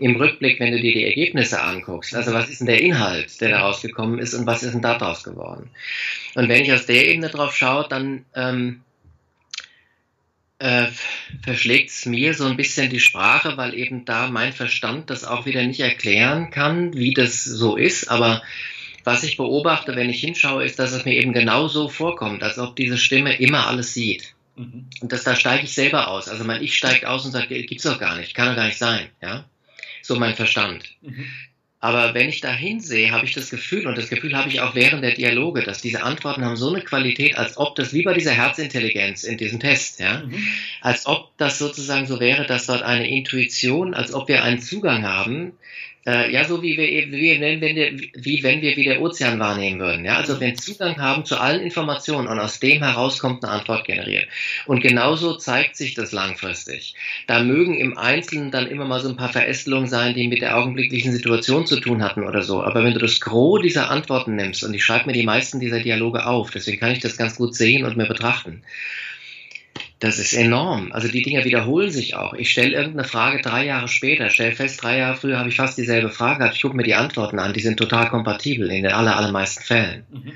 im 0.00 0.16
Rückblick, 0.16 0.58
wenn 0.60 0.72
du 0.72 0.80
dir 0.80 0.94
die 0.94 1.04
Ergebnisse 1.04 1.60
anguckst, 1.62 2.14
also 2.14 2.32
was 2.32 2.48
ist 2.48 2.60
denn 2.60 2.66
der 2.66 2.80
Inhalt, 2.80 3.38
der 3.40 3.50
da 3.50 3.60
rausgekommen 3.60 4.18
ist 4.18 4.32
und 4.32 4.46
was 4.46 4.62
ist 4.62 4.72
denn 4.72 4.80
daraus 4.80 5.22
geworden? 5.22 5.68
Und 6.34 6.48
wenn 6.48 6.62
ich 6.62 6.72
aus 6.72 6.86
der 6.86 7.06
Ebene 7.06 7.28
drauf 7.28 7.54
schaue, 7.54 7.86
dann 7.86 8.24
ähm, 8.34 8.80
äh, 10.58 10.86
verschlägt 11.42 11.90
es 11.90 12.06
mir 12.06 12.32
so 12.32 12.46
ein 12.46 12.56
bisschen 12.56 12.88
die 12.88 12.98
Sprache, 12.98 13.58
weil 13.58 13.74
eben 13.74 14.06
da 14.06 14.28
mein 14.28 14.54
Verstand 14.54 15.10
das 15.10 15.24
auch 15.24 15.44
wieder 15.44 15.62
nicht 15.64 15.80
erklären 15.80 16.50
kann, 16.50 16.94
wie 16.94 17.12
das 17.12 17.44
so 17.44 17.76
ist, 17.76 18.10
aber 18.10 18.42
was 19.04 19.22
ich 19.22 19.36
beobachte, 19.36 19.96
wenn 19.96 20.08
ich 20.08 20.20
hinschaue, 20.20 20.64
ist, 20.64 20.78
dass 20.78 20.92
es 20.92 21.04
mir 21.04 21.14
eben 21.14 21.34
genau 21.34 21.68
so 21.68 21.90
vorkommt, 21.90 22.42
als 22.42 22.58
ob 22.58 22.74
diese 22.74 22.96
Stimme 22.96 23.38
immer 23.38 23.66
alles 23.66 23.92
sieht. 23.92 24.34
Mhm. 24.56 24.86
Und 25.02 25.12
das, 25.12 25.24
da 25.24 25.36
steige 25.36 25.64
ich 25.64 25.74
selber 25.74 26.08
aus. 26.08 26.28
Also 26.28 26.44
mein 26.44 26.62
Ich 26.62 26.76
steigt 26.76 27.04
aus 27.04 27.24
und 27.26 27.32
sagt, 27.32 27.48
gibt's 27.48 27.84
doch 27.84 27.98
gar 27.98 28.16
nicht, 28.16 28.34
kann 28.34 28.48
doch 28.48 28.56
gar 28.56 28.66
nicht 28.66 28.78
sein, 28.78 29.08
ja 29.20 29.44
so 30.02 30.16
mein 30.16 30.34
Verstand. 30.34 30.84
Mhm. 31.02 31.26
Aber 31.82 32.12
wenn 32.12 32.28
ich 32.28 32.42
da 32.42 32.52
hinsehe, 32.52 33.10
habe 33.10 33.24
ich 33.24 33.32
das 33.32 33.48
Gefühl, 33.48 33.86
und 33.86 33.96
das 33.96 34.10
Gefühl 34.10 34.36
habe 34.36 34.50
ich 34.50 34.60
auch 34.60 34.74
während 34.74 35.02
der 35.02 35.14
Dialoge, 35.14 35.62
dass 35.62 35.80
diese 35.80 36.02
Antworten 36.02 36.44
haben 36.44 36.56
so 36.56 36.68
eine 36.68 36.82
Qualität, 36.82 37.38
als 37.38 37.56
ob 37.56 37.74
das, 37.74 37.94
wie 37.94 38.02
bei 38.02 38.12
dieser 38.12 38.32
Herzintelligenz 38.32 39.24
in 39.24 39.38
diesem 39.38 39.60
Test, 39.60 39.98
ja, 39.98 40.24
mhm. 40.24 40.46
als 40.82 41.06
ob 41.06 41.34
das 41.38 41.58
sozusagen 41.58 42.06
so 42.06 42.20
wäre, 42.20 42.44
dass 42.46 42.66
dort 42.66 42.82
eine 42.82 43.08
Intuition, 43.08 43.94
als 43.94 44.12
ob 44.12 44.28
wir 44.28 44.44
einen 44.44 44.60
Zugang 44.60 45.04
haben, 45.04 45.52
äh, 46.06 46.32
ja, 46.32 46.44
so 46.44 46.62
wie 46.62 46.78
wir 46.78 46.88
eben, 46.88 47.12
wie 47.12 47.40
wenn, 47.40 47.60
wir, 47.60 47.92
wie 48.14 48.42
wenn 48.42 48.62
wir 48.62 48.76
wie 48.76 48.84
der 48.84 49.02
Ozean 49.02 49.38
wahrnehmen 49.38 49.80
würden. 49.80 50.04
Ja, 50.04 50.16
also 50.16 50.40
wenn 50.40 50.56
Zugang 50.56 50.96
haben 50.96 51.26
zu 51.26 51.38
allen 51.38 51.60
Informationen 51.60 52.26
und 52.26 52.38
aus 52.38 52.58
dem 52.58 52.82
heraus 52.82 53.18
kommt 53.18 53.44
eine 53.44 53.52
Antwort 53.52 53.84
generiert. 53.84 54.26
Und 54.64 54.80
genauso 54.80 55.36
zeigt 55.36 55.76
sich 55.76 55.92
das 55.92 56.12
langfristig. 56.12 56.94
Da 57.26 57.42
mögen 57.42 57.78
im 57.78 57.98
Einzelnen 57.98 58.50
dann 58.50 58.66
immer 58.66 58.86
mal 58.86 59.00
so 59.00 59.10
ein 59.10 59.16
paar 59.16 59.32
Verästelungen 59.32 59.88
sein, 59.88 60.14
die 60.14 60.28
mit 60.28 60.40
der 60.40 60.56
augenblicklichen 60.56 61.12
Situation 61.12 61.66
zu 61.66 61.78
tun 61.78 62.02
hatten 62.02 62.24
oder 62.24 62.42
so. 62.42 62.62
Aber 62.62 62.82
wenn 62.82 62.94
du 62.94 63.00
das 63.00 63.20
Gros 63.20 63.60
dieser 63.60 63.90
Antworten 63.90 64.36
nimmst, 64.36 64.64
und 64.64 64.72
ich 64.72 64.82
schreibe 64.82 65.06
mir 65.06 65.12
die 65.12 65.24
meisten 65.24 65.60
dieser 65.60 65.80
Dialoge 65.80 66.24
auf, 66.26 66.50
deswegen 66.50 66.80
kann 66.80 66.92
ich 66.92 67.00
das 67.00 67.18
ganz 67.18 67.36
gut 67.36 67.54
sehen 67.54 67.84
und 67.84 67.98
mir 67.98 68.06
betrachten. 68.06 68.62
Das 70.00 70.18
ist 70.18 70.32
enorm. 70.32 70.92
Also 70.92 71.08
die 71.08 71.22
Dinge 71.22 71.44
wiederholen 71.44 71.90
sich 71.90 72.16
auch. 72.16 72.32
Ich 72.32 72.50
stelle 72.50 72.74
irgendeine 72.74 73.06
Frage 73.06 73.42
drei 73.42 73.66
Jahre 73.66 73.86
später, 73.86 74.30
stelle 74.30 74.52
fest, 74.52 74.82
drei 74.82 74.96
Jahre 74.96 75.16
früher 75.16 75.38
habe 75.38 75.50
ich 75.50 75.56
fast 75.56 75.76
dieselbe 75.76 76.08
Frage 76.08 76.38
gehabt. 76.38 76.56
Ich 76.56 76.62
gucke 76.62 76.76
mir 76.76 76.84
die 76.84 76.94
Antworten 76.94 77.38
an, 77.38 77.52
die 77.52 77.60
sind 77.60 77.76
total 77.76 78.08
kompatibel 78.08 78.70
in 78.70 78.84
den 78.84 78.92
aller, 78.92 79.16
allermeisten 79.16 79.62
Fällen. 79.62 80.04
Mhm. 80.10 80.32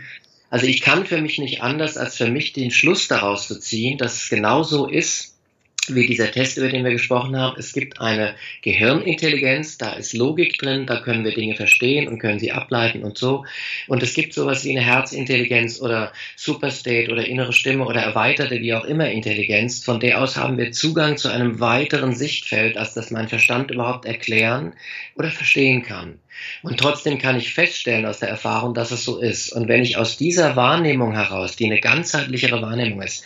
Also 0.50 0.66
ich 0.66 0.82
kann 0.82 1.06
für 1.06 1.20
mich 1.20 1.38
nicht 1.38 1.62
anders, 1.62 1.96
als 1.96 2.16
für 2.16 2.30
mich 2.30 2.52
den 2.52 2.70
Schluss 2.70 3.08
daraus 3.08 3.48
zu 3.48 3.58
ziehen, 3.58 3.96
dass 3.96 4.22
es 4.22 4.28
genauso 4.28 4.86
ist, 4.86 5.33
wie 5.92 6.06
dieser 6.06 6.30
Test, 6.30 6.56
über 6.58 6.68
den 6.68 6.84
wir 6.84 6.92
gesprochen 6.92 7.36
haben. 7.36 7.56
Es 7.58 7.72
gibt 7.72 8.00
eine 8.00 8.34
Gehirnintelligenz, 8.62 9.78
da 9.78 9.92
ist 9.92 10.12
Logik 10.14 10.58
drin, 10.58 10.86
da 10.86 11.00
können 11.00 11.24
wir 11.24 11.34
Dinge 11.34 11.54
verstehen 11.54 12.08
und 12.08 12.18
können 12.18 12.38
sie 12.38 12.52
ableiten 12.52 13.02
und 13.02 13.18
so. 13.18 13.44
Und 13.88 14.02
es 14.02 14.14
gibt 14.14 14.32
sowas 14.32 14.64
wie 14.64 14.70
eine 14.70 14.84
Herzintelligenz 14.84 15.80
oder 15.80 16.12
Superstate 16.36 17.10
oder 17.10 17.26
innere 17.26 17.52
Stimme 17.52 17.84
oder 17.84 18.00
erweiterte, 18.00 18.60
wie 18.60 18.74
auch 18.74 18.84
immer 18.84 19.10
Intelligenz. 19.10 19.84
Von 19.84 20.00
der 20.00 20.20
aus 20.20 20.36
haben 20.36 20.58
wir 20.58 20.72
Zugang 20.72 21.16
zu 21.16 21.28
einem 21.28 21.60
weiteren 21.60 22.14
Sichtfeld, 22.14 22.76
als 22.76 22.94
das 22.94 23.10
mein 23.10 23.28
Verstand 23.28 23.70
überhaupt 23.70 24.04
erklären 24.06 24.74
oder 25.16 25.30
verstehen 25.30 25.82
kann. 25.82 26.18
Und 26.62 26.80
trotzdem 26.80 27.18
kann 27.18 27.36
ich 27.36 27.54
feststellen 27.54 28.06
aus 28.06 28.18
der 28.18 28.28
Erfahrung, 28.28 28.74
dass 28.74 28.90
es 28.90 29.04
so 29.04 29.18
ist. 29.18 29.52
Und 29.52 29.68
wenn 29.68 29.82
ich 29.82 29.96
aus 29.96 30.16
dieser 30.16 30.56
Wahrnehmung 30.56 31.12
heraus, 31.12 31.56
die 31.56 31.66
eine 31.66 31.80
ganzheitlichere 31.80 32.60
Wahrnehmung 32.60 33.02
ist, 33.02 33.24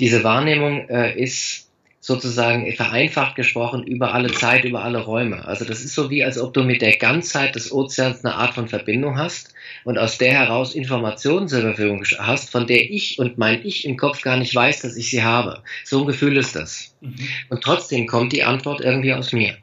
diese 0.00 0.24
Wahrnehmung 0.24 0.88
äh, 0.88 1.18
ist 1.20 1.69
sozusagen 2.00 2.72
vereinfacht 2.72 3.36
gesprochen 3.36 3.86
über 3.86 4.14
alle 4.14 4.32
Zeit, 4.32 4.64
über 4.64 4.82
alle 4.82 5.00
Räume. 5.00 5.44
Also 5.44 5.66
das 5.66 5.84
ist 5.84 5.94
so 5.94 6.08
wie, 6.08 6.24
als 6.24 6.38
ob 6.38 6.54
du 6.54 6.62
mit 6.62 6.80
der 6.80 6.96
Ganzheit 6.96 7.54
des 7.54 7.70
Ozeans 7.70 8.24
eine 8.24 8.34
Art 8.34 8.54
von 8.54 8.68
Verbindung 8.68 9.18
hast 9.18 9.52
und 9.84 9.98
aus 9.98 10.16
der 10.16 10.32
heraus 10.32 10.74
Informationen 10.74 11.46
zur 11.46 11.60
Verfügung 11.60 12.02
hast, 12.18 12.50
von 12.50 12.66
der 12.66 12.90
ich 12.90 13.18
und 13.18 13.36
mein 13.36 13.64
Ich 13.64 13.84
im 13.84 13.98
Kopf 13.98 14.22
gar 14.22 14.38
nicht 14.38 14.54
weiß, 14.54 14.80
dass 14.80 14.96
ich 14.96 15.10
sie 15.10 15.22
habe. 15.22 15.62
So 15.84 16.00
ein 16.00 16.06
Gefühl 16.06 16.38
ist 16.38 16.56
das. 16.56 16.94
Mhm. 17.02 17.28
Und 17.50 17.62
trotzdem 17.62 18.06
kommt 18.06 18.32
die 18.32 18.44
Antwort 18.44 18.80
irgendwie 18.80 19.12
aus 19.12 19.32
mir. 19.32 19.56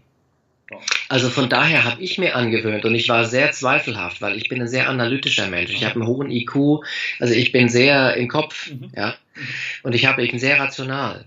Also 1.10 1.30
von 1.30 1.50
daher 1.50 1.86
habe 1.86 2.02
ich 2.04 2.17
mir 2.17 2.36
angewöhnt 2.36 2.84
und 2.84 2.93
ich 2.93 3.08
war 3.08 3.26
sehr 3.26 3.52
zweifelhaft, 3.52 4.21
weil 4.21 4.38
ich 4.38 4.50
bin 4.50 4.62
ein 4.62 4.67
sehr 4.67 4.89
analytischer 4.89 5.47
Mensch. 5.47 5.71
Ich 5.71 5.86
habe 5.86 5.95
einen 5.95 6.08
hohen 6.08 6.30
IQ, 6.30 6.84
also 7.19 7.34
ich 7.34 7.52
bin 7.52 7.69
sehr 7.69 8.15
im 8.15 8.28
Kopf, 8.28 8.69
mhm. 8.69 8.91
ja, 8.95 9.15
und 9.84 9.95
ich 9.95 10.06
habe 10.06 10.28
bin 10.28 10.39
sehr 10.39 10.60
rational. 10.60 11.26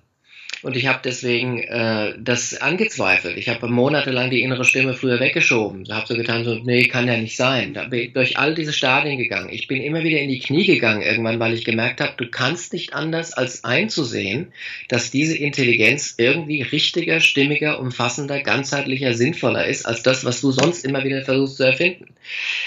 Und 0.63 0.77
ich 0.77 0.87
habe 0.87 1.01
deswegen 1.03 1.63
äh, 1.63 2.15
das 2.19 2.61
angezweifelt. 2.61 3.39
Ich 3.39 3.49
habe 3.49 3.69
monatelang 3.69 4.29
die 4.31 4.43
innere 4.43 4.65
Stimme 4.65 4.93
früher 4.93 5.19
weggeschoben. 5.19 5.85
Ich 5.85 5.91
habe 5.91 6.07
so 6.07 6.15
getan, 6.15 6.45
so, 6.45 6.55
nee, 6.55 6.85
kann 6.85 7.09
ja 7.09 7.17
nicht 7.17 7.37
sein. 7.37 7.73
Da 7.73 7.85
bin 7.85 8.01
ich 8.01 8.13
durch 8.13 8.39
all 8.39 8.55
diese 8.55 8.75
Stadien 8.75 9.17
gegangen. 9.17 9.49
Ich 9.51 9.69
bin 9.69 9.83
immer 9.83 10.05
wieder 10.05 10.19
in 10.19 10.29
die 10.29 10.39
Knie 10.39 10.67
gegangen 10.67 11.01
irgendwann, 11.01 11.41
weil 11.41 11.55
ich 11.55 11.65
gemerkt 11.65 12.01
habe, 12.03 12.13
du 12.19 12.27
kannst 12.27 12.75
nicht 12.75 12.93
anders 12.93 13.33
als 13.33 13.65
einzusehen, 13.65 14.53
dass 14.89 15.11
diese 15.11 15.37
Intelligenz 15.37 16.15
irgendwie 16.19 16.63
richtiger, 16.63 17.21
stimmiger, 17.21 17.81
umfassender, 17.81 18.41
ganzheitlicher, 18.41 19.15
sinnvoller 19.15 19.67
ist, 19.67 19.87
als 19.87 20.03
das, 20.03 20.25
was 20.25 20.43
du 20.43 20.53
sonst 20.53 20.85
immer 20.85 21.05
wieder 21.05 21.23
versuchst 21.23 21.57
zu 21.57 21.65
erfinden. 21.65 22.07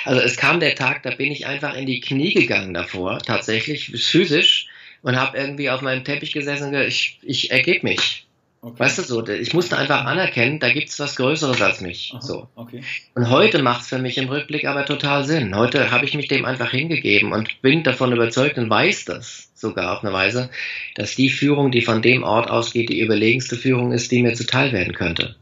Also 0.03 0.21
es 0.21 0.35
kam 0.35 0.59
der 0.59 0.73
Tag, 0.73 1.03
da 1.03 1.11
bin 1.11 1.31
ich 1.31 1.45
einfach 1.45 1.75
in 1.75 1.85
die 1.85 1.99
Knie 1.99 2.33
gegangen 2.33 2.73
davor, 2.73 3.19
tatsächlich 3.19 3.91
physisch 3.95 4.67
und 5.03 5.19
habe 5.19 5.37
irgendwie 5.37 5.69
auf 5.69 5.81
meinem 5.81 6.03
Teppich 6.03 6.31
gesessen 6.31 6.65
und 6.65 6.71
gesagt, 6.71 6.89
ich, 6.89 7.19
ich 7.21 7.51
ergebe 7.51 7.85
mich. 7.85 8.25
Okay. 8.61 8.79
Weißt 8.79 8.97
du 8.97 9.01
so, 9.01 9.27
ich 9.27 9.53
musste 9.53 9.77
einfach 9.77 10.05
anerkennen, 10.05 10.61
da 10.61 10.71
gibt's 10.71 10.97
was 10.97 11.17
Größeres 11.17 11.61
als 11.61 11.81
mich. 11.81 12.11
Aha, 12.13 12.21
so. 12.21 12.47
Okay. 12.55 12.81
Und 13.13 13.29
heute 13.29 13.61
macht's 13.61 13.89
für 13.89 13.99
mich 13.99 14.17
im 14.17 14.29
Rückblick 14.29 14.65
aber 14.65 14.85
total 14.85 15.25
Sinn. 15.25 15.53
Heute 15.53 15.91
habe 15.91 16.05
ich 16.05 16.13
mich 16.13 16.29
dem 16.29 16.45
einfach 16.45 16.71
hingegeben 16.71 17.33
und 17.33 17.61
bin 17.61 17.83
davon 17.83 18.13
überzeugt 18.13 18.57
und 18.57 18.69
weiß 18.69 19.03
das 19.03 19.51
sogar 19.53 19.97
auf 19.97 20.03
eine 20.03 20.13
Weise, 20.13 20.49
dass 20.95 21.15
die 21.15 21.29
Führung, 21.29 21.71
die 21.71 21.81
von 21.81 22.01
dem 22.01 22.23
Ort 22.23 22.49
ausgeht, 22.49 22.87
die 22.87 23.01
überlegenste 23.01 23.57
Führung 23.57 23.91
ist, 23.91 24.09
die 24.11 24.23
mir 24.23 24.33
zuteil 24.33 24.71
werden 24.71 24.93
könnte. 24.93 25.35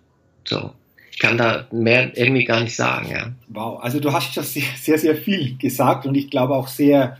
So. 0.43 0.73
Ich 1.11 1.19
kann 1.19 1.37
da 1.37 1.67
mehr 1.71 2.17
irgendwie 2.17 2.45
gar 2.45 2.61
nicht 2.61 2.75
sagen, 2.75 3.11
ja. 3.11 3.31
Wow, 3.49 3.83
also 3.83 3.99
du 3.99 4.11
hast 4.11 4.35
das 4.35 4.55
sehr, 4.55 4.97
sehr 4.97 5.15
viel 5.15 5.57
gesagt 5.59 6.07
und 6.07 6.15
ich 6.15 6.31
glaube 6.31 6.55
auch 6.55 6.67
sehr 6.67 7.19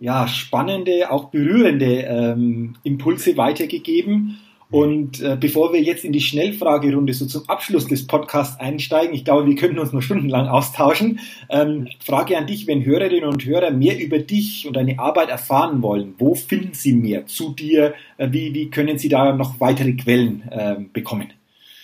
ja, 0.00 0.26
spannende, 0.26 1.12
auch 1.12 1.30
berührende 1.30 2.02
ähm, 2.02 2.74
Impulse 2.82 3.36
weitergegeben. 3.36 4.38
Und 4.70 5.20
äh, 5.20 5.36
bevor 5.38 5.72
wir 5.72 5.82
jetzt 5.82 6.04
in 6.04 6.12
die 6.12 6.20
Schnellfragerunde 6.20 7.12
so 7.12 7.26
zum 7.26 7.48
Abschluss 7.48 7.88
des 7.88 8.06
Podcasts 8.06 8.58
einsteigen, 8.60 9.14
ich 9.14 9.24
glaube, 9.24 9.46
wir 9.46 9.56
können 9.56 9.78
uns 9.80 9.92
noch 9.92 10.00
stundenlang 10.00 10.46
austauschen. 10.46 11.18
Ähm, 11.50 11.88
Frage 12.02 12.38
an 12.38 12.46
dich, 12.46 12.66
wenn 12.68 12.84
Hörerinnen 12.84 13.28
und 13.28 13.44
Hörer 13.44 13.72
mehr 13.72 13.98
über 13.98 14.20
dich 14.20 14.66
und 14.66 14.76
deine 14.76 14.98
Arbeit 14.98 15.28
erfahren 15.28 15.82
wollen, 15.82 16.14
wo 16.18 16.34
finden 16.34 16.72
sie 16.72 16.92
mehr 16.92 17.26
zu 17.26 17.52
dir? 17.52 17.94
Äh, 18.16 18.28
wie, 18.30 18.54
wie 18.54 18.70
können 18.70 18.96
sie 18.96 19.08
da 19.08 19.34
noch 19.34 19.58
weitere 19.58 19.92
Quellen 19.94 20.44
äh, 20.50 20.76
bekommen? 20.92 21.32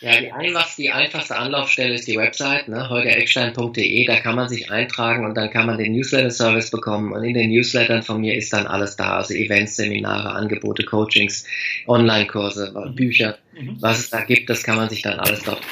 Ja, 0.00 0.20
die, 0.20 0.30
einfach, 0.30 0.74
die 0.76 0.90
einfachste 0.90 1.36
Anlaufstelle 1.36 1.94
ist 1.94 2.06
die 2.06 2.18
Website, 2.18 2.68
ne, 2.68 2.88
holgereckstein.de, 2.90 4.04
da 4.04 4.20
kann 4.20 4.36
man 4.36 4.48
sich 4.48 4.70
eintragen 4.70 5.24
und 5.24 5.34
dann 5.34 5.50
kann 5.50 5.66
man 5.66 5.78
den 5.78 5.92
Newsletter-Service 5.92 6.70
bekommen 6.70 7.12
und 7.12 7.24
in 7.24 7.32
den 7.32 7.50
Newslettern 7.50 8.02
von 8.02 8.20
mir 8.20 8.34
ist 8.34 8.52
dann 8.52 8.66
alles 8.66 8.96
da, 8.96 9.16
also 9.16 9.32
Events, 9.32 9.76
Seminare, 9.76 10.32
Angebote, 10.32 10.84
Coachings, 10.84 11.46
Online-Kurse, 11.86 12.74
mhm. 12.74 12.94
Bücher, 12.94 13.38
mhm. 13.58 13.78
was 13.80 14.00
es 14.00 14.10
da 14.10 14.20
gibt, 14.20 14.50
das 14.50 14.62
kann 14.62 14.76
man 14.76 14.90
sich 14.90 15.00
dann 15.00 15.18
alles 15.18 15.42
dort 15.44 15.62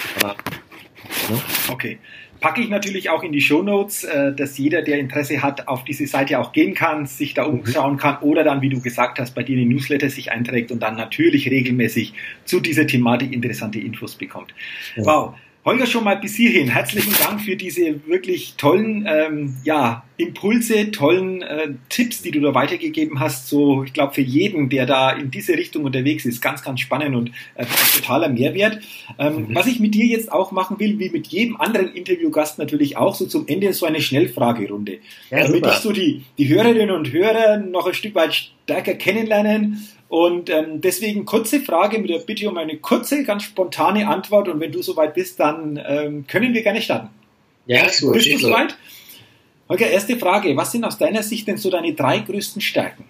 Ne? 1.31 1.41
Okay. 1.69 1.99
Packe 2.45 2.61
ich 2.61 2.69
natürlich 2.69 3.09
auch 3.09 3.23
in 3.23 3.33
die 3.33 3.41
Show 3.41 3.63
Notes, 3.63 4.05
äh, 4.05 4.35
dass 4.35 4.59
jeder, 4.59 4.83
der 4.83 4.99
Interesse 4.99 5.43
hat, 5.43 5.67
auf 5.67 5.83
diese 5.83 6.07
Seite 6.07 6.39
auch 6.39 6.53
gehen 6.53 6.75
kann, 6.75 7.07
sich 7.07 7.33
da 7.33 7.49
mhm. 7.49 7.61
umschauen 7.61 7.97
kann 7.97 8.19
oder 8.19 8.45
dann, 8.45 8.61
wie 8.61 8.69
du 8.69 8.83
gesagt 8.83 9.19
hast, 9.19 9.35
bei 9.35 9.43
dir 9.43 9.55
in 9.55 9.61
den 9.61 9.69
Newsletter 9.71 10.11
sich 10.11 10.31
einträgt 10.31 10.71
und 10.71 10.83
dann 10.83 10.95
natürlich 10.95 11.51
regelmäßig 11.51 12.13
zu 12.45 12.61
dieser 12.61 12.87
Thematik 12.87 13.33
interessante 13.33 13.79
Infos 13.79 14.17
bekommt. 14.17 14.53
Ja. 14.95 15.07
Wow. 15.07 15.35
Holger, 15.65 15.87
schon 15.87 16.05
mal 16.05 16.19
bis 16.19 16.35
hierhin. 16.35 16.69
Herzlichen 16.69 17.15
Dank 17.19 17.41
für 17.41 17.57
diese 17.57 18.07
wirklich 18.07 18.57
tollen 18.59 19.09
ähm, 19.09 19.57
ja, 19.65 20.05
Impulse, 20.19 20.91
tollen 20.91 21.41
äh, 21.41 21.69
Tipps, 21.89 22.21
die 22.21 22.33
du 22.33 22.41
da 22.41 22.55
weitergegeben 22.55 23.19
hast. 23.19 23.49
So, 23.49 23.83
ich 23.83 23.95
glaube, 23.95 24.13
für 24.13 24.21
jeden, 24.21 24.69
der 24.69 24.85
da 24.85 25.11
in 25.11 25.31
diese 25.31 25.55
Richtung 25.55 25.85
unterwegs 25.85 26.27
ist, 26.27 26.43
ganz, 26.43 26.63
ganz 26.63 26.81
spannend 26.81 27.17
und 27.17 27.31
äh, 27.55 27.65
totaler 27.97 28.29
Mehrwert. 28.29 28.81
Ähm, 29.19 29.47
mhm. 29.49 29.55
Was 29.55 29.67
ich 29.67 29.81
mit 29.81 29.95
dir 29.95 30.05
jetzt 30.05 30.31
auch 30.31 30.53
machen 30.53 30.79
will, 30.79 30.99
wie 30.99 31.09
mit 31.09 31.29
jedem 31.29 31.57
anderen 31.57 31.95
Interviewgast 31.95 32.59
natürlich 32.59 32.99
auch, 32.99 33.15
so 33.15 33.25
zum 33.25 33.49
Ende 33.49 33.73
so 33.73 33.87
eine 33.87 34.03
Schnellfragerunde. 34.03 34.99
Ja, 35.31 35.47
damit 35.47 35.65
ich 35.65 35.73
so 35.77 35.93
die, 35.93 36.25
die 36.37 36.47
Hörerinnen 36.47 36.91
und 36.91 37.11
Hörer 37.11 37.57
noch 37.57 37.87
ein 37.87 37.95
Stück 37.95 38.15
weit 38.15 38.51
stärker 38.65 38.95
kennenlernen 38.95 39.89
und 40.15 40.49
ähm, 40.49 40.81
deswegen 40.81 41.25
kurze 41.25 41.59
Frage 41.59 41.99
mit 41.99 42.09
der 42.09 42.21
Bitte 42.21 42.49
um 42.49 42.57
eine 42.57 42.77
kurze, 42.77 43.25
ganz 43.25 43.43
spontane 43.43 44.07
Antwort. 44.07 44.47
Und 44.47 44.61
wenn 44.61 44.71
du 44.71 44.81
soweit 44.81 45.13
bist, 45.13 45.41
dann 45.41 45.77
ähm, 45.85 46.25
können 46.29 46.55
wir 46.55 46.63
gerne 46.63 46.81
starten. 46.81 47.09
Ja, 47.67 47.85
ist 47.87 48.01
gut. 48.01 48.13
Bist 48.13 48.33
du 48.33 48.39
soweit? 48.39 48.77
Okay, 49.67 49.91
erste 49.93 50.17
Frage. 50.17 50.57
Was 50.57 50.71
sind 50.71 50.85
aus 50.85 50.99
deiner 50.99 51.25
Sicht 51.25 51.49
denn 51.49 51.57
so 51.57 51.69
deine 51.69 51.95
drei 51.95 52.21
größten 52.21 52.63
Stärken? 52.63 53.05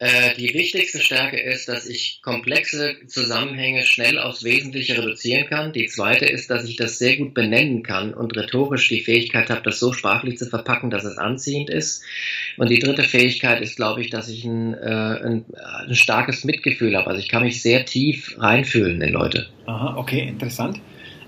Äh, 0.00 0.34
die 0.36 0.52
wichtigste 0.52 0.98
Stärke 0.98 1.38
ist, 1.38 1.68
dass 1.68 1.86
ich 1.86 2.20
komplexe 2.20 2.96
Zusammenhänge 3.06 3.86
schnell 3.86 4.18
aufs 4.18 4.42
Wesentliche 4.42 4.98
reduzieren 4.98 5.46
kann. 5.48 5.72
Die 5.72 5.86
zweite 5.86 6.24
ist, 6.24 6.50
dass 6.50 6.68
ich 6.68 6.74
das 6.74 6.98
sehr 6.98 7.16
gut 7.16 7.32
benennen 7.32 7.84
kann 7.84 8.12
und 8.12 8.36
rhetorisch 8.36 8.88
die 8.88 9.02
Fähigkeit 9.02 9.50
habe, 9.50 9.62
das 9.62 9.78
so 9.78 9.92
sprachlich 9.92 10.36
zu 10.36 10.46
verpacken, 10.46 10.90
dass 10.90 11.04
es 11.04 11.16
anziehend 11.16 11.70
ist. 11.70 12.02
Und 12.56 12.70
die 12.70 12.80
dritte 12.80 13.04
Fähigkeit 13.04 13.60
ist, 13.60 13.76
glaube 13.76 14.00
ich, 14.00 14.10
dass 14.10 14.28
ich 14.28 14.44
ein, 14.44 14.74
äh, 14.74 15.20
ein, 15.24 15.44
ein 15.86 15.94
starkes 15.94 16.42
Mitgefühl 16.42 16.96
habe. 16.96 17.06
Also 17.06 17.20
ich 17.20 17.28
kann 17.28 17.44
mich 17.44 17.62
sehr 17.62 17.84
tief 17.84 18.34
reinfühlen 18.38 19.00
in 19.00 19.12
Leute. 19.12 19.48
Aha, 19.66 19.96
okay, 19.96 20.26
interessant. 20.26 20.80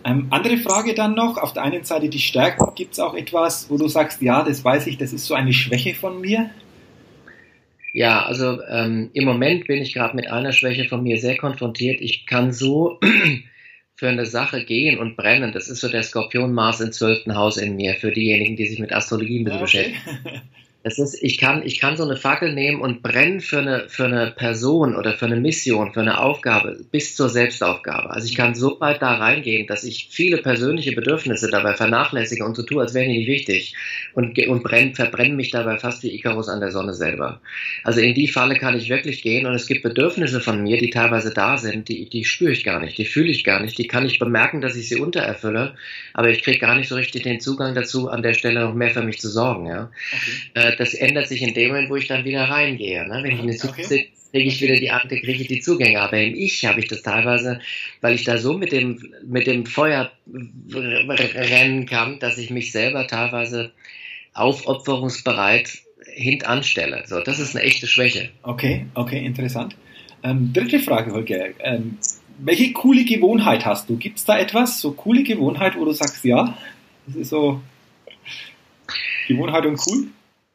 Ähm, 0.04 0.26
andere 0.30 0.56
Frage 0.56 0.94
dann 0.94 1.14
noch. 1.14 1.36
Auf 1.38 1.52
der 1.52 1.62
einen 1.62 1.84
Seite 1.84 2.08
die 2.08 2.18
Stärken. 2.18 2.74
Gibt 2.74 2.94
es 2.94 2.98
auch 2.98 3.14
etwas, 3.14 3.70
wo 3.70 3.78
du 3.78 3.86
sagst, 3.86 4.22
ja, 4.22 4.42
das 4.42 4.64
weiß 4.64 4.88
ich, 4.88 4.98
das 4.98 5.12
ist 5.12 5.26
so 5.26 5.34
eine 5.34 5.52
Schwäche 5.52 5.94
von 5.94 6.20
mir? 6.20 6.50
Ja, 7.96 8.26
also 8.26 8.62
ähm, 8.68 9.08
im 9.14 9.24
Moment 9.24 9.66
bin 9.66 9.80
ich 9.80 9.94
gerade 9.94 10.14
mit 10.14 10.30
einer 10.30 10.52
Schwäche 10.52 10.84
von 10.84 11.02
mir 11.02 11.16
sehr 11.16 11.38
konfrontiert. 11.38 12.02
Ich 12.02 12.26
kann 12.26 12.52
so 12.52 13.00
für 13.94 14.08
eine 14.10 14.26
Sache 14.26 14.66
gehen 14.66 14.98
und 14.98 15.16
brennen. 15.16 15.52
Das 15.52 15.68
ist 15.68 15.80
so 15.80 15.88
der 15.88 16.02
Skorpion 16.02 16.52
Mars 16.52 16.80
im 16.80 16.92
zwölften 16.92 17.34
Haus 17.34 17.56
in 17.56 17.74
mir, 17.74 17.94
für 17.94 18.12
diejenigen, 18.12 18.54
die 18.54 18.66
sich 18.66 18.80
mit 18.80 18.92
Astrologie 18.92 19.40
ein 19.40 19.44
bisschen 19.44 19.62
okay. 19.62 19.94
beschäftigen. 19.94 20.42
Es 20.86 21.00
ist, 21.00 21.20
ich 21.20 21.36
kann, 21.38 21.66
ich 21.66 21.80
kann 21.80 21.96
so 21.96 22.04
eine 22.04 22.14
Fackel 22.14 22.54
nehmen 22.54 22.80
und 22.80 23.02
brennen 23.02 23.40
für 23.40 23.58
eine, 23.58 23.88
für 23.88 24.04
eine 24.04 24.30
Person 24.30 24.94
oder 24.94 25.14
für 25.14 25.26
eine 25.26 25.34
Mission, 25.34 25.92
für 25.92 26.00
eine 26.00 26.20
Aufgabe 26.20 26.78
bis 26.92 27.16
zur 27.16 27.28
Selbstaufgabe. 27.28 28.10
Also 28.10 28.28
ich 28.28 28.36
kann 28.36 28.54
so 28.54 28.78
weit 28.78 29.02
da 29.02 29.14
reingehen, 29.14 29.66
dass 29.66 29.82
ich 29.82 30.06
viele 30.12 30.38
persönliche 30.38 30.92
Bedürfnisse 30.92 31.50
dabei 31.50 31.74
vernachlässige 31.74 32.44
und 32.44 32.54
so 32.54 32.62
tue, 32.62 32.80
als 32.80 32.94
wären 32.94 33.08
die 33.08 33.18
nicht 33.18 33.26
wichtig 33.26 33.74
und, 34.14 34.38
und 34.38 34.62
brenn, 34.62 34.94
verbrenne 34.94 35.34
mich 35.34 35.50
dabei 35.50 35.76
fast 35.76 36.04
wie 36.04 36.14
Icarus 36.14 36.48
an 36.48 36.60
der 36.60 36.70
Sonne 36.70 36.94
selber. 36.94 37.40
Also 37.82 37.98
in 37.98 38.14
die 38.14 38.28
Falle 38.28 38.54
kann 38.54 38.76
ich 38.76 38.88
wirklich 38.88 39.22
gehen 39.22 39.46
und 39.46 39.54
es 39.54 39.66
gibt 39.66 39.82
Bedürfnisse 39.82 40.40
von 40.40 40.62
mir, 40.62 40.78
die 40.78 40.90
teilweise 40.90 41.34
da 41.34 41.58
sind, 41.58 41.88
die, 41.88 42.08
die 42.08 42.24
spüre 42.24 42.52
ich 42.52 42.62
gar 42.62 42.78
nicht, 42.78 42.96
die 42.96 43.06
fühle 43.06 43.32
ich 43.32 43.42
gar 43.42 43.60
nicht, 43.60 43.76
die 43.76 43.88
kann 43.88 44.06
ich 44.06 44.20
bemerken, 44.20 44.60
dass 44.60 44.76
ich 44.76 44.88
sie 44.88 45.00
untererfülle, 45.00 45.74
aber 46.14 46.30
ich 46.30 46.44
kriege 46.44 46.60
gar 46.60 46.76
nicht 46.76 46.88
so 46.88 46.94
richtig 46.94 47.24
den 47.24 47.40
Zugang 47.40 47.74
dazu, 47.74 48.08
an 48.08 48.22
der 48.22 48.34
Stelle 48.34 48.60
noch 48.60 48.74
mehr 48.74 48.90
für 48.90 49.02
mich 49.02 49.18
zu 49.18 49.28
sorgen. 49.28 49.66
Ja. 49.66 49.90
Okay. 50.12 50.75
Das 50.78 50.94
ändert 50.94 51.28
sich 51.28 51.42
in 51.42 51.54
dem 51.54 51.68
Moment, 51.68 51.90
wo 51.90 51.96
ich 51.96 52.06
dann 52.06 52.24
wieder 52.24 52.44
reingehe. 52.44 53.06
Ne? 53.06 53.22
Wenn 53.22 53.32
ich 53.32 53.40
in 53.40 53.48
die 53.48 53.56
Zukunft 53.56 53.90
okay. 53.90 54.10
kriege 54.32 54.48
ich 54.48 54.60
wieder 54.60 54.76
die 54.76 54.90
Akte, 54.90 55.20
kriege 55.20 55.42
ich 55.42 55.48
die 55.48 55.60
Zugänge. 55.60 56.00
Aber 56.00 56.18
im 56.18 56.34
Ich 56.34 56.64
habe 56.64 56.80
ich 56.80 56.88
das 56.88 57.02
teilweise, 57.02 57.60
weil 58.00 58.14
ich 58.14 58.24
da 58.24 58.38
so 58.38 58.56
mit 58.56 58.72
dem, 58.72 59.14
mit 59.26 59.46
dem 59.46 59.66
Feuer 59.66 60.10
rennen 60.72 61.86
kann, 61.86 62.18
dass 62.18 62.38
ich 62.38 62.50
mich 62.50 62.72
selber 62.72 63.06
teilweise 63.06 63.72
aufopferungsbereit 64.34 65.78
hintanstelle. 66.12 67.04
So, 67.06 67.20
das 67.20 67.38
ist 67.38 67.56
eine 67.56 67.64
echte 67.64 67.86
Schwäche. 67.86 68.30
Okay, 68.42 68.86
okay, 68.94 69.24
interessant. 69.24 69.76
Ähm, 70.22 70.52
dritte 70.52 70.80
Frage, 70.80 71.12
Holger. 71.12 71.48
Ähm, 71.60 71.98
welche 72.38 72.72
coole 72.72 73.04
Gewohnheit 73.04 73.64
hast 73.64 73.88
du? 73.88 73.96
Gibt 73.96 74.18
es 74.18 74.24
da 74.24 74.38
etwas, 74.38 74.80
so 74.80 74.92
coole 74.92 75.22
Gewohnheit, 75.22 75.76
wo 75.76 75.84
du 75.84 75.92
sagst, 75.92 76.24
ja, 76.24 76.56
das 77.06 77.16
ist 77.16 77.30
so 77.30 77.60
Gewohnheit 79.28 79.66
und 79.66 79.80
cool? 79.86 80.08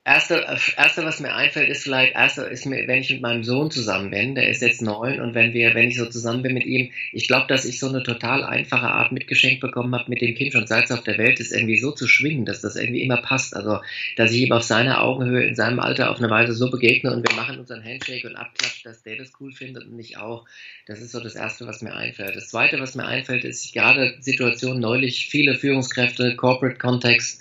Erste, 0.03 0.43
erste, 0.77 1.05
was 1.05 1.19
mir 1.19 1.31
einfällt, 1.35 1.69
ist 1.69 1.83
vielleicht, 1.83 2.15
erste 2.15 2.41
ist 2.41 2.65
mir, 2.65 2.87
wenn 2.87 3.01
ich 3.01 3.11
mit 3.11 3.21
meinem 3.21 3.43
Sohn 3.43 3.69
zusammen 3.69 4.09
bin, 4.09 4.33
der 4.33 4.49
ist 4.49 4.63
jetzt 4.63 4.81
neun 4.81 5.21
und 5.21 5.35
wenn 5.35 5.53
wir, 5.53 5.75
wenn 5.75 5.89
ich 5.89 5.97
so 5.97 6.07
zusammen 6.07 6.41
bin 6.41 6.55
mit 6.55 6.65
ihm, 6.65 6.89
ich 7.11 7.27
glaube, 7.27 7.45
dass 7.45 7.65
ich 7.65 7.79
so 7.79 7.87
eine 7.87 8.01
total 8.01 8.43
einfache 8.43 8.87
Art 8.87 9.11
mitgeschenkt 9.11 9.61
bekommen 9.61 9.93
habe, 9.93 10.09
mit 10.09 10.21
dem 10.21 10.33
Kind 10.33 10.53
schon 10.53 10.65
seit 10.65 10.85
es 10.85 10.91
auf 10.91 11.03
der 11.03 11.19
Welt 11.19 11.39
ist, 11.39 11.51
irgendwie 11.51 11.77
so 11.77 11.91
zu 11.91 12.07
schwingen, 12.07 12.45
dass 12.45 12.61
das 12.61 12.77
irgendwie 12.77 13.03
immer 13.03 13.17
passt. 13.17 13.55
Also, 13.55 13.79
dass 14.15 14.31
ich 14.31 14.41
ihm 14.41 14.51
auf 14.53 14.63
seiner 14.63 15.03
Augenhöhe, 15.03 15.43
in 15.43 15.53
seinem 15.53 15.79
Alter 15.79 16.09
auf 16.09 16.17
eine 16.17 16.31
Weise 16.31 16.53
so 16.53 16.71
begegne 16.71 17.13
und 17.13 17.29
wir 17.29 17.35
machen 17.35 17.59
unseren 17.59 17.83
Handshake 17.83 18.27
und 18.27 18.35
abklatscht, 18.35 18.83
dass 18.83 19.03
der 19.03 19.17
das 19.17 19.33
cool 19.39 19.53
findet 19.53 19.85
und 19.85 19.99
ich 19.99 20.17
auch. 20.17 20.47
Das 20.87 20.99
ist 20.99 21.11
so 21.11 21.19
das 21.19 21.35
Erste, 21.35 21.67
was 21.67 21.83
mir 21.83 21.93
einfällt. 21.93 22.35
Das 22.35 22.49
Zweite, 22.49 22.79
was 22.79 22.95
mir 22.95 23.05
einfällt, 23.05 23.43
ist 23.43 23.71
gerade 23.71 24.15
Situation 24.19 24.79
neulich, 24.79 25.27
viele 25.27 25.53
Führungskräfte, 25.53 26.35
Corporate 26.35 26.79
Kontext 26.79 27.39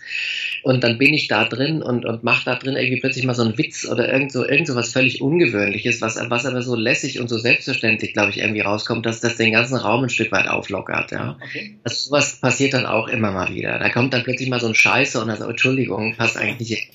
und 0.63 0.85
dann 0.85 0.99
bin 0.99 1.15
ich 1.15 1.27
da 1.27 1.47
drin 1.47 1.83
und, 1.83 2.05
und 2.05 2.23
mache 2.23 2.50
da 2.51 2.57
drin 2.57 2.77
irgendwie 2.77 3.01
plötzlich 3.01 3.25
mal 3.25 3.35
so 3.35 3.43
einen 3.43 3.57
Witz 3.57 3.87
oder 3.89 4.13
irgend 4.13 4.33
so, 4.33 4.47
irgend 4.47 4.67
so 4.67 4.75
was 4.75 4.93
völlig 4.93 5.23
Ungewöhnliches, 5.23 6.01
was, 6.01 6.19
was 6.29 6.47
aber 6.47 6.63
so 6.63 6.75
lässig 6.75 7.21
und 7.21 7.29
so 7.29 7.39
selbstverständlich, 7.39 8.13
glaube 8.13 8.31
ich, 8.31 8.39
irgendwie 8.39 8.61
rauskommt, 8.61 9.07
dass 9.07 9.21
das 9.21 9.37
den 9.37 9.53
ganzen 9.53 9.77
Raum 9.77 10.05
ein 10.05 10.11
Stück 10.11 10.33
weit 10.33 10.49
auflockert. 10.49 11.13
Ja. 11.13 11.37
Okay. 11.43 11.77
Das, 11.85 12.05
sowas 12.05 12.41
passiert 12.41 12.75
dann 12.75 12.87
auch 12.87 13.09
immer 13.09 13.31
mal 13.31 13.55
wieder. 13.55 13.79
Da 13.79 13.89
kommt 13.89 14.13
dann 14.13 14.25
plötzlich 14.25 14.51
mal 14.51 14.61
so 14.61 14.67
ein 14.67 14.75
Scheiße 14.75 15.21
und 15.21 15.29
dann 15.29 15.39
so, 15.39 15.49
Entschuldigung, 15.49 16.17
passt 16.17 16.37
eigentlich 16.37 16.71
nicht. 16.71 16.91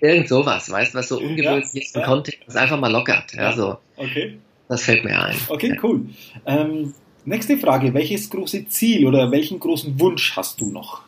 Irgend 0.00 0.28
sowas, 0.28 0.70
weißt 0.70 0.94
du, 0.94 0.98
was 0.98 1.08
so 1.08 1.18
ungewöhnlich 1.18 1.66
ja, 1.72 1.80
ist 1.80 1.94
im 1.94 2.02
ja. 2.02 2.06
Kontext, 2.06 2.40
das 2.46 2.56
einfach 2.56 2.78
mal 2.78 2.90
lockert. 2.90 3.34
Ja, 3.34 3.52
so. 3.52 3.78
Okay. 3.96 4.38
Das 4.68 4.84
fällt 4.84 5.04
mir 5.04 5.20
ein. 5.20 5.36
Okay, 5.48 5.76
cool. 5.82 6.06
Ähm, 6.46 6.94
nächste 7.24 7.58
Frage. 7.58 7.92
Welches 7.92 8.30
große 8.30 8.68
Ziel 8.68 9.06
oder 9.06 9.30
welchen 9.32 9.58
großen 9.58 9.98
Wunsch 9.98 10.36
hast 10.36 10.60
du 10.60 10.70
noch? 10.70 11.02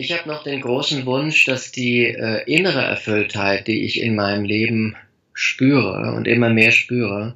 Ich 0.00 0.16
habe 0.16 0.28
noch 0.28 0.44
den 0.44 0.60
großen 0.60 1.06
Wunsch, 1.06 1.44
dass 1.44 1.72
die 1.72 2.04
äh, 2.04 2.44
innere 2.46 2.82
Erfülltheit, 2.82 3.66
die 3.66 3.84
ich 3.84 4.00
in 4.00 4.14
meinem 4.14 4.44
Leben 4.44 4.94
spüre 5.32 6.14
und 6.14 6.28
immer 6.28 6.50
mehr 6.50 6.70
spüre, 6.70 7.34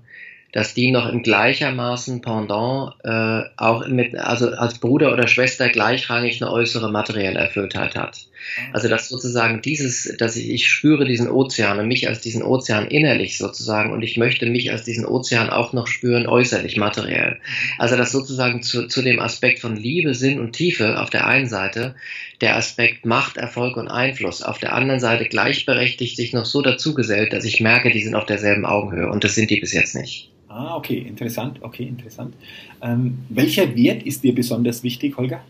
dass 0.53 0.73
die 0.73 0.93
noch 0.93 1.13
in 1.13 1.25
gleichermaßen 1.25 2.21
Pendant 2.21 2.95
äh, 3.03 3.43
auch 3.57 3.89
mit, 3.89 4.15
also 4.15 4.51
als 4.51 4.79
Bruder 4.79 5.13
oder 5.13 5.27
Schwester 5.27 5.71
gleichrangig 5.71 6.41
eine 6.41 6.53
äußere 6.53 6.89
materielle 6.89 7.41
Erfülltheit 7.41 7.97
hat. 7.97 8.29
Ah. 8.59 8.71
Also 8.73 8.89
dass 8.89 9.09
sozusagen 9.09 9.63
dieses, 9.63 10.15
dass 10.19 10.37
ich, 10.37 10.51
ich 10.51 10.69
spüre 10.69 11.05
diesen 11.05 11.29
Ozean 11.29 11.79
und 11.79 11.89
mich 11.89 12.09
als 12.09 12.21
diesen 12.21 12.43
Ozean 12.43 12.87
innerlich 12.87 13.39
sozusagen 13.39 13.93
und 13.93 14.03
ich 14.03 14.17
möchte 14.17 14.47
mich 14.47 14.71
als 14.71 14.85
diesen 14.85 15.07
Ozean 15.07 15.51
auch 15.51 15.73
noch 15.73 15.87
spüren 15.87 16.27
äußerlich 16.27 16.77
materiell. 16.77 17.33
Mhm. 17.33 17.39
Also 17.79 17.97
dass 17.97 18.13
sozusagen 18.13 18.63
zu, 18.63 18.87
zu 18.87 19.03
dem 19.03 19.21
Aspekt 19.21 19.61
von 19.61 19.77
Liebe, 19.77 20.15
Sinn 20.15 20.41
und 20.41 20.53
Tiefe 20.53 21.01
auf 21.01 21.11
der 21.11 21.27
einen 21.27 21.49
Seite 21.49 21.95
der 22.41 22.57
Aspekt 22.57 23.07
Macht, 23.07 23.37
Erfolg 23.37 23.77
und 23.77 23.89
Einfluss 23.89 24.43
auf 24.43 24.59
der 24.59 24.75
anderen 24.75 25.01
Seite 25.01 25.27
gleichberechtigt 25.27 26.17
sich 26.17 26.33
noch 26.33 26.45
so 26.45 26.61
dazugesellt, 26.61 27.33
dass 27.33 27.45
ich 27.45 27.61
merke, 27.61 27.91
die 27.91 28.03
sind 28.03 28.17
auf 28.17 28.27
derselben 28.27 28.67
Augenhöhe 28.67 29.11
und 29.11 29.23
das 29.25 29.35
sind 29.35 29.51
die 29.51 29.61
bis 29.61 29.73
jetzt 29.73 29.95
nicht. 29.95 30.29
Ah, 30.49 30.77
okay, 30.77 30.99
interessant, 30.99 31.63
okay, 31.63 31.85
interessant. 31.85 32.35
Ähm, 32.83 33.19
welcher 33.31 33.75
Wert 33.75 34.03
ist 34.03 34.23
dir 34.23 34.35
besonders 34.35 34.83
wichtig, 34.83 35.17
Holger? 35.17 35.43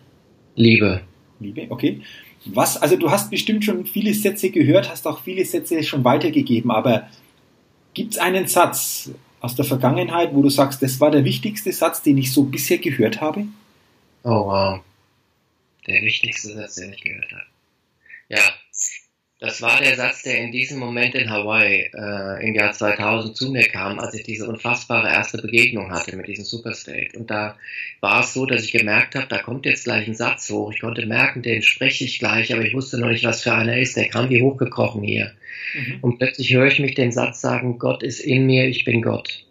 Liebe. 0.55 1.01
Liebe, 1.40 1.66
okay. 1.70 2.01
Was, 2.45 2.76
also 2.76 2.97
du 2.97 3.11
hast 3.11 3.30
bestimmt 3.30 3.64
schon 3.64 3.86
viele 3.86 4.14
Sätze 4.14 4.51
gehört, 4.51 4.90
hast 4.90 5.07
auch 5.07 5.22
viele 5.22 5.45
Sätze 5.45 5.82
schon 5.82 6.05
weitergegeben, 6.05 6.70
aber 6.70 7.09
gibt 7.95 8.14
es 8.14 8.18
einen 8.18 8.47
Satz 8.49 9.11
aus 9.40 9.55
der 9.55 9.64
Vergangenheit, 9.64 10.34
wo 10.34 10.43
du 10.43 10.51
sagst, 10.51 10.82
das 10.82 11.01
war 11.01 11.11
der 11.11 11.24
wichtigste 11.24 11.72
Satz, 11.72 12.03
den 12.03 12.18
ich 12.18 12.32
so 12.32 12.45
bisher 12.45 12.78
gehört 12.78 13.20
habe? 13.20 13.47
Oh 14.24 14.47
wow. 14.47 14.80
Der 15.86 16.03
wichtigste 16.03 16.55
Satz, 16.55 16.76
den 16.76 16.93
ich 16.93 17.03
gehört 17.03 17.30
habe. 17.32 17.47
Ja, 18.28 18.40
das 19.43 19.61
war 19.61 19.80
der 19.80 19.97
Satz, 19.97 20.22
der 20.22 20.38
in 20.38 20.53
diesem 20.53 20.78
Moment 20.78 21.16
in 21.16 21.28
Hawaii 21.28 21.90
äh, 21.93 22.47
im 22.47 22.55
Jahr 22.55 22.70
2000 22.70 23.36
zu 23.36 23.51
mir 23.51 23.64
kam, 23.64 23.99
als 23.99 24.14
ich 24.14 24.22
diese 24.22 24.49
unfassbare 24.49 25.09
erste 25.09 25.43
Begegnung 25.43 25.90
hatte 25.90 26.14
mit 26.16 26.28
diesem 26.28 26.45
Superstate. 26.45 27.18
Und 27.18 27.28
da 27.28 27.57
war 28.01 28.20
es 28.20 28.34
so, 28.34 28.47
dass 28.47 28.62
ich 28.62 28.70
gemerkt 28.70 29.16
habe, 29.16 29.26
da 29.26 29.38
kommt 29.38 29.66
jetzt 29.66 29.82
gleich 29.82 30.07
ein 30.07 30.14
Satz 30.14 30.49
hoch. 30.49 30.72
Ich 30.72 30.78
konnte 30.78 31.07
merken, 31.07 31.43
den 31.43 31.62
spreche 31.62 32.05
ich 32.05 32.20
gleich, 32.20 32.55
aber 32.55 32.62
ich 32.62 32.72
wusste 32.72 33.01
noch 33.01 33.09
nicht, 33.09 33.24
was 33.24 33.43
für 33.43 33.53
einer 33.53 33.76
ist. 33.78 33.97
Der 33.97 34.07
kam 34.07 34.30
wie 34.30 34.40
hochgekrochen 34.40 35.03
hier. 35.03 35.32
Mhm. 35.74 35.99
Und 36.03 36.18
plötzlich 36.18 36.55
höre 36.55 36.68
ich 36.68 36.78
mich 36.78 36.95
den 36.95 37.11
Satz 37.11 37.40
sagen, 37.40 37.80
Gott 37.80 38.05
ist 38.05 38.20
in 38.20 38.47
mir, 38.47 38.68
ich 38.68 38.84
bin 38.84 39.03
Gott. 39.03 39.45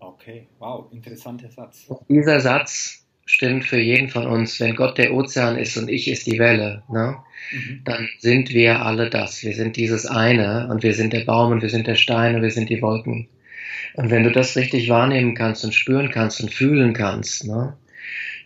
Okay. 0.00 0.48
Wow, 0.58 0.92
interessanter 0.92 1.48
Satz. 1.48 1.86
Und 1.88 2.06
dieser 2.10 2.40
Satz 2.40 2.99
stimmt 3.30 3.64
für 3.64 3.78
jeden 3.78 4.08
von 4.08 4.26
uns. 4.26 4.60
Wenn 4.60 4.76
Gott 4.76 4.98
der 4.98 5.14
Ozean 5.14 5.56
ist 5.56 5.76
und 5.76 5.88
ich 5.88 6.08
ist 6.08 6.26
die 6.26 6.38
Welle, 6.38 6.82
ne, 6.88 7.16
mhm. 7.52 7.80
dann 7.84 8.08
sind 8.18 8.50
wir 8.50 8.84
alle 8.84 9.10
das. 9.10 9.42
Wir 9.42 9.54
sind 9.54 9.76
dieses 9.76 10.06
eine 10.06 10.68
und 10.70 10.82
wir 10.82 10.94
sind 10.94 11.12
der 11.12 11.24
Baum 11.24 11.52
und 11.52 11.62
wir 11.62 11.70
sind 11.70 11.86
der 11.86 11.94
Stein 11.94 12.36
und 12.36 12.42
wir 12.42 12.50
sind 12.50 12.68
die 12.68 12.82
Wolken. 12.82 13.28
Und 13.94 14.10
wenn 14.10 14.22
du 14.22 14.30
das 14.30 14.56
richtig 14.56 14.88
wahrnehmen 14.88 15.34
kannst 15.34 15.64
und 15.64 15.74
spüren 15.74 16.10
kannst 16.10 16.40
und 16.40 16.52
fühlen 16.52 16.92
kannst, 16.92 17.46
ne, 17.46 17.74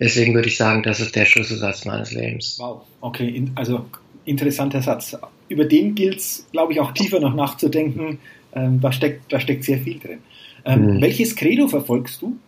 deswegen 0.01 0.35
würde 0.35 0.49
ich 0.49 0.57
sagen, 0.57 0.83
das 0.83 1.01
ist 1.01 1.17
der 1.17 1.25
Schlüsselsatz 1.25 1.85
meines 1.85 2.13
Lebens. 2.13 2.57
Wow, 2.59 2.83
okay, 3.01 3.29
in, 3.29 3.53
also 3.55 3.87
interessanter 4.25 4.83
Satz. 4.83 5.17
Über 5.49 5.65
den 5.65 5.95
gilt 5.95 6.19
es, 6.19 6.47
glaube 6.53 6.73
ich, 6.73 6.81
auch 6.81 6.93
tiefer 6.93 7.21
noch 7.21 7.35
nachzudenken. 7.35 8.19
Ähm, 8.55 8.81
da, 8.81 8.93
steckt, 8.93 9.33
da 9.33 9.41
steckt 9.41 9.65
sehr 9.65 9.79
viel 9.79 9.99
drin. 9.99 10.19
Ähm, 10.65 10.97
mhm. 10.97 11.01
Welches 11.01 11.37
Credo 11.37 11.69
verfolgst 11.69 12.23
du? 12.23 12.39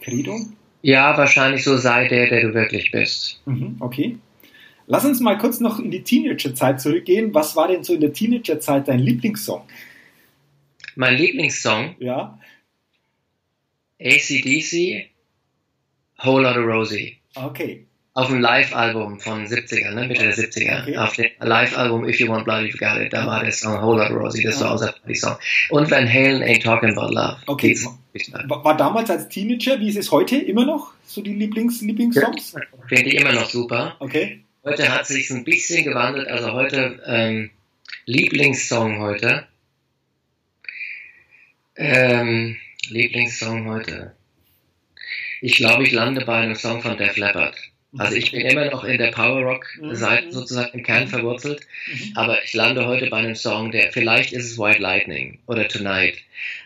Credo? 0.00 0.36
Ja, 0.82 1.16
wahrscheinlich 1.16 1.64
so 1.64 1.76
sei 1.76 2.08
der, 2.08 2.28
der 2.28 2.42
du 2.42 2.54
wirklich 2.54 2.90
bist. 2.90 3.40
Mhm, 3.46 3.76
okay. 3.80 4.18
Lass 4.86 5.04
uns 5.04 5.20
mal 5.20 5.38
kurz 5.38 5.60
noch 5.60 5.78
in 5.78 5.90
die 5.90 6.02
Teenagerzeit 6.02 6.80
zurückgehen. 6.80 7.32
Was 7.32 7.56
war 7.56 7.68
denn 7.68 7.84
so 7.84 7.94
in 7.94 8.00
der 8.00 8.12
Teenagerzeit 8.12 8.88
dein 8.88 8.98
Lieblingssong? 8.98 9.62
Mein 10.96 11.16
Lieblingssong? 11.16 11.96
Ja. 12.00 12.38
ACDC, 14.00 15.08
Whole 16.24 16.42
Lotta 16.42 16.60
Rosie. 16.60 17.18
Okay 17.34 17.86
auf 18.14 18.28
dem 18.28 18.40
Live-Album 18.40 19.20
von 19.20 19.46
70er, 19.46 19.92
ne, 19.92 20.06
Mitte 20.06 20.22
der 20.22 20.34
70er. 20.34 20.82
Okay. 20.82 20.96
Auf 20.98 21.14
dem 21.14 21.30
Live-Album 21.40 22.06
If 22.06 22.20
You 22.20 22.28
Want 22.28 22.44
Blood, 22.44 22.64
You've 22.64 22.78
Got 22.78 23.00
It, 23.00 23.12
da 23.12 23.26
war 23.26 23.42
der 23.42 23.52
Song 23.52 23.80
Whole 23.80 24.02
Lot 24.02 24.12
Rosie, 24.12 24.44
das 24.44 24.60
war 24.60 24.72
unser 24.72 24.94
Song. 25.14 25.36
Und 25.70 25.90
Van 25.90 26.06
Halen 26.06 26.42
Ain't 26.42 26.62
Talking 26.62 26.96
About 26.96 27.12
Love. 27.12 27.38
Okay. 27.46 27.76
War 28.14 28.76
damals 28.76 29.10
als 29.10 29.28
Teenager, 29.28 29.80
wie 29.80 29.88
ist 29.88 29.96
es 29.96 30.10
heute 30.10 30.36
immer 30.36 30.66
noch, 30.66 30.92
so 31.06 31.22
die 31.22 31.32
Lieblings 31.32 31.80
Lieblingssongs? 31.80 32.52
Ja, 32.52 32.60
Finde 32.86 33.10
ich 33.10 33.14
immer 33.14 33.32
noch 33.32 33.48
super. 33.48 33.96
Okay. 34.00 34.44
Heute 34.64 34.92
hat 34.92 35.06
sich 35.06 35.30
ein 35.30 35.44
bisschen 35.44 35.84
gewandelt, 35.84 36.28
also 36.28 36.52
heute, 36.52 37.02
ähm, 37.06 37.50
Lieblingssong 38.04 39.00
heute. 39.00 39.46
Ähm, 41.76 42.56
Lieblingssong 42.88 43.68
heute. 43.68 44.14
Ich 45.40 45.56
glaube, 45.56 45.84
ich 45.84 45.92
lande 45.92 46.24
bei 46.24 46.36
einem 46.36 46.54
Song 46.54 46.82
von 46.82 46.96
Def 46.96 47.16
Leppard. 47.16 47.56
Also 47.98 48.16
ich 48.16 48.32
bin 48.32 48.40
immer 48.40 48.70
noch 48.70 48.84
in 48.84 48.96
der 48.96 49.10
Power 49.10 49.42
Rock 49.42 49.66
Seite 49.92 50.26
mhm. 50.26 50.32
sozusagen 50.32 50.78
im 50.78 50.82
Kern 50.82 51.08
verwurzelt, 51.08 51.60
mhm. 51.86 52.12
aber 52.14 52.42
ich 52.42 52.54
lande 52.54 52.86
heute 52.86 53.08
bei 53.08 53.18
einem 53.18 53.34
Song, 53.34 53.70
der 53.70 53.92
vielleicht 53.92 54.32
ist 54.32 54.50
es 54.50 54.58
White 54.58 54.80
Lightning 54.80 55.38
oder 55.46 55.68
Tonight. 55.68 56.14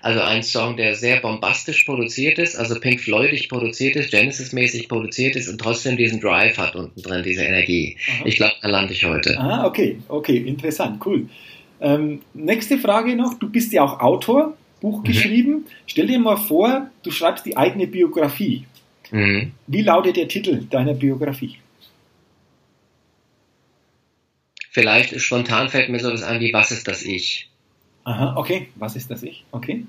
Also 0.03 0.21
ein 0.21 0.45
Song, 0.45 0.77
der 0.77 0.95
sehr 0.95 1.21
bombastisch 1.21 1.83
produziert 1.85 2.39
ist, 2.39 2.57
also 2.57 2.79
Pink 2.79 3.01
Floydig 3.01 3.49
produziert 3.49 3.97
ist, 3.97 4.11
Genesis-mäßig 4.13 4.89
produziert 4.89 5.35
ist 5.35 5.49
und 5.49 5.61
trotzdem 5.61 5.97
diesen 5.97 6.21
Drive 6.21 6.59
hat 6.59 6.77
unten 6.77 7.03
drin, 7.03 7.25
diese 7.25 7.43
Energie. 7.43 7.97
Aha. 8.09 8.23
Ich 8.25 8.37
glaube, 8.37 8.55
da 8.63 8.69
lande 8.69 8.93
ich 8.93 9.05
heute. 9.05 9.39
Ah, 9.39 9.67
okay, 9.67 9.99
okay, 10.09 10.37
interessant, 10.37 11.05
cool. 11.05 11.29
Ähm, 11.81 12.23
nächste 12.35 12.79
Frage 12.79 13.17
noch, 13.17 13.35
du 13.35 13.51
bist 13.51 13.73
ja 13.73 13.83
auch 13.83 14.01
Autor, 14.01 14.57
Buch 14.81 15.01
mhm. 15.01 15.05
geschrieben. 15.05 15.67
Stell 15.87 16.07
dir 16.07 16.19
mal 16.19 16.37
vor, 16.37 16.91
du 17.03 17.11
schreibst 17.11 17.45
die 17.47 17.57
eigene 17.57 17.87
Biografie. 17.87 18.65
Mhm. 19.11 19.53
Wie 19.67 19.83
lautet 19.83 20.17
der 20.17 20.29
Titel 20.29 20.65
deiner 20.71 20.95
Biografie? 20.95 21.57
Vielleicht 24.71 25.19
spontan 25.21 25.69
fällt 25.69 25.89
mir 25.89 26.01
sowas 26.01 26.23
an 26.23 26.41
wie 26.41 26.53
Was 26.53 26.71
ist 26.71 26.87
das 26.87 27.03
Ich? 27.03 27.49
Aha, 28.05 28.37
okay. 28.37 28.69
Was 28.75 28.95
ist 28.95 29.11
das 29.11 29.23
Ich? 29.23 29.45
Okay. 29.51 29.87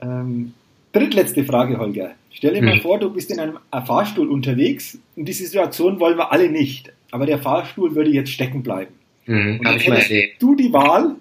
Ähm, 0.00 0.52
drittletzte 0.92 1.44
Frage, 1.44 1.78
Holger. 1.78 2.14
Stell 2.30 2.54
dir 2.54 2.62
mhm. 2.62 2.68
mal 2.68 2.80
vor, 2.80 2.98
du 2.98 3.10
bist 3.10 3.30
in 3.30 3.40
einem 3.40 3.58
Fahrstuhl 3.70 4.28
unterwegs 4.28 4.98
und 5.16 5.26
diese 5.26 5.44
Situation 5.44 6.00
wollen 6.00 6.16
wir 6.16 6.32
alle 6.32 6.50
nicht. 6.50 6.92
Aber 7.10 7.26
der 7.26 7.38
Fahrstuhl 7.38 7.94
würde 7.94 8.10
jetzt 8.10 8.30
stecken 8.30 8.62
bleiben. 8.62 8.94
Mhm, 9.26 9.60
und 9.60 9.68
jetzt 9.68 9.86
hättest 9.86 10.42
du 10.42 10.54
die 10.54 10.72
Wahl, 10.72 11.16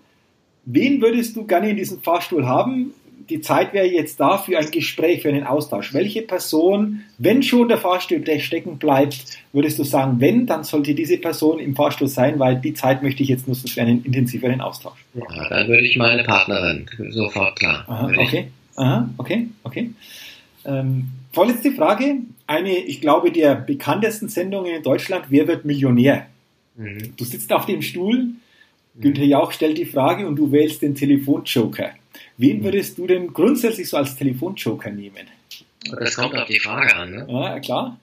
wen 0.66 1.02
würdest 1.02 1.36
du 1.36 1.46
gerne 1.46 1.70
in 1.70 1.78
diesem 1.78 2.02
Fahrstuhl 2.02 2.46
haben? 2.46 2.94
Die 3.30 3.42
Zeit 3.42 3.74
wäre 3.74 3.88
jetzt 3.88 4.20
da 4.20 4.38
für 4.38 4.58
ein 4.58 4.72
Gespräch, 4.72 5.22
für 5.22 5.30
einen 5.30 5.46
Austausch. 5.46 5.94
Welche 5.94 6.22
Person, 6.22 7.02
wenn 7.18 7.44
schon 7.44 7.68
der 7.68 7.78
Fahrstuhl 7.78 8.24
stecken 8.40 8.78
bleibt, 8.78 9.38
würdest 9.54 9.80
du 9.80 9.84
sagen, 9.84 10.20
wenn, 10.20 10.46
dann 10.46 10.64
sollte 10.64 10.94
diese 10.94 11.18
Person 11.18 11.60
im 11.60 11.76
Fahrstuhl 11.76 12.08
sein, 12.08 12.40
weil 12.40 12.58
die 12.58 12.74
Zeit 12.74 13.04
möchte 13.04 13.24
ich 13.24 13.30
jetzt 13.30 13.48
nutzen 13.48 13.68
für 13.68 13.82
einen 13.82 14.04
intensiveren 14.04 14.62
Austausch? 14.62 15.04
Ja, 15.14 15.50
dann 15.50 15.68
würde 15.68 15.86
ich 15.86 15.98
meine 15.98 16.24
Partnerin 16.24 16.88
sofort 17.10 17.58
klar. 17.60 17.86
Aha, 17.88 18.12
okay. 18.18 18.48
Aha, 18.76 19.10
okay, 19.18 19.48
okay. 19.64 19.92
Ähm, 20.66 21.08
vorletzte 21.32 21.72
Frage. 21.72 22.18
Eine, 22.48 22.78
ich 22.78 23.02
glaube, 23.02 23.32
der 23.32 23.56
bekanntesten 23.56 24.30
Sendungen 24.30 24.76
in 24.76 24.84
Deutschland, 24.84 25.26
Wer 25.30 25.48
wird 25.48 25.66
Millionär? 25.66 26.28
Mhm. 26.76 27.14
Du 27.18 27.24
sitzt 27.24 27.52
auf 27.52 27.66
dem 27.66 27.82
Stuhl, 27.82 28.34
Günther 29.00 29.26
Jauch 29.26 29.52
stellt 29.52 29.78
die 29.78 29.86
Frage 29.86 30.28
und 30.28 30.38
du 30.38 30.52
wählst 30.52 30.82
den 30.82 30.96
Telefonjoker. 30.96 31.92
Wen 32.38 32.64
würdest 32.64 32.98
du 32.98 33.08
denn 33.08 33.32
grundsätzlich 33.32 33.88
so 33.88 33.98
als 33.98 34.16
Telefonjoker 34.16 34.92
nehmen? 34.92 35.28
Das 36.00 36.16
kommt 36.16 36.36
auf 36.36 36.48
die 36.48 36.60
Frage 36.60 36.96
an, 36.96 37.12
ne? 37.12 37.28
Ja, 37.30 37.60
klar. 37.60 38.00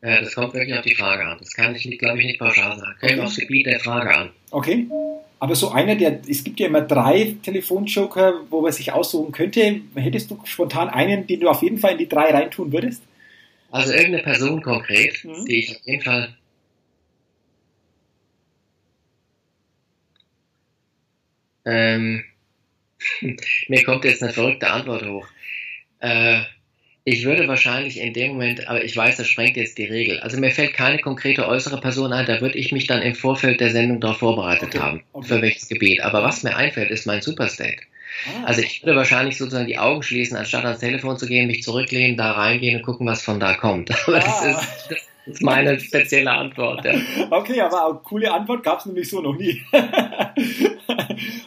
Ja, 0.00 0.20
das 0.20 0.34
kommt 0.34 0.54
wirklich 0.54 0.78
auf 0.78 0.84
die 0.84 0.94
Frage 0.94 1.24
an. 1.24 1.38
Das 1.40 1.52
kann 1.52 1.74
ich, 1.74 1.98
glaube 1.98 2.20
ich, 2.20 2.26
nicht 2.26 2.38
pauschal 2.38 2.78
sagen. 2.78 2.94
Kommt 3.00 3.12
okay. 3.12 3.20
aufs 3.20 3.36
Gebiet 3.36 3.66
der 3.66 3.80
Frage 3.80 4.14
an. 4.14 4.30
Okay. 4.50 4.86
Aber 5.40 5.54
so 5.54 5.70
einer, 5.70 5.96
der, 5.96 6.20
es 6.28 6.44
gibt 6.44 6.60
ja 6.60 6.66
immer 6.66 6.82
drei 6.82 7.36
Telefonjoker, 7.42 8.44
wo 8.50 8.60
man 8.60 8.72
sich 8.72 8.92
aussuchen 8.92 9.32
könnte. 9.32 9.80
Hättest 9.94 10.30
du 10.30 10.40
spontan 10.44 10.88
einen, 10.88 11.26
den 11.26 11.40
du 11.40 11.48
auf 11.48 11.62
jeden 11.62 11.78
Fall 11.78 11.92
in 11.92 11.98
die 11.98 12.08
drei 12.08 12.30
reintun 12.30 12.72
würdest? 12.72 13.02
Also 13.70 13.92
irgendeine 13.92 14.22
Person 14.22 14.62
konkret, 14.62 15.24
mhm. 15.24 15.44
die 15.44 15.58
ich 15.58 15.76
auf 15.76 15.82
jeden 15.84 16.02
Fall 16.02 16.36
ähm, 21.64 22.24
Mir 23.68 23.82
kommt 23.84 24.04
jetzt 24.04 24.22
eine 24.22 24.32
verrückte 24.32 24.70
Antwort 24.70 25.06
hoch. 25.06 25.26
Äh, 26.00 26.40
ich 27.04 27.24
würde 27.24 27.48
wahrscheinlich 27.48 27.98
in 27.98 28.12
dem 28.12 28.32
Moment, 28.32 28.68
aber 28.68 28.84
ich 28.84 28.94
weiß, 28.94 29.16
das 29.16 29.28
sprengt 29.28 29.56
jetzt 29.56 29.78
die 29.78 29.86
Regel. 29.86 30.20
Also 30.20 30.38
mir 30.38 30.50
fällt 30.50 30.74
keine 30.74 30.98
konkrete 30.98 31.48
äußere 31.48 31.80
Person 31.80 32.12
ein, 32.12 32.26
da 32.26 32.42
würde 32.42 32.58
ich 32.58 32.70
mich 32.70 32.86
dann 32.86 33.00
im 33.00 33.14
Vorfeld 33.14 33.60
der 33.60 33.70
Sendung 33.70 34.00
darauf 34.00 34.18
vorbereitet 34.18 34.74
okay. 34.74 34.78
haben, 34.78 35.02
okay. 35.14 35.28
für 35.28 35.42
welches 35.42 35.68
Gebiet. 35.68 36.02
Aber 36.02 36.22
was 36.22 36.42
mir 36.42 36.54
einfällt, 36.54 36.90
ist 36.90 37.06
mein 37.06 37.22
Superstate. 37.22 37.78
Ah. 38.26 38.44
Also 38.44 38.60
ich 38.60 38.82
würde 38.84 38.96
wahrscheinlich 38.96 39.38
sozusagen 39.38 39.66
die 39.66 39.78
Augen 39.78 40.02
schließen, 40.02 40.36
anstatt 40.36 40.64
ans 40.64 40.80
Telefon 40.80 41.16
zu 41.16 41.26
gehen, 41.26 41.46
mich 41.46 41.62
zurücklehnen, 41.62 42.18
da 42.18 42.32
reingehen 42.32 42.76
und 42.76 42.82
gucken, 42.82 43.06
was 43.06 43.22
von 43.22 43.40
da 43.40 43.54
kommt. 43.54 43.90
Aber 44.06 44.16
ah. 44.16 44.20
das 44.20 44.44
ist, 44.44 44.90
das 44.90 45.08
das 45.28 45.34
ist 45.34 45.42
meine 45.42 45.78
spezielle 45.78 46.30
Antwort. 46.30 46.84
Ja. 46.84 46.94
Okay, 47.30 47.60
aber 47.60 47.86
eine 47.86 47.98
coole 48.02 48.32
Antwort 48.32 48.62
gab 48.62 48.78
es 48.78 48.86
nämlich 48.86 49.10
so 49.10 49.20
noch 49.20 49.36
nie. 49.36 49.62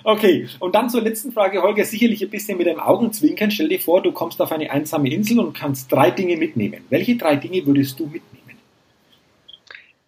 Okay, 0.04 0.48
und 0.60 0.76
dann 0.76 0.90
zur 0.90 1.02
letzten 1.02 1.32
Frage, 1.32 1.62
Holger, 1.62 1.84
sicherlich 1.84 2.24
ein 2.24 2.30
bisschen 2.30 2.58
mit 2.58 2.68
dem 2.68 2.80
Augenzwinkern. 2.80 3.52
Stell 3.52 3.70
dir 3.70 3.80
vor, 3.80 4.02
du 4.02 4.12
kommst 4.12 4.42
auf 4.42 4.52
eine 4.52 4.70
einsame 4.70 5.12
Insel 5.12 5.40
und 5.40 5.54
kannst 5.54 5.92
drei 5.92 6.12
Dinge 6.12 6.38
mitnehmen. 6.38 6.84
Welche 6.90 7.16
drei 7.16 7.36
Dinge 7.36 7.66
würdest 7.66 8.00
du 8.00 8.06
mitnehmen? 8.06 8.60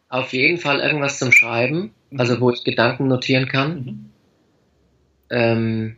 Auf 0.09 0.33
jeden 0.33 0.59
Fall 0.59 0.79
irgendwas 0.79 1.17
zum 1.17 1.31
Schreiben, 1.31 1.91
also 2.15 2.39
wo 2.39 2.51
ich 2.51 2.63
Gedanken 2.63 3.07
notieren 3.07 3.47
kann. 3.47 3.75
Mhm. 3.85 4.09
Ähm, 5.31 5.95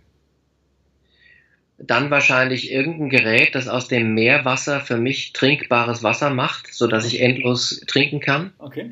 dann 1.78 2.10
wahrscheinlich 2.10 2.72
irgendein 2.72 3.10
Gerät, 3.10 3.54
das 3.54 3.68
aus 3.68 3.90
dem 3.90 4.14
Meerwasser 4.14 4.80
für 4.80 4.98
mich 4.98 5.34
trinkbares 5.34 6.04
Wasser 6.04 6.30
macht, 6.30 6.74
so 6.74 6.88
dass 6.88 7.06
ich 7.06 7.22
endlos 7.22 7.82
trinken 7.88 8.22
kann. 8.22 8.54
Okay. 8.60 8.92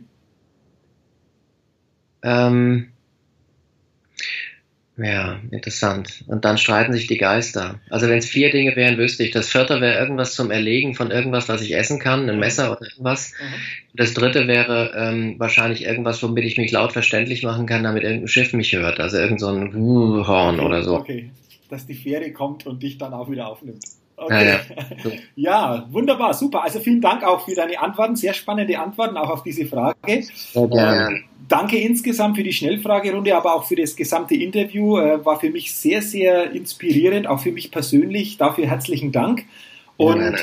Ähm, 2.24 2.93
ja, 4.98 5.40
interessant. 5.52 6.24
Und 6.28 6.46
dann 6.46 6.58
streiten 6.58 6.94
sich 6.94 7.08
die 7.08 7.18
Geister. 7.18 7.80
Also 7.90 8.08
wenn 8.08 8.20
es 8.20 8.28
vier 8.28 8.52
Dinge 8.52 8.76
wären, 8.76 8.98
wüsste 8.98 9.24
ich. 9.24 9.32
Das 9.32 9.50
vierte 9.50 9.82
wäre 9.82 10.00
irgendwas 10.00 10.36
zum 10.36 10.52
Erlegen 10.52 10.94
von 10.94 11.10
irgendwas, 11.10 11.50
was 11.50 11.62
ich 11.62 11.76
essen 11.76 12.00
kann, 12.00 12.30
ein 12.30 12.40
Messer 12.40 12.72
oder 12.72 12.84
irgendwas. 12.84 13.32
Mhm. 13.32 13.96
Das 13.96 14.14
dritte 14.14 14.48
wäre 14.48 14.94
ähm, 14.96 15.36
wahrscheinlich 15.40 15.84
irgendwas, 15.84 16.22
womit 16.22 16.46
ich 16.46 16.58
mich 16.58 16.72
laut 16.72 16.94
verständlich 16.94 17.44
machen 17.44 17.66
kann, 17.66 17.84
damit 17.84 18.04
irgendein 18.04 18.28
Schiff 18.28 18.54
mich 18.54 18.74
hört. 18.74 19.00
Also 19.00 19.18
irgend 19.18 19.40
so 19.40 19.48
ein 19.48 19.74
Horn 19.74 20.56
okay. 20.56 20.66
oder 20.66 20.84
so. 20.84 20.98
Okay 20.98 21.32
dass 21.74 21.88
die 21.88 21.96
Fähre 21.96 22.32
kommt 22.32 22.66
und 22.66 22.82
dich 22.82 22.98
dann 22.98 23.14
auch 23.14 23.30
wieder 23.30 23.48
aufnimmt. 23.48 23.84
Okay. 24.16 24.46
Ja, 24.46 24.52
ja. 24.52 25.12
ja, 25.36 25.88
wunderbar, 25.90 26.34
super. 26.34 26.64
Also 26.64 26.80
vielen 26.80 27.02
Dank 27.02 27.24
auch 27.24 27.44
für 27.46 27.56
deine 27.56 27.82
Antworten, 27.82 28.16
sehr 28.16 28.34
spannende 28.34 28.78
Antworten 28.80 29.18
auch 29.18 29.30
auf 29.30 29.44
diese 29.44 29.66
Frage. 29.66 30.24
Ja, 30.54 31.10
danke 31.54 31.78
insgesamt 31.78 32.36
für 32.36 32.44
die 32.44 32.52
Schnellfragerunde, 32.52 33.36
aber 33.36 33.56
auch 33.56 33.66
für 33.66 33.76
das 33.76 33.96
gesamte 33.96 34.36
Interview. 34.36 34.98
Äh, 34.98 35.24
war 35.24 35.40
für 35.40 35.52
mich 35.52 35.74
sehr, 35.74 36.02
sehr 36.02 36.52
inspirierend, 36.52 37.28
auch 37.28 37.40
für 37.40 37.52
mich 37.52 37.70
persönlich. 37.70 38.38
Dafür 38.38 38.68
herzlichen 38.68 39.12
Dank. 39.12 39.46
Und 39.98 40.22
ja, 40.22 40.34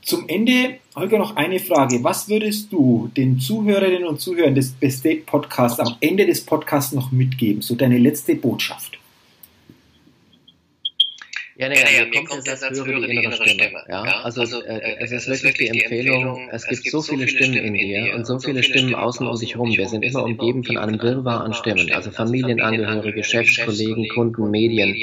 zum 0.00 0.26
Ende, 0.28 0.78
Holger, 0.96 1.18
noch 1.18 1.36
eine 1.36 1.60
Frage. 1.60 2.02
Was 2.02 2.28
würdest 2.28 2.72
du 2.72 3.10
den 3.14 3.38
Zuhörerinnen 3.38 4.06
und 4.06 4.20
Zuhörern 4.20 4.54
des 4.54 4.72
Best 4.72 5.04
Date 5.04 5.26
Podcasts 5.26 5.80
am 5.80 5.96
Ende 6.00 6.24
des 6.26 6.44
Podcasts 6.44 6.92
noch 6.92 7.12
mitgeben? 7.12 7.60
So 7.60 7.74
deine 7.74 7.98
letzte 7.98 8.34
Botschaft. 8.34 8.98
Ja, 11.56 11.68
naja, 11.68 11.86
ja, 11.88 12.06
mir 12.06 12.24
kommt 12.24 12.46
der 12.46 12.56
Satz, 12.56 12.76
höre 12.84 13.06
die 13.06 13.16
innere 13.16 13.32
Stimme. 13.32 13.84
Ja, 13.88 14.02
also, 14.24 14.40
also 14.40 14.62
äh, 14.62 14.76
äh, 14.76 14.96
es 14.98 15.12
ist 15.12 15.28
wirklich 15.28 15.54
die 15.54 15.68
Empfehlung, 15.68 16.48
es 16.50 16.66
gibt 16.66 16.90
so 16.90 17.00
viele 17.00 17.28
Stimmen 17.28 17.54
in 17.54 17.74
dir 17.74 18.14
und 18.14 18.26
so 18.26 18.40
viele 18.40 18.62
Stimmen 18.64 18.94
außen 18.94 19.24
um 19.26 19.38
dich 19.38 19.56
rum. 19.56 19.70
Wir 19.70 19.88
sind 19.88 20.02
immer 20.02 20.24
umgeben 20.24 20.64
von 20.64 20.78
einem 20.78 21.00
Wirrwarr 21.00 21.44
an 21.44 21.54
Stimmen, 21.54 21.92
also 21.92 22.10
Familienangehörige, 22.10 23.22
Chefs, 23.22 23.56
Kollegen, 23.64 24.08
Kunden, 24.08 24.50
Medien. 24.50 24.96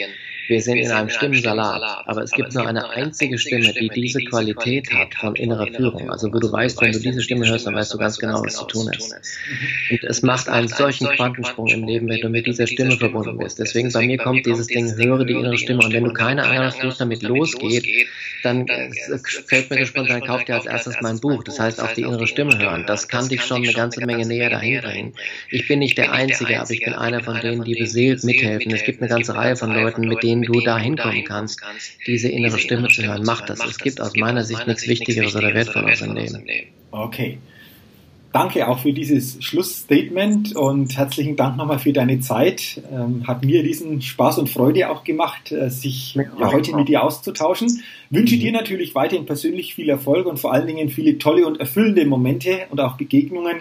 Wir 0.52 0.62
sind 0.62 0.76
in 0.76 0.92
einem 0.92 1.08
Stimmensalat, 1.08 2.04
aber 2.08 2.24
es 2.24 2.32
gibt 2.32 2.54
nur 2.54 2.68
eine 2.68 2.90
einzige 2.90 3.38
Stimme, 3.38 3.72
die 3.72 3.88
diese 3.88 4.20
Qualität 4.20 4.92
hat 4.92 5.16
von 5.16 5.34
innerer 5.38 5.68
Führung. 5.68 6.12
Also 6.12 6.28
wo 6.34 6.40
du 6.40 6.52
weißt, 6.52 6.82
wenn 6.82 6.92
du 6.92 7.00
diese 7.00 7.22
Stimme 7.22 7.48
hörst, 7.48 7.68
dann 7.68 7.74
weißt 7.74 7.94
du 7.94 7.98
ganz 7.98 8.18
genau, 8.20 8.44
was 8.44 8.56
zu 8.58 8.66
tun 8.66 8.92
ist. 8.92 9.16
Und 9.92 10.04
es 10.04 10.22
macht 10.24 10.50
einen 10.50 10.68
solchen 10.68 11.08
Quantensprung 11.08 11.68
im 11.68 11.88
Leben, 11.88 12.10
wenn 12.10 12.20
du 12.20 12.28
mit 12.28 12.48
dieser 12.48 12.68
Stimme 12.68 12.98
verbunden 12.98 13.38
bist. 13.38 13.60
Deswegen 13.60 13.94
bei 13.94 14.06
mir 14.06 14.18
kommt 14.18 14.46
dieses 14.46 14.68
Ding, 14.68 14.94
höre 14.98 15.24
die 15.24 15.36
innere 15.36 15.58
Stimme. 15.58 15.86
Und 15.86 15.94
wenn 15.94 16.04
du 16.04 16.12
keine 16.12 16.44
Ahnung 16.44 16.66
hast, 16.66 16.84
wo 16.84 16.90
es 16.90 16.98
damit 16.98 17.24
losgeht, 17.24 17.88
dann 18.44 18.68
fällt 19.48 19.70
mir 19.70 19.86
spontan, 19.86 20.22
kauf 20.22 20.44
dir 20.44 20.56
als 20.56 20.66
erstes 20.66 20.96
mein 21.02 21.20
Buch. 21.20 21.44
Das 21.46 21.60
heißt, 21.60 21.80
auf 21.80 21.94
die 21.94 22.02
innere 22.02 22.28
Stimme 22.28 22.58
hören. 22.60 22.84
Das 22.88 23.08
kann 23.08 23.30
dich 23.30 23.42
schon 23.44 23.64
eine 23.64 23.74
ganze 23.74 24.06
Menge 24.06 24.26
näher 24.26 24.50
dahin 24.50 24.82
bringen. 24.82 25.14
Ich 25.50 25.68
bin 25.68 25.80
nicht 25.80 25.98
der 25.98 26.12
Einzige, 26.12 26.60
aber 26.60 26.72
ich 26.72 26.84
bin 26.84 26.94
einer 26.94 27.24
von 27.24 27.40
denen, 27.40 27.64
die 27.64 27.76
beseelt 27.76 28.24
mithelfen. 28.26 28.74
Es 28.74 28.84
gibt 28.84 29.02
eine 29.02 29.10
ganze 29.10 29.36
Reihe 29.36 29.56
von 29.56 29.72
Leuten, 29.72 30.08
mit 30.08 30.24
denen 30.24 30.41
du 30.42 30.60
da 30.62 30.78
hinkommen 30.78 31.24
kannst, 31.24 31.62
diese 32.08 32.30
innere 32.30 32.58
Stimme 32.58 32.88
zu 32.88 33.04
hören. 33.04 33.24
Mach 33.26 33.42
das. 33.42 33.64
Es 33.66 33.78
gibt 33.78 34.02
aus 34.02 34.16
meiner 34.16 34.44
Sicht 34.44 34.68
nichts 34.68 34.88
Wichtigeres 34.88 35.36
oder 35.36 35.54
Wertvolleres 35.54 36.02
im 36.02 36.16
Leben. 36.16 36.44
Okay. 36.92 37.38
Danke 38.34 38.70
auch 38.70 38.80
für 38.80 38.94
dieses 38.94 39.44
Schlussstatement 39.44 40.56
und 40.56 40.98
herzlichen 40.98 41.36
Dank 41.36 41.58
nochmal 41.58 41.80
für 41.80 41.92
deine 41.92 42.22
Zeit. 42.22 42.82
Ähm, 42.90 43.28
hat 43.28 43.44
mir 43.44 43.62
diesen 43.62 44.02
Spaß 44.02 44.38
und 44.38 44.50
Freude 44.50 44.90
auch 44.90 45.04
gemacht, 45.04 45.52
äh, 45.52 45.70
sich 45.70 46.16
ja, 46.16 46.24
heute 46.40 46.74
mit 46.74 46.88
dir 46.88 47.04
auszutauschen. 47.04 47.84
Wünsche 48.10 48.38
dir 48.38 48.54
natürlich 48.54 48.96
weiterhin 48.96 49.26
persönlich 49.26 49.76
viel 49.76 49.90
Erfolg 49.90 50.28
und 50.28 50.40
vor 50.40 50.54
allen 50.54 50.66
Dingen 50.66 50.88
viele 50.88 51.18
tolle 51.18 51.46
und 51.46 51.60
erfüllende 51.60 52.06
Momente 52.06 52.68
und 52.70 52.80
auch 52.80 52.96
Begegnungen. 52.96 53.58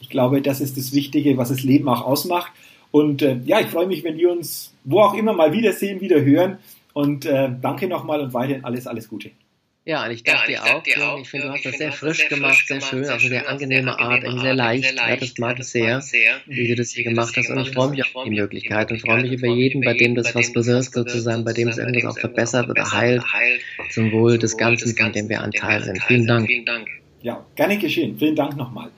Ich 0.00 0.08
glaube, 0.08 0.40
das 0.40 0.62
ist 0.62 0.78
das 0.78 0.94
Wichtige, 0.94 1.36
was 1.36 1.50
das 1.50 1.62
Leben 1.62 1.86
auch 1.90 2.00
ausmacht. 2.00 2.52
Und 2.90 3.22
äh, 3.22 3.38
ja, 3.44 3.60
ich 3.60 3.66
freue 3.66 3.86
mich, 3.86 4.04
wenn 4.04 4.16
wir 4.16 4.30
uns 4.30 4.72
wo 4.86 5.00
auch 5.00 5.14
immer 5.14 5.32
mal 5.32 5.52
wiedersehen, 5.52 6.00
wieder 6.00 6.24
hören. 6.24 6.58
Und 6.92 7.26
äh, 7.26 7.50
danke 7.60 7.88
nochmal 7.88 8.20
und 8.20 8.32
weiterhin 8.32 8.64
alles, 8.64 8.86
alles 8.86 9.08
Gute. 9.08 9.30
Ja, 9.84 10.04
und 10.04 10.10
ich 10.10 10.24
danke 10.24 10.52
ja, 10.52 10.64
dir 10.64 10.76
auch. 10.76 10.82
Dir 10.82 11.04
auch 11.04 11.20
ich 11.20 11.28
finde, 11.28 11.46
du 11.46 11.52
hast 11.52 11.64
das 11.64 11.78
sehr 11.78 11.92
frisch 11.92 12.26
gemacht, 12.28 12.66
sehr 12.66 12.80
schön, 12.80 13.04
auf 13.04 13.20
eine 13.20 13.28
sehr 13.28 13.48
angenehme 13.48 13.96
Art, 13.98 14.24
und 14.24 14.40
sehr 14.40 14.54
leicht. 14.54 14.96
Ja, 14.96 15.14
das 15.14 15.38
mag 15.38 15.60
ich 15.60 15.66
sehr, 15.66 16.02
wie 16.46 16.66
du 16.66 16.74
das 16.74 16.90
hier 16.90 17.04
gemacht 17.04 17.36
hast. 17.36 17.50
Und 17.50 17.60
ich 17.60 17.70
freue 17.70 17.90
mich 17.90 18.02
auf 18.02 18.24
die 18.24 18.30
Möglichkeit 18.30 18.90
und 18.90 19.00
freue 19.00 19.22
mich 19.22 19.32
über 19.32 19.46
jeden, 19.46 19.82
bei 19.82 19.94
dem 19.94 20.16
das 20.16 20.34
was 20.34 20.52
bewirkt 20.52 20.92
sozusagen, 20.92 21.44
bei 21.44 21.52
dem 21.52 21.68
es 21.68 21.78
irgendwas 21.78 22.16
auch 22.16 22.20
verbessert 22.20 22.68
oder 22.68 22.90
heilt, 22.90 23.22
zum 23.90 24.10
Wohl 24.10 24.38
des 24.38 24.56
Ganzen, 24.56 24.96
von 24.96 25.12
dem 25.12 25.28
wir 25.28 25.42
ein 25.42 25.52
Teil 25.52 25.84
sind. 25.84 26.02
Vielen 26.02 26.26
Dank. 26.26 26.48
Ja, 27.22 27.46
gerne 27.54 27.78
geschehen. 27.78 28.18
Vielen 28.18 28.34
Dank 28.34 28.56
nochmal. 28.56 28.90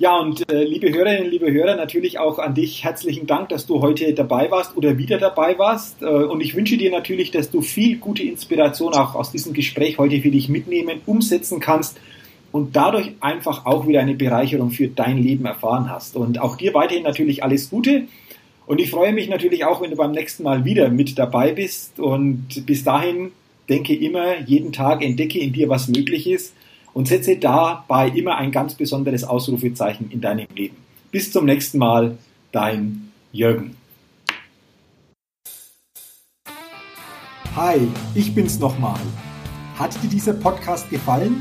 Ja, 0.00 0.16
und 0.20 0.48
äh, 0.48 0.62
liebe 0.62 0.92
Hörerinnen, 0.92 1.28
liebe 1.28 1.50
Hörer, 1.50 1.74
natürlich 1.74 2.20
auch 2.20 2.38
an 2.38 2.54
dich 2.54 2.84
herzlichen 2.84 3.26
Dank, 3.26 3.48
dass 3.48 3.66
du 3.66 3.82
heute 3.82 4.14
dabei 4.14 4.48
warst 4.48 4.76
oder 4.76 4.96
wieder 4.96 5.18
dabei 5.18 5.58
warst. 5.58 6.02
Äh, 6.02 6.04
und 6.04 6.40
ich 6.40 6.54
wünsche 6.54 6.76
dir 6.76 6.92
natürlich, 6.92 7.32
dass 7.32 7.50
du 7.50 7.62
viel 7.62 7.96
gute 7.96 8.22
Inspiration 8.22 8.94
auch 8.94 9.16
aus 9.16 9.32
diesem 9.32 9.54
Gespräch 9.54 9.98
heute 9.98 10.20
für 10.20 10.30
dich 10.30 10.48
mitnehmen, 10.48 11.00
umsetzen 11.04 11.58
kannst 11.58 11.98
und 12.52 12.76
dadurch 12.76 13.10
einfach 13.18 13.66
auch 13.66 13.88
wieder 13.88 13.98
eine 13.98 14.14
Bereicherung 14.14 14.70
für 14.70 14.86
dein 14.86 15.18
Leben 15.18 15.46
erfahren 15.46 15.90
hast. 15.90 16.14
Und 16.14 16.40
auch 16.40 16.56
dir 16.56 16.74
weiterhin 16.74 17.02
natürlich 17.02 17.42
alles 17.42 17.68
Gute. 17.68 18.04
Und 18.66 18.80
ich 18.80 18.90
freue 18.90 19.12
mich 19.12 19.28
natürlich 19.28 19.64
auch, 19.64 19.82
wenn 19.82 19.90
du 19.90 19.96
beim 19.96 20.12
nächsten 20.12 20.44
Mal 20.44 20.64
wieder 20.64 20.90
mit 20.90 21.18
dabei 21.18 21.50
bist. 21.50 21.98
Und 21.98 22.66
bis 22.66 22.84
dahin 22.84 23.32
denke 23.68 23.96
immer, 23.96 24.38
jeden 24.46 24.70
Tag 24.70 25.02
entdecke 25.02 25.40
in 25.40 25.52
dir, 25.52 25.68
was 25.68 25.88
möglich 25.88 26.28
ist 26.28 26.54
und 26.98 27.06
setze 27.06 27.36
dabei 27.36 28.08
immer 28.08 28.38
ein 28.38 28.50
ganz 28.50 28.74
besonderes 28.74 29.22
Ausrufezeichen 29.22 30.10
in 30.10 30.20
deinem 30.20 30.48
Leben. 30.56 30.74
Bis 31.12 31.30
zum 31.30 31.44
nächsten 31.44 31.78
Mal, 31.78 32.18
dein 32.50 33.12
Jürgen. 33.30 33.76
Hi, 37.54 37.86
ich 38.16 38.34
bin's 38.34 38.58
nochmal. 38.58 38.98
Hat 39.78 39.94
dir 40.02 40.08
dieser 40.08 40.32
Podcast 40.32 40.90
gefallen? 40.90 41.40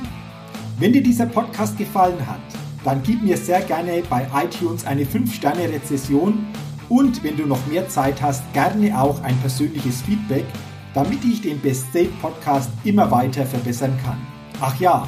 Wenn 0.78 0.94
dir 0.94 1.02
dieser 1.02 1.26
Podcast 1.26 1.76
gefallen 1.76 2.28
hat, 2.28 2.40
dann 2.84 3.02
gib 3.02 3.24
mir 3.24 3.36
sehr 3.36 3.62
gerne 3.62 4.04
bei 4.12 4.28
iTunes 4.36 4.86
eine 4.86 5.06
5-Sterne-Rezession 5.06 6.46
und 6.88 7.24
wenn 7.24 7.36
du 7.36 7.48
noch 7.48 7.66
mehr 7.66 7.90
Zeit 7.90 8.22
hast, 8.22 8.44
gerne 8.54 8.96
auch 8.96 9.24
ein 9.24 9.36
persönliches 9.38 10.04
Feedback, 10.04 10.46
damit 10.94 11.26
ich 11.26 11.42
den 11.42 11.60
Best 11.62 11.88
State 11.90 12.12
Podcast 12.22 12.70
immer 12.84 13.10
weiter 13.10 13.44
verbessern 13.44 13.98
kann. 14.06 14.20
Ach 14.62 14.80
ja, 14.80 15.08